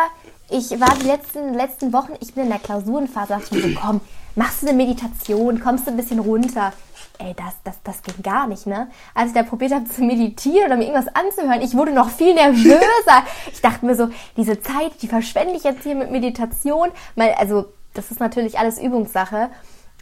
ich 0.48 0.70
war 0.80 0.94
die 1.00 1.06
letzten, 1.06 1.54
letzten 1.54 1.92
Wochen, 1.92 2.12
ich 2.20 2.34
bin 2.34 2.44
in 2.44 2.50
der 2.50 2.58
Klausurenphase, 2.58 3.34
dachte 3.34 3.56
ich 3.56 3.64
mir 3.64 3.74
so, 3.74 3.80
komm, 3.80 4.00
machst 4.34 4.62
du 4.62 4.68
eine 4.68 4.76
Meditation, 4.76 5.60
kommst 5.60 5.86
du 5.86 5.90
ein 5.90 5.96
bisschen 5.96 6.18
runter. 6.18 6.72
Ey, 7.18 7.34
das, 7.34 7.54
das, 7.64 7.76
das 7.84 8.02
ging 8.02 8.22
gar 8.22 8.46
nicht, 8.46 8.66
ne? 8.66 8.88
Als 9.14 9.28
ich 9.28 9.34
da 9.34 9.42
probiert 9.42 9.72
habe 9.72 9.84
zu 9.84 10.02
meditieren 10.02 10.66
oder 10.66 10.76
mir 10.76 10.86
irgendwas 10.86 11.14
anzuhören, 11.14 11.60
ich 11.60 11.74
wurde 11.74 11.92
noch 11.92 12.08
viel 12.08 12.34
nervöser. 12.34 13.24
ich 13.52 13.60
dachte 13.60 13.84
mir 13.84 13.94
so, 13.94 14.08
diese 14.38 14.60
Zeit, 14.60 14.92
die 15.02 15.08
verschwende 15.08 15.54
ich 15.54 15.64
jetzt 15.64 15.82
hier 15.82 15.94
mit 15.94 16.10
Meditation. 16.10 16.88
Mal, 17.16 17.34
also, 17.34 17.66
das 17.92 18.10
ist 18.10 18.20
natürlich 18.20 18.58
alles 18.58 18.80
Übungssache. 18.80 19.50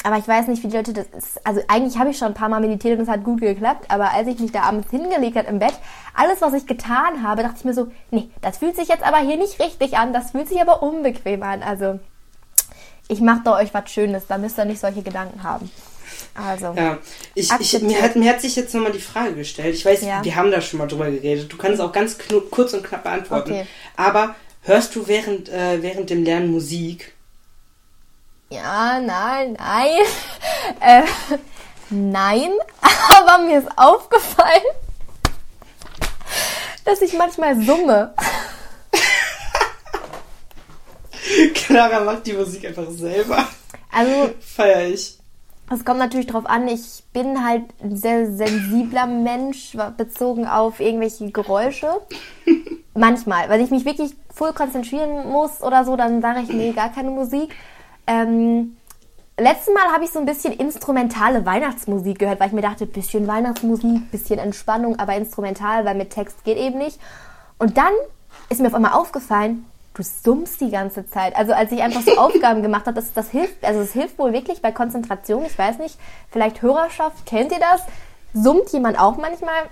Aber 0.05 0.17
ich 0.17 0.29
weiß 0.29 0.47
nicht, 0.47 0.63
wie 0.63 0.69
die 0.69 0.77
Leute 0.77 0.93
das 0.93 1.07
ist. 1.17 1.45
Also 1.45 1.61
eigentlich 1.69 1.99
habe 1.99 2.11
ich 2.11 2.19
schon 2.19 2.29
ein 2.29 2.35
paar 2.35 2.49
Mal 2.49 2.61
meditiert 2.61 2.97
und 2.97 3.05
es 3.05 3.11
hat 3.11 3.25
gut 3.25 3.41
geklappt. 3.41 3.87
Aber 3.89 4.13
als 4.13 4.29
ich 4.29 4.39
mich 4.39 4.53
da 4.53 4.63
abends 4.63 4.91
hingelegt 4.91 5.37
habe 5.37 5.49
im 5.49 5.59
Bett, 5.59 5.75
alles, 6.15 6.41
was 6.41 6.55
ich 6.55 6.67
getan 6.67 7.23
habe, 7.23 7.43
dachte 7.43 7.57
ich 7.59 7.65
mir 7.65 7.75
so, 7.75 7.89
nee, 8.11 8.29
das 8.41 8.59
fühlt 8.59 8.77
sich 8.77 8.89
jetzt 8.89 9.03
aber 9.03 9.19
hier 9.19 9.37
nicht 9.37 9.61
richtig 9.61 9.97
an. 9.99 10.13
Das 10.13 10.31
fühlt 10.31 10.49
sich 10.49 10.61
aber 10.61 10.83
unbequem 10.83 11.43
an. 11.43 11.63
Also 11.63 11.99
ich 13.09 13.21
mache 13.21 13.41
da 13.45 13.57
euch 13.57 13.75
was 13.75 13.91
Schönes. 13.91 14.27
Da 14.29 14.39
müsst 14.39 14.59
ihr 14.59 14.67
nicht 14.67 14.81
solche 14.81 15.03
Gedanken 15.03 15.43
haben. 15.43 15.71
Also. 16.35 16.75
Ja, 16.77 16.99
ich, 17.35 17.51
ich, 17.59 17.83
mir, 17.83 18.01
hat, 18.01 18.17
mir 18.17 18.31
hat 18.31 18.41
sich 18.41 18.55
jetzt 18.55 18.75
nochmal 18.75 18.93
die 18.93 19.01
Frage 19.01 19.35
gestellt. 19.35 19.75
Ich 19.75 19.85
weiß, 19.85 20.03
ja. 20.03 20.25
wir 20.25 20.37
haben 20.37 20.51
da 20.51 20.61
schon 20.61 20.79
mal 20.79 20.87
drüber 20.87 21.11
geredet. 21.11 21.53
Du 21.53 21.57
kannst 21.57 21.81
auch 21.81 21.93
ganz 21.93 22.17
kurz 22.51 22.73
und 22.73 22.85
knapp 22.85 23.03
beantworten. 23.03 23.51
Okay. 23.51 23.67
Aber 23.97 24.37
hörst 24.63 24.95
du 24.95 25.09
während, 25.09 25.49
äh, 25.49 25.83
während 25.83 26.11
dem 26.11 26.23
Lernen 26.25 26.51
Musik? 26.51 27.15
Ja, 28.51 29.01
nein, 29.01 29.57
nein. 29.59 30.01
Äh, 30.81 31.03
nein, 31.91 32.51
aber 33.17 33.39
mir 33.43 33.59
ist 33.59 33.69
aufgefallen, 33.77 34.63
dass 36.85 37.01
ich 37.01 37.15
manchmal 37.15 37.61
summe. 37.61 38.15
Clara 41.55 42.01
macht 42.01 42.27
die 42.27 42.35
Musik 42.35 42.67
einfach 42.67 42.89
selber. 42.91 43.49
Also. 43.91 44.35
Feier 44.41 44.89
ich. 44.89 45.19
Es 45.71 45.85
kommt 45.85 45.99
natürlich 45.99 46.27
drauf 46.27 46.47
an, 46.47 46.69
ich 46.69 47.03
bin 47.13 47.45
halt 47.45 47.65
ein 47.83 47.97
sehr 47.97 48.31
sensibler 48.31 49.07
Mensch, 49.07 49.77
bezogen 49.97 50.47
auf 50.47 50.81
irgendwelche 50.81 51.31
Geräusche. 51.31 52.01
Manchmal, 52.95 53.49
weil 53.49 53.61
ich 53.61 53.71
mich 53.71 53.85
wirklich 53.85 54.15
voll 54.33 54.53
konzentrieren 54.53 55.29
muss 55.29 55.63
oder 55.63 55.85
so, 55.85 55.97
dann 55.97 56.23
sage 56.23 56.41
ich, 56.43 56.49
nee, 56.49 56.73
gar 56.73 56.93
keine 56.93 57.11
Musik. 57.11 57.55
Ähm, 58.09 58.79
letztes 59.37 59.73
Mal 59.75 59.93
habe 59.93 60.05
ich 60.05 60.11
so 60.11 60.19
ein 60.19 60.25
bisschen 60.25 60.55
instrumentale 60.55 61.45
Weihnachtsmusik 61.45 62.19
gehört, 62.19 62.41
weil 62.41 62.49
ich 62.49 62.55
mir 62.55 62.63
dachte, 62.63 62.87
bisschen 62.87 63.27
Weihnachtsmusik, 63.29 64.11
bisschen 64.11 64.39
Entspannung, 64.39 64.99
aber 64.99 65.15
instrumental, 65.15 65.85
weil 65.85 65.95
mit 65.95 66.11
Text 66.11 66.43
geht 66.43 66.57
eben 66.57 66.79
nicht. 66.79 66.99
Und 67.59 67.77
dann 67.77 67.93
ist 68.49 68.61
mir 68.61 68.69
auf 68.69 68.75
einmal 68.75 68.95
aufgefallen, 68.95 69.67
du 69.93 70.03
summst 70.03 70.61
die 70.63 70.71
ganze 70.71 71.07
Zeit. 71.07 71.37
Also 71.37 71.53
als 71.53 71.71
ich 71.71 71.83
einfach 71.83 72.01
so 72.01 72.13
Aufgaben 72.19 72.63
gemacht 72.63 72.87
habe, 72.87 72.95
das, 72.95 73.13
das 73.13 73.31
hilft, 73.31 73.63
also 73.63 73.81
es 73.81 73.93
hilft 73.93 74.19
wohl 74.19 74.33
wirklich 74.33 74.63
bei 74.63 74.73
Konzentration. 74.73 75.45
Ich 75.45 75.59
weiß 75.59 75.79
nicht, 75.79 75.99
vielleicht 76.31 76.63
Hörerschaft, 76.63 77.27
kennt 77.27 77.53
ihr 77.53 77.61
das? 77.61 77.83
Summt 78.33 78.71
jemand 78.73 78.99
auch 78.99 79.19
manchmal? 79.19 79.69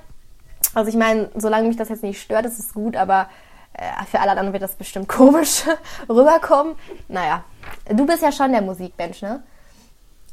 Also 0.74 0.90
ich 0.90 0.96
meine, 0.96 1.30
solange 1.34 1.68
mich 1.68 1.76
das 1.78 1.88
jetzt 1.88 2.02
nicht 2.02 2.20
stört, 2.20 2.44
ist 2.44 2.58
es 2.58 2.74
gut, 2.74 2.96
aber 2.96 3.30
äh, 3.72 4.04
für 4.10 4.20
alle 4.20 4.32
anderen 4.32 4.52
wird 4.52 4.62
das 4.62 4.74
bestimmt 4.74 5.08
komisch 5.08 5.62
rüberkommen. 6.08 6.74
Naja, 7.08 7.44
du 7.88 8.06
bist 8.06 8.22
ja 8.22 8.32
schon 8.32 8.52
der 8.52 8.62
Musikmensch, 8.62 9.22
ne? 9.22 9.42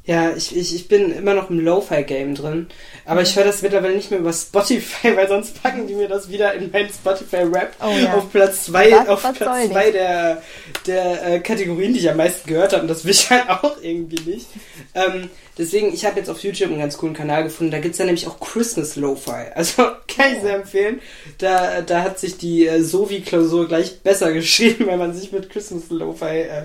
Ja, 0.05 0.31
ich, 0.35 0.55
ich, 0.55 0.75
ich 0.75 0.89
bin 0.89 1.15
immer 1.15 1.33
noch 1.33 1.49
im 1.49 1.59
Lo-Fi-Game 1.59 2.35
drin. 2.35 2.67
Aber 3.05 3.21
ich 3.21 3.37
höre 3.37 3.45
das 3.45 3.61
mittlerweile 3.61 3.95
nicht 3.95 4.11
mehr 4.11 4.19
über 4.19 4.33
Spotify, 4.33 5.15
weil 5.15 5.29
sonst 5.29 5.63
packen 5.63 5.87
die 5.87 5.95
mir 5.95 6.09
das 6.09 6.29
wieder 6.29 6.53
in 6.55 6.69
mein 6.71 6.89
Spotify-Rap 6.89 7.73
oh, 7.81 7.89
ja. 7.89 8.13
auf 8.15 8.29
Platz 8.29 8.65
2 8.65 9.07
auf 9.07 9.21
Platz 9.21 9.69
zwei 9.69 9.91
der, 9.91 10.41
der 10.87 11.25
äh, 11.25 11.39
Kategorien, 11.39 11.93
die 11.93 11.99
ich 11.99 12.09
am 12.09 12.17
meisten 12.17 12.49
gehört 12.49 12.73
habe. 12.73 12.81
Und 12.81 12.89
das 12.89 13.05
will 13.05 13.11
ich 13.11 13.29
halt 13.29 13.49
auch 13.49 13.77
irgendwie 13.81 14.29
nicht. 14.29 14.47
Ähm, 14.93 15.29
deswegen, 15.57 15.93
ich 15.93 16.05
habe 16.05 16.19
jetzt 16.19 16.29
auf 16.29 16.43
YouTube 16.43 16.71
einen 16.71 16.79
ganz 16.79 16.97
coolen 16.97 17.15
Kanal 17.15 17.43
gefunden. 17.45 17.71
Da 17.71 17.79
gibt's 17.79 17.97
ja 17.97 18.03
nämlich 18.03 18.27
auch 18.27 18.41
Christmas 18.41 18.97
Lo-Fi. 18.97 19.53
Also 19.55 19.83
kann 20.13 20.33
ich 20.33 20.41
sehr 20.41 20.55
empfehlen. 20.55 20.99
Da, 21.37 21.79
da 21.79 22.01
hat 22.01 22.19
sich 22.19 22.37
die 22.37 22.67
äh, 22.67 22.81
Sovi-Klausur 22.81 23.69
gleich 23.69 24.01
besser 24.01 24.33
geschrieben, 24.33 24.87
wenn 24.87 24.99
man 24.99 25.13
sich 25.13 25.31
mit 25.31 25.49
Christmas 25.49 25.83
Lo-Fi 25.89 26.25
äh, 26.25 26.63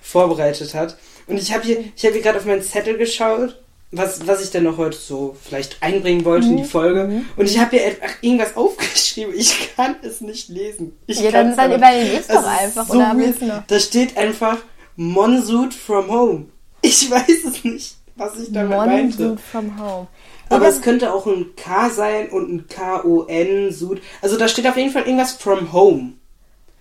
vorbereitet 0.00 0.74
hat. 0.74 0.96
Und 1.26 1.38
ich 1.38 1.52
habe 1.52 1.64
hier, 1.64 1.84
ich 1.94 2.04
habe 2.04 2.14
hier 2.14 2.22
gerade 2.22 2.38
auf 2.38 2.44
meinen 2.44 2.62
Zettel 2.62 2.96
geschaut, 2.96 3.56
was, 3.92 4.26
was 4.26 4.42
ich 4.42 4.50
denn 4.50 4.64
noch 4.64 4.78
heute 4.78 4.96
so 4.96 5.36
vielleicht 5.42 5.82
einbringen 5.82 6.24
wollte 6.24 6.46
mhm. 6.46 6.52
in 6.52 6.56
die 6.58 6.62
mhm. 6.64 6.68
Folge. 6.68 7.04
Mhm. 7.04 7.26
Und 7.36 7.46
ich 7.46 7.58
habe 7.58 7.76
hier 7.76 7.96
irgendwas 8.20 8.56
aufgeschrieben. 8.56 9.34
Ich 9.36 9.74
kann 9.74 9.96
es 10.02 10.20
nicht 10.20 10.48
lesen. 10.48 10.96
Ich 11.06 11.20
ja, 11.20 11.30
dann, 11.30 11.56
dann 11.56 11.72
überlege 11.72 12.18
ich 12.20 12.26
doch 12.26 12.44
einfach. 12.44 12.86
So 12.86 12.94
oder 12.94 13.12
willst 13.16 13.42
du 13.42 13.64
Da 13.66 13.80
steht 13.80 14.16
einfach 14.16 14.58
Monsoot 14.96 15.74
from 15.74 16.10
home. 16.10 16.46
Ich 16.82 17.10
weiß 17.10 17.44
es 17.48 17.64
nicht, 17.64 17.96
was 18.16 18.38
ich 18.38 18.52
damit 18.52 18.70
Monsoot 18.70 18.86
meinte. 18.86 19.22
Monsoot 19.22 19.40
from 19.40 19.80
home. 19.80 20.06
Aber 20.50 20.66
es 20.66 20.82
könnte 20.82 21.12
auch 21.12 21.26
ein 21.26 21.54
K 21.54 21.90
sein 21.90 22.28
und 22.30 22.52
ein 22.52 22.66
K-O-N, 22.66 23.70
Sud. 23.70 24.02
Also 24.20 24.36
da 24.36 24.48
steht 24.48 24.66
auf 24.66 24.76
jeden 24.76 24.90
Fall 24.90 25.04
irgendwas 25.04 25.32
from 25.32 25.72
home. 25.72 26.14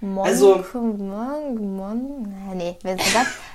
Mon, 0.01 0.25
also, 0.25 0.63
Mon, 0.73 1.75
Mon, 1.75 2.35
nee, 2.55 2.77
das, 2.83 2.97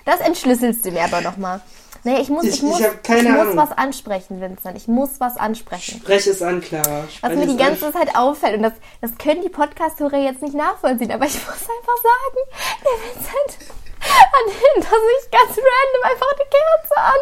das 0.04 0.20
entschlüsselst 0.20 0.84
du 0.84 0.90
mir 0.90 1.04
aber 1.04 1.22
nochmal. 1.22 1.62
Nee, 2.06 2.20
ich 2.20 2.28
muss, 2.28 2.44
ich, 2.44 2.56
ich 2.56 2.62
muss, 2.62 2.80
ich, 2.80 2.86
ich 2.86 3.28
muss 3.30 3.56
was 3.56 3.72
ansprechen, 3.72 4.38
Vincent. 4.38 4.76
Ich 4.76 4.86
muss 4.86 5.20
was 5.20 5.38
ansprechen. 5.38 6.00
Spreche 6.00 6.30
es 6.30 6.42
an, 6.42 6.60
Clara. 6.60 7.04
Sprech 7.08 7.22
was 7.22 7.34
mir 7.38 7.46
die 7.46 7.56
ganze 7.56 7.86
an. 7.86 7.94
Zeit 7.94 8.14
auffällt, 8.14 8.56
und 8.58 8.62
das, 8.62 8.74
das 9.00 9.16
können 9.16 9.40
die 9.40 9.48
Podcast-Hörer 9.48 10.18
jetzt 10.18 10.42
nicht 10.42 10.54
nachvollziehen, 10.54 11.12
aber 11.12 11.24
ich 11.24 11.34
muss 11.34 11.46
einfach 11.46 11.96
sagen, 12.02 12.40
der 12.84 12.92
Vincent 13.14 13.70
hat 14.00 14.46
hinter 14.74 14.90
sich 14.90 15.30
ganz 15.30 15.56
random 15.56 16.02
einfach 16.04 16.30
eine 16.36 16.46
Kerze 16.50 16.96
an 16.98 17.20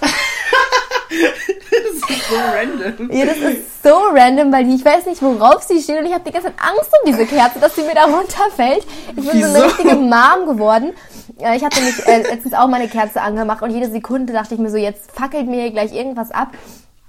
das 1.08 2.10
ist 2.10 2.28
so 2.28 2.36
random. 2.36 3.10
Ja, 3.12 3.24
das 3.26 3.38
ist 3.38 3.82
so 3.82 3.96
random, 4.12 4.52
weil 4.52 4.68
ich 4.68 4.84
weiß 4.84 5.06
nicht, 5.06 5.22
worauf 5.22 5.62
sie 5.62 5.80
steht 5.80 5.98
und 5.98 6.06
ich 6.06 6.12
habe 6.12 6.24
die 6.24 6.32
ganze 6.32 6.48
Zeit 6.48 6.56
Angst 6.58 6.90
um 6.92 7.10
diese 7.10 7.26
Kerze, 7.26 7.58
dass 7.60 7.74
sie 7.74 7.82
mir 7.82 7.94
da 7.94 8.04
runterfällt. 8.04 8.86
Ich 9.10 9.14
bin 9.14 9.24
Wieso? 9.32 9.48
so 9.48 9.54
eine 9.54 9.64
richtige 9.64 9.94
Mom 9.94 10.46
geworden. 10.46 10.92
Ich 11.38 11.64
hatte 11.64 11.80
mich 11.80 12.06
äh, 12.06 12.22
letztens 12.22 12.54
auch 12.54 12.66
meine 12.66 12.88
Kerze 12.88 13.20
angemacht 13.20 13.62
und 13.62 13.70
jede 13.70 13.88
Sekunde 13.90 14.32
dachte 14.32 14.54
ich 14.54 14.60
mir 14.60 14.70
so, 14.70 14.76
jetzt 14.76 15.12
fackelt 15.12 15.46
mir 15.46 15.62
hier 15.62 15.70
gleich 15.70 15.94
irgendwas 15.94 16.30
ab. 16.30 16.48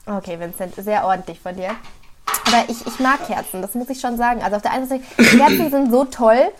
Okay, 0.06 0.40
Vincent, 0.40 0.76
sehr 0.76 1.06
ordentlich 1.06 1.40
von 1.40 1.56
dir. 1.56 1.70
Aber 2.48 2.64
ich, 2.68 2.86
ich 2.86 3.00
mag 3.00 3.26
Kerzen, 3.28 3.62
das 3.62 3.74
muss 3.74 3.90
ich 3.90 4.00
schon 4.00 4.18
sagen. 4.18 4.42
Also 4.44 4.58
auf 4.58 4.62
der 4.62 4.72
einen 4.72 4.88
Seite, 4.88 5.04
Kerzen 5.18 5.70
sind 5.72 5.92
so 5.92 6.06
toll, 6.06 6.52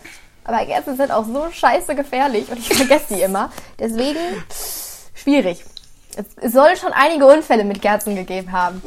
aber 0.44 0.64
Kerzen 0.64 0.96
sind 0.96 1.10
auch 1.10 1.24
so 1.24 1.46
scheiße 1.50 1.94
gefährlich 1.94 2.50
und 2.50 2.58
ich 2.58 2.68
vergesse 2.68 3.14
die 3.14 3.22
immer. 3.22 3.50
Deswegen 3.78 4.18
schwierig. 5.14 5.64
Es, 6.40 6.52
soll 6.52 6.76
schon 6.76 6.92
einige 6.92 7.26
Unfälle 7.26 7.64
mit 7.64 7.80
Kerzen 7.82 8.14
gegeben 8.14 8.52
haben. 8.52 8.82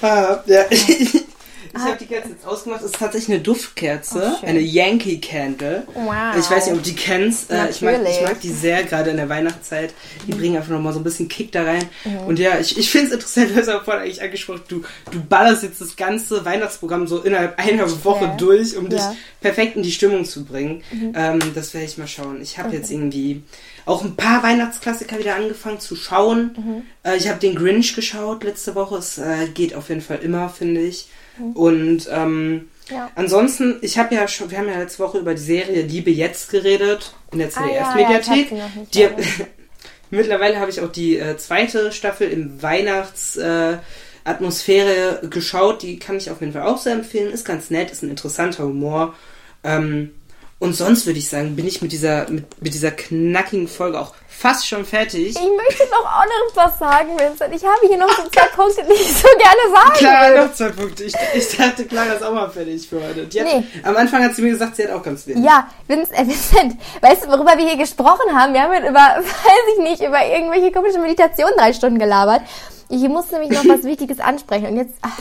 Ah, 0.00 0.38
ja. 0.46 0.64
Ich, 1.74 1.80
habe 1.80 1.96
die 1.98 2.06
Kerze 2.06 2.30
jetzt 2.30 2.46
ausgemacht. 2.46 2.80
Es 2.80 2.86
ist 2.86 2.98
tatsächlich 2.98 3.36
eine 3.36 3.42
Duftkerze, 3.42 4.36
oh, 4.40 4.46
eine 4.46 4.60
Yankee 4.60 5.18
Candle. 5.18 5.86
Wow. 5.94 6.36
Ich 6.38 6.50
weiß 6.50 6.66
nicht, 6.66 6.76
ob 6.76 6.82
du 6.82 6.90
die 6.90 6.94
kennst. 6.94 7.50
Äh, 7.50 7.70
ich 7.70 7.80
mag, 7.80 8.00
ich 8.08 8.22
mag 8.22 8.40
die 8.40 8.50
sehr, 8.50 8.82
gerade 8.84 9.10
in 9.10 9.16
der 9.16 9.28
Weihnachtszeit. 9.28 9.94
Die 10.26 10.32
mhm. 10.32 10.38
bringen 10.38 10.56
einfach 10.56 10.70
nochmal 10.70 10.92
so 10.92 11.00
ein 11.00 11.04
bisschen 11.04 11.28
Kick 11.28 11.52
da 11.52 11.64
rein. 11.64 11.88
Mhm. 12.04 12.18
Und 12.26 12.38
ja, 12.38 12.58
ich, 12.58 12.76
ich 12.78 12.90
finde 12.90 13.08
es 13.08 13.12
interessant, 13.14 13.50
du 13.50 13.56
hast 13.56 13.68
ja 13.68 13.80
vorhin 13.80 14.02
eigentlich 14.02 14.22
angesprochen, 14.22 14.62
du, 14.68 14.82
du 15.10 15.22
ballerst 15.22 15.62
jetzt 15.62 15.80
das 15.80 15.96
ganze 15.96 16.44
Weihnachtsprogramm 16.44 17.06
so 17.06 17.20
innerhalb 17.20 17.58
einer 17.58 17.88
Woche 18.04 18.24
yeah. 18.24 18.36
durch, 18.36 18.76
um 18.76 18.88
dich 18.88 19.00
ja. 19.00 19.16
perfekt 19.40 19.76
in 19.76 19.82
die 19.82 19.92
Stimmung 19.92 20.24
zu 20.24 20.44
bringen. 20.44 20.82
Mhm. 20.90 21.12
Ähm, 21.14 21.40
das 21.54 21.74
werde 21.74 21.86
ich 21.86 21.98
mal 21.98 22.08
schauen. 22.08 22.40
Ich 22.42 22.58
habe 22.58 22.68
okay. 22.68 22.78
jetzt 22.78 22.90
irgendwie 22.90 23.42
auch 23.84 24.04
ein 24.04 24.16
paar 24.16 24.42
Weihnachtsklassiker 24.42 25.18
wieder 25.18 25.36
angefangen 25.36 25.80
zu 25.80 25.96
schauen. 25.96 26.56
Mhm. 26.56 26.82
Äh, 27.02 27.16
ich 27.16 27.28
habe 27.28 27.40
den 27.40 27.54
Grinch 27.54 27.94
geschaut 27.94 28.44
letzte 28.44 28.74
Woche. 28.74 28.96
Es 28.96 29.18
äh, 29.18 29.48
geht 29.52 29.74
auf 29.74 29.88
jeden 29.88 30.00
Fall 30.00 30.18
immer, 30.18 30.48
finde 30.48 30.80
ich. 30.80 31.08
Mhm. 31.38 31.52
Und 31.52 32.08
ähm, 32.10 32.68
ja. 32.90 33.10
ansonsten, 33.14 33.76
ich 33.80 33.96
habe 33.98 34.14
ja 34.14 34.28
schon, 34.28 34.50
wir 34.50 34.58
haben 34.58 34.68
ja 34.68 34.78
letzte 34.78 35.02
Woche 35.02 35.16
über 35.18 35.32
die 35.34 35.42
Serie 35.42 35.80
Liebe 35.82 36.10
jetzt 36.10 36.50
geredet 36.50 37.14
in 37.32 37.38
der 37.38 37.48
ZDF-Mediathek. 37.50 38.52
Ah, 38.52 38.68
ja, 38.92 39.08
ja, 39.08 39.10
mittlerweile 40.10 40.60
habe 40.60 40.70
ich 40.70 40.80
auch 40.80 40.92
die 40.92 41.18
äh, 41.18 41.36
zweite 41.36 41.92
Staffel 41.92 42.30
im 42.30 42.62
Weihnachtsatmosphäre 42.62 45.26
geschaut. 45.28 45.82
Die 45.82 45.98
kann 45.98 46.16
ich 46.16 46.30
auf 46.30 46.40
jeden 46.40 46.52
Fall 46.52 46.62
auch 46.62 46.78
sehr 46.78 46.94
empfehlen. 46.94 47.32
Ist 47.32 47.44
ganz 47.44 47.70
nett, 47.70 47.90
ist 47.90 48.02
ein 48.02 48.10
interessanter 48.10 48.64
Humor. 48.64 49.14
Ähm, 49.64 50.12
und 50.58 50.74
sonst 50.74 51.06
würde 51.06 51.18
ich 51.18 51.28
sagen, 51.28 51.56
bin 51.56 51.66
ich 51.66 51.82
mit 51.82 51.92
dieser, 51.92 52.30
mit, 52.30 52.62
mit 52.62 52.72
dieser 52.72 52.92
knackigen 52.92 53.66
Folge 53.66 53.98
auch 53.98 54.14
fast 54.42 54.66
schon 54.66 54.84
fertig. 54.84 55.36
Ich 55.36 55.36
möchte 55.36 55.84
noch 55.90 56.04
auch 56.04 56.24
noch 56.24 56.56
was 56.56 56.76
sagen, 56.76 57.10
Vincent. 57.16 57.54
Ich 57.54 57.62
habe 57.62 57.86
hier 57.86 57.96
noch 57.96 58.10
so 58.10 58.28
zwei 58.28 58.46
Punkte, 58.48 58.82
die 58.82 58.92
ich 58.92 59.14
so 59.14 59.28
gerne 59.38 59.72
sagen 59.72 59.92
Klar, 59.94 60.30
will. 60.30 60.44
noch 60.44 60.52
zwei 60.52 60.68
Punkte. 60.70 61.04
Ich, 61.04 61.14
ich 61.34 61.56
dachte, 61.56 61.84
Clara 61.84 62.14
ist 62.14 62.24
auch 62.24 62.34
mal 62.34 62.50
fertig 62.50 62.88
für 62.88 62.96
heute. 62.96 63.22
Hat, 63.22 63.32
nee. 63.32 63.64
Am 63.84 63.96
Anfang 63.96 64.24
hat 64.24 64.34
sie 64.34 64.42
mir 64.42 64.50
gesagt, 64.50 64.74
sie 64.74 64.82
hat 64.82 64.90
auch 64.90 65.02
ganz 65.02 65.24
wenig. 65.28 65.44
Ja, 65.44 65.68
Vincent, 65.86 66.18
äh, 66.18 66.26
Vincent, 66.26 66.76
weißt 67.00 67.24
du, 67.24 67.28
worüber 67.28 67.56
wir 67.56 67.68
hier 67.68 67.76
gesprochen 67.76 68.36
haben? 68.36 68.52
Wir 68.52 68.62
haben 68.62 68.72
über, 68.84 68.92
weiß 69.16 69.76
ich 69.76 69.82
nicht, 69.84 70.02
über 70.02 70.26
irgendwelche 70.26 70.72
komischen 70.72 71.02
Meditationen 71.02 71.54
drei 71.56 71.72
Stunden 71.72 72.00
gelabert. 72.00 72.42
Ich 72.88 73.08
muss 73.08 73.30
nämlich 73.30 73.50
noch 73.50 73.64
was 73.68 73.84
Wichtiges 73.84 74.18
ansprechen. 74.18 74.66
Und 74.66 74.76
jetzt... 74.76 74.94
Ach, 75.02 75.18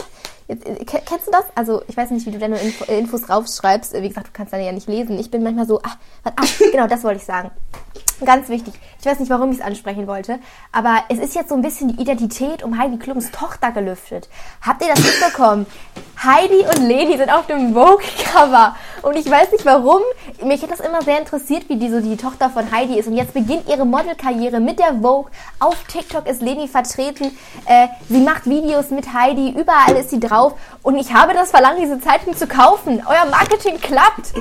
Jetzt, 0.47 0.67
äh, 0.67 0.84
kennst 0.84 1.27
du 1.27 1.31
das? 1.31 1.45
Also, 1.55 1.81
ich 1.88 1.95
weiß 1.95 2.12
nicht, 2.12 2.25
wie 2.25 2.31
du 2.31 2.38
deine 2.38 2.60
Info, 2.60 2.84
äh, 2.84 2.99
Infos 2.99 3.29
raufschreibst. 3.29 3.93
Wie 3.93 4.10
gesagt, 4.10 4.27
du 4.27 4.31
kannst 4.34 4.51
deine 4.51 4.65
ja 4.65 4.73
nicht 4.73 4.89
lesen. 4.89 5.17
Ich 5.17 5.31
bin 5.31 5.43
manchmal 5.43 5.65
so, 5.65 5.79
ah, 5.79 5.95
ah 6.25 6.31
genau, 6.71 6.88
das 6.88 7.05
wollte 7.05 7.19
ich 7.19 7.25
sagen. 7.25 7.51
Ganz 8.23 8.49
wichtig. 8.49 8.75
Ich 8.99 9.06
weiß 9.06 9.19
nicht, 9.19 9.32
warum 9.32 9.51
ich 9.51 9.58
es 9.58 9.63
ansprechen 9.63 10.06
wollte, 10.06 10.38
aber 10.71 11.04
es 11.10 11.17
ist 11.17 11.34
jetzt 11.34 11.49
so 11.49 11.56
ein 11.56 11.63
bisschen 11.63 11.88
die 11.88 12.01
Identität 12.01 12.62
um 12.62 12.77
Heidi 12.77 12.99
Klums 12.99 13.32
Tochter 13.32 13.71
gelüftet. 13.71 14.30
Habt 14.62 14.84
ihr 14.84 14.89
das 14.93 15.04
mitbekommen? 15.04 15.65
Heidi 16.23 16.60
und 16.60 16.88
Leni 16.88 17.17
sind 17.17 17.34
auf 17.34 17.47
dem 17.47 17.73
Vogue-Cover 17.73 18.75
und 19.01 19.15
ich 19.15 19.27
weiß 19.27 19.51
nicht 19.51 19.65
warum. 19.65 20.01
Mich 20.43 20.62
hat 20.62 20.69
das 20.69 20.80
immer 20.82 21.01
sehr 21.01 21.17
interessiert, 21.17 21.67
wie 21.67 21.77
die 21.77 21.89
so 21.89 21.99
die 21.99 22.15
Tochter 22.15 22.51
von 22.51 22.71
Heidi 22.71 22.99
ist 22.99 23.08
und 23.08 23.15
jetzt 23.15 23.34
beginnt 23.34 23.67
ihre 23.67 23.86
Modelkarriere 23.86 24.60
mit 24.60 24.77
der 24.77 24.93
Vogue. 25.01 25.32
Auf 25.60 25.84
TikTok 25.86 26.27
ist 26.27 26.43
Leni 26.43 26.67
vertreten. 26.67 27.36
Äh, 27.65 27.88
sie 28.08 28.19
macht 28.19 28.45
Videos 28.45 28.91
mit 28.91 29.12
Heidi. 29.13 29.49
Überall 29.49 29.95
ist 29.95 30.12
sie 30.12 30.19
drauf 30.19 30.54
und 30.84 30.95
ich 30.95 31.12
habe 31.12 31.34
das 31.34 31.49
Verlangen, 31.49 31.82
diese 31.82 31.99
Zeitung 31.99 32.38
zu 32.38 32.45
kaufen. 32.45 33.01
Euer 33.08 33.25
Marketing 33.32 33.80
klappt. 33.82 34.34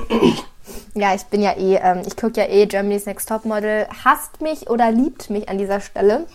Ja, 0.95 1.15
ich 1.15 1.23
bin 1.25 1.43
ja 1.43 1.53
eh, 1.57 1.77
ähm, 1.77 2.03
ich 2.07 2.17
gucke 2.17 2.41
ja 2.41 2.49
eh 2.49 2.67
Germany's 2.67 3.07
Next 3.07 3.29
Top 3.29 3.45
Model. 3.45 3.87
Hasst 4.05 4.41
mich 4.41 4.69
oder 4.69 4.91
liebt 4.91 5.31
mich 5.31 5.49
an 5.49 5.59
dieser 5.59 5.81
Stelle. 5.81 6.27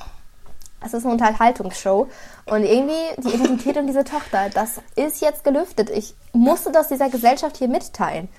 Es 0.86 0.93
ist 0.93 1.04
eine 1.04 1.13
Unterhaltungsshow. 1.13 2.08
Und 2.45 2.63
irgendwie 2.63 2.93
die 3.24 3.36
Identität 3.36 3.78
und 3.78 3.88
diese 3.88 4.04
Tochter, 4.04 4.50
das 4.54 4.82
ist 4.95 5.21
jetzt 5.21 5.43
gelüftet. 5.43 5.89
Ich 5.89 6.13
musste 6.32 6.71
das 6.71 6.89
dieser 6.89 7.10
Gesellschaft 7.10 7.58
hier 7.58 7.67
mitteilen. 7.67 8.30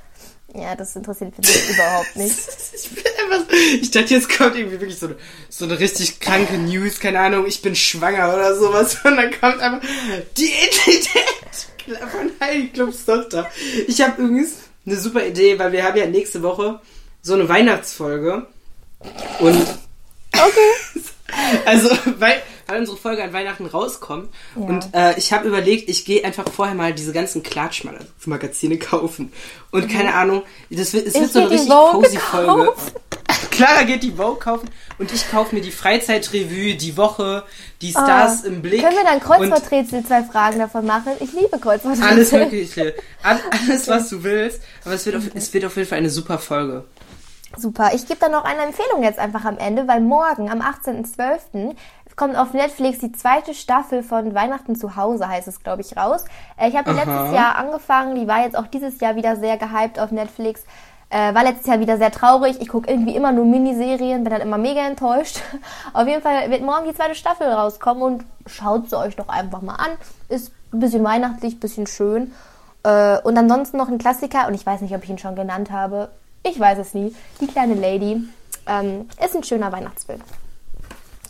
Ja, 0.54 0.74
das 0.74 0.94
interessiert 0.96 1.36
mich 1.36 1.70
überhaupt 1.70 2.16
nicht. 2.16 2.36
ich, 2.74 2.90
bin 2.90 3.04
einfach, 3.24 3.52
ich 3.52 3.90
dachte, 3.90 4.14
jetzt 4.14 4.28
kommt 4.28 4.56
irgendwie 4.56 4.80
wirklich 4.80 4.98
so 4.98 5.06
eine, 5.06 5.16
so 5.48 5.64
eine 5.64 5.78
richtig 5.78 6.20
kranke 6.20 6.56
News, 6.56 7.00
keine 7.00 7.18
Ahnung, 7.18 7.46
ich 7.46 7.62
bin 7.62 7.74
schwanger 7.74 8.32
oder 8.32 8.54
sowas. 8.54 8.98
Und 9.04 9.16
dann 9.16 9.30
kommt 9.32 9.60
einfach 9.60 9.86
die 10.36 10.46
Identität 10.46 12.08
von 12.10 12.30
Heidi 12.40 12.68
Clubs 12.68 13.04
Tochter. 13.04 13.50
Ich 13.86 14.00
habe 14.00 14.22
übrigens 14.22 14.65
eine 14.86 14.96
super 14.96 15.24
Idee, 15.26 15.58
weil 15.58 15.72
wir 15.72 15.84
haben 15.84 15.96
ja 15.96 16.06
nächste 16.06 16.42
Woche 16.42 16.80
so 17.22 17.34
eine 17.34 17.48
Weihnachtsfolge. 17.48 18.46
Und. 19.40 19.66
Okay. 20.32 21.02
also, 21.66 21.90
weil, 22.18 22.40
weil 22.66 22.80
unsere 22.80 22.96
Folge 22.96 23.22
an 23.24 23.32
Weihnachten 23.32 23.66
rauskommt. 23.66 24.28
Ja. 24.54 24.62
Und 24.62 24.88
äh, 24.94 25.18
ich 25.18 25.32
habe 25.32 25.48
überlegt, 25.48 25.88
ich 25.88 26.04
gehe 26.04 26.24
einfach 26.24 26.44
vorher 26.48 26.74
mal 26.74 26.92
diese 26.94 27.12
ganzen 27.12 27.42
Klatschmagazine 27.42 28.78
kaufen. 28.78 29.32
Und 29.70 29.86
mhm. 29.86 29.92
keine 29.92 30.14
Ahnung, 30.14 30.42
das 30.70 30.92
wird, 30.92 31.06
es 31.06 31.14
wird 31.14 31.32
so 31.32 31.40
eine 31.40 31.50
richtig 31.50 31.68
cozy 31.70 32.18
Folge. 32.18 32.72
Clara 33.50 33.82
geht 33.84 34.02
die 34.02 34.12
Vogue 34.12 34.38
kaufen 34.38 34.68
und 34.98 35.12
ich 35.12 35.30
kaufe 35.30 35.54
mir 35.54 35.60
die 35.60 35.70
Freizeitrevue, 35.70 36.74
die 36.74 36.96
Woche, 36.96 37.42
die 37.80 37.90
Stars 37.90 38.42
Oh. 38.44 38.48
im 38.48 38.62
Blick. 38.62 38.82
Können 38.82 38.96
wir 38.96 39.04
dann 39.04 39.20
Kreuzworträtsel 39.20 40.04
zwei 40.04 40.22
Fragen 40.24 40.58
davon 40.58 40.86
machen? 40.86 41.12
Ich 41.20 41.32
liebe 41.32 41.58
Kreuzworträtsel. 41.58 42.04
Alles 42.06 42.32
mögliche. 42.32 42.94
All- 43.22 43.40
Alles, 43.50 43.88
was 43.88 44.08
du 44.10 44.22
willst. 44.22 44.60
Aber 44.86 44.94
es 44.94 45.04
wird, 45.04 45.16
auf, 45.16 45.24
es 45.34 45.52
wird 45.52 45.64
auf 45.64 45.76
jeden 45.76 45.88
Fall 45.88 45.98
eine 45.98 46.10
super 46.10 46.38
Folge. 46.38 46.84
Super. 47.56 47.90
Ich 47.94 48.06
gebe 48.06 48.18
dann 48.20 48.32
noch 48.32 48.44
eine 48.44 48.62
Empfehlung 48.62 49.02
jetzt 49.02 49.18
einfach 49.18 49.44
am 49.44 49.58
Ende, 49.58 49.86
weil 49.86 50.00
morgen, 50.00 50.50
am 50.50 50.60
18.12., 50.60 51.74
kommt 52.16 52.36
auf 52.36 52.54
Netflix 52.54 52.98
die 52.98 53.12
zweite 53.12 53.52
Staffel 53.54 54.02
von 54.02 54.34
Weihnachten 54.34 54.74
zu 54.74 54.96
Hause, 54.96 55.28
heißt 55.28 55.48
es, 55.48 55.62
glaube 55.62 55.82
ich, 55.82 55.96
raus. 55.96 56.24
Äh, 56.56 56.70
Ich 56.70 56.76
habe 56.76 56.90
die 56.90 56.98
Aha. 56.98 57.04
letztes 57.04 57.36
Jahr 57.36 57.56
angefangen, 57.56 58.14
die 58.14 58.26
war 58.26 58.42
jetzt 58.42 58.56
auch 58.56 58.66
dieses 58.66 58.98
Jahr 59.00 59.16
wieder 59.16 59.36
sehr 59.36 59.58
gehypt 59.58 60.00
auf 60.00 60.10
Netflix. 60.10 60.64
Äh, 61.10 61.34
war 61.34 61.44
letztes 61.44 61.66
Jahr 61.66 61.78
wieder 61.78 61.98
sehr 61.98 62.10
traurig. 62.10 62.56
Ich 62.60 62.68
gucke 62.68 62.90
irgendwie 62.90 63.14
immer 63.14 63.32
nur 63.32 63.44
Miniserien, 63.44 64.24
bin 64.24 64.32
dann 64.32 64.40
immer 64.40 64.58
mega 64.58 64.80
enttäuscht. 64.80 65.40
Auf 65.92 66.08
jeden 66.08 66.20
Fall 66.20 66.50
wird 66.50 66.62
morgen 66.62 66.88
die 66.88 66.94
zweite 66.94 67.14
Staffel 67.14 67.46
rauskommen 67.46 68.02
und 68.02 68.24
schaut 68.46 68.90
sie 68.90 68.98
euch 68.98 69.14
doch 69.14 69.28
einfach 69.28 69.62
mal 69.62 69.76
an. 69.76 69.90
Ist 70.28 70.50
ein 70.72 70.80
bisschen 70.80 71.04
weihnachtlich, 71.04 71.54
ein 71.54 71.60
bisschen 71.60 71.86
schön. 71.86 72.32
Äh, 72.86 73.18
und 73.24 73.36
ansonsten 73.36 73.76
noch 73.78 73.88
ein 73.88 73.98
Klassiker, 73.98 74.46
und 74.46 74.54
ich 74.54 74.64
weiß 74.64 74.80
nicht, 74.80 74.94
ob 74.94 75.02
ich 75.02 75.10
ihn 75.10 75.18
schon 75.18 75.34
genannt 75.34 75.72
habe. 75.72 76.08
Ich 76.44 76.58
weiß 76.58 76.78
es 76.78 76.94
nie. 76.94 77.12
Die 77.40 77.48
kleine 77.48 77.74
Lady. 77.74 78.22
Ähm, 78.68 79.08
ist 79.24 79.34
ein 79.34 79.42
schöner 79.42 79.72
Weihnachtsfilm. 79.72 80.20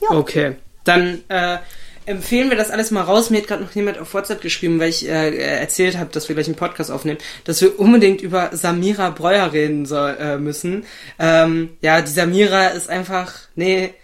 Ja. 0.03 0.11
Okay. 0.11 0.57
Dann 0.85 1.23
äh, 1.29 1.57
empfehlen 2.05 2.51
wir 2.51 2.59
das 2.59 2.71
alles 2.71 2.91
mal 2.91 3.01
raus. 3.01 3.31
Mir 3.31 3.39
hat 3.39 3.49
gerade 3.49 3.65
noch 3.65 3.73
jemand 3.73 3.99
auf 3.99 4.13
WhatsApp 4.13 4.43
geschrieben, 4.43 4.79
weil 4.79 4.91
ich 4.91 5.09
äh, 5.09 5.59
erzählt 5.59 5.97
habe, 5.97 6.11
dass 6.13 6.29
wir 6.29 6.35
gleich 6.35 6.47
einen 6.47 6.57
Podcast 6.57 6.91
aufnehmen, 6.91 7.19
dass 7.45 7.63
wir 7.63 7.81
unbedingt 7.81 8.21
über 8.21 8.51
Samira 8.53 9.09
Breuer 9.09 9.51
reden 9.53 9.87
soll, 9.87 10.15
äh, 10.21 10.37
müssen. 10.37 10.85
Ähm, 11.19 11.77
ja, 11.81 12.03
die 12.03 12.13
Samira 12.13 12.69
ist 12.69 12.91
einfach, 12.91 13.33
nee, 13.55 13.95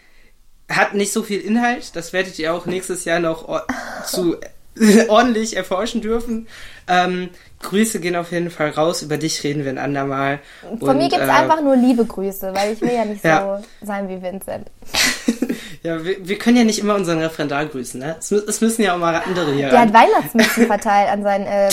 hat 0.70 0.94
nicht 0.94 1.12
so 1.12 1.22
viel 1.22 1.40
Inhalt. 1.40 1.94
Das 1.96 2.14
werdet 2.14 2.38
ihr 2.38 2.54
auch 2.54 2.64
nächstes 2.64 3.04
Jahr 3.04 3.20
noch 3.20 3.66
zu 4.06 4.36
ordentlich 5.08 5.56
erforschen 5.56 6.00
dürfen. 6.00 6.46
Ähm, 6.88 7.28
Grüße 7.62 8.00
gehen 8.00 8.16
auf 8.16 8.32
jeden 8.32 8.50
Fall 8.50 8.70
raus. 8.70 9.02
Über 9.02 9.16
dich 9.18 9.44
reden 9.44 9.64
wir 9.64 9.70
ein 9.70 9.78
andermal. 9.78 10.40
Von 10.80 10.88
Und, 10.88 10.96
mir 10.98 11.08
gibt 11.08 11.22
es 11.22 11.28
äh, 11.28 11.32
einfach 11.32 11.60
nur 11.62 11.76
liebe 11.76 12.04
Grüße, 12.04 12.52
weil 12.54 12.72
ich 12.72 12.80
will 12.80 12.92
ja 12.92 13.04
nicht 13.04 13.22
Ja. 13.24 13.60
so 13.80 13.86
sein 13.86 14.08
wie 14.08 14.20
Vincent. 14.22 14.68
Ja, 15.84 16.04
wir, 16.04 16.16
wir 16.28 16.38
können 16.38 16.56
ja 16.56 16.62
nicht 16.62 16.78
immer 16.78 16.94
unseren 16.94 17.18
Referendar 17.18 17.66
grüßen, 17.66 17.98
ne? 17.98 18.14
Es, 18.20 18.30
es 18.30 18.60
müssen 18.60 18.82
ja 18.82 18.94
auch 18.94 18.98
mal 18.98 19.20
andere 19.26 19.52
hier 19.52 19.68
Der 19.68 19.80
ran. 19.80 19.92
hat 19.92 19.94
Weihnachtsmützen 20.06 20.66
verteilt 20.68 21.08
an 21.10 21.24
seinen 21.24 21.44
ähm, 21.48 21.70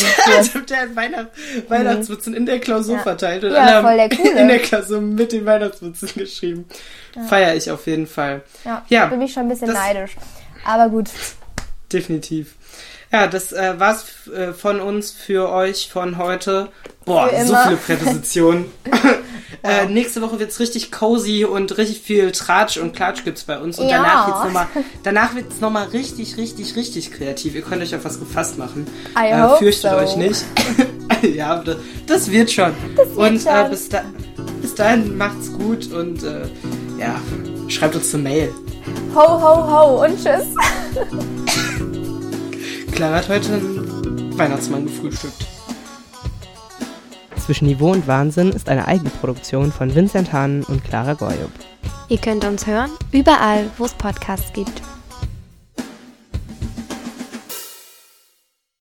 der 0.67 0.77
hat 0.81 0.95
Weihnacht, 0.95 1.27
Weihnachtsmützen 1.67 2.33
in 2.33 2.47
der 2.47 2.57
Klausur 2.59 2.95
Ja. 2.95 3.03
verteilt 3.03 3.43
und 3.43 3.51
Ja, 3.51 3.83
voll 3.83 3.97
der 3.97 4.09
Coole. 4.09 4.39
in 4.41 4.47
der 4.47 4.57
Klausur 4.57 4.99
mit 4.99 5.31
den 5.31 5.45
Weihnachtsmützen 5.45 6.09
geschrieben. 6.15 6.65
Feier 7.27 7.53
ich 7.53 7.69
auf 7.69 7.85
jeden 7.85 8.07
Fall. 8.07 8.41
Ja, 8.65 8.83
Ja, 8.89 9.05
bin 9.05 9.21
ich 9.21 9.31
schon 9.31 9.43
ein 9.43 9.49
bisschen 9.49 9.67
das- 9.67 9.77
neidisch. 9.77 10.15
Aber 10.65 10.89
gut. 10.89 11.09
Definitiv. 11.91 12.56
Ja, 13.12 13.25
das 13.28 13.52
äh, 13.52 13.80
war's 13.80 14.06
äh, 14.36 14.54
von 14.54 14.80
uns 14.80 15.12
für 15.12 15.49
euch 15.52 15.89
von 15.91 16.17
heute. 16.17 16.69
Boah, 17.06 17.30
so 17.43 17.56
viele 17.56 17.78
Präpositionen. 17.78 18.65
äh, 19.63 19.88
nächste 19.88 20.21
Woche 20.21 20.39
wird's 20.39 20.60
richtig 20.60 20.91
cozy 20.91 21.43
und 21.45 21.75
richtig 21.80 22.02
viel 22.02 22.32
Tratsch 22.32 22.78
und 22.78 22.95
Klatsch 22.95 23.23
gibt's 23.23 23.43
bei 23.45 23.58
uns. 23.58 23.80
Und 23.80 23.89
Ja. 23.89 23.97
danach 23.97 24.28
wird's 24.28 24.43
nochmal, 24.43 24.67
danach 25.04 25.34
wird's 25.36 25.60
noch 25.60 25.71
mal 25.71 25.86
richtig, 25.88 26.38
richtig, 26.38 26.75
richtig 26.75 27.12
kreativ. 27.12 27.56
Ihr 27.56 27.63
könnt 27.63 27.82
euch 27.82 27.95
auf 27.95 28.06
was 28.06 28.19
gefasst 28.19 28.60
machen. 28.60 28.86
I 29.17 29.30
äh, 29.32 29.58
fürchtet 29.58 29.89
so. 29.91 29.97
euch 29.97 30.15
nicht. 30.15 30.45
ja, 31.36 31.58
das, 31.63 31.78
das 32.06 32.32
wird 32.32 32.52
schon. 32.52 32.73
wird 32.95 33.17
und 33.17 33.36
Äh, 33.38 33.39
schon. 33.62 33.69
bis, 33.71 33.89
da, 33.89 34.04
bis 34.62 34.75
dahin 34.75 35.17
macht's 35.17 35.52
gut 35.54 35.91
und 35.91 36.21
äh, 36.23 36.41
ja, 36.99 37.19
schreibt 37.69 37.95
uns 37.95 38.13
eine 38.13 38.21
Mail. 38.23 38.54
Ho, 39.15 39.19
ho, 39.19 39.67
ho 39.71 40.06
und 40.06 40.15
tschüss. 40.15 40.45
Clara 42.91 43.15
hat 43.17 43.30
heute 43.30 43.54
einen 43.54 44.38
Weihnachtsmann 44.38 44.86
gefrühstückt. 44.86 45.45
Zwischen 47.38 47.65
Niveau 47.67 47.91
und 47.91 48.08
Wahnsinn 48.08 48.49
ist 48.49 48.69
eine 48.69 48.88
Eigenproduktion 48.88 49.71
von 49.71 49.93
Vincent 49.93 50.34
Hahn 50.34 50.63
und 50.65 50.84
Clara 50.84 51.13
Goyub. 51.13 51.52
Ihr 52.10 52.17
könnt 52.17 52.45
uns 52.45 52.67
hören, 52.67 52.91
überall, 53.12 53.65
wo 53.78 53.86
es 53.86 53.93
Podcasts 53.93 54.54
gibt. 54.54 54.82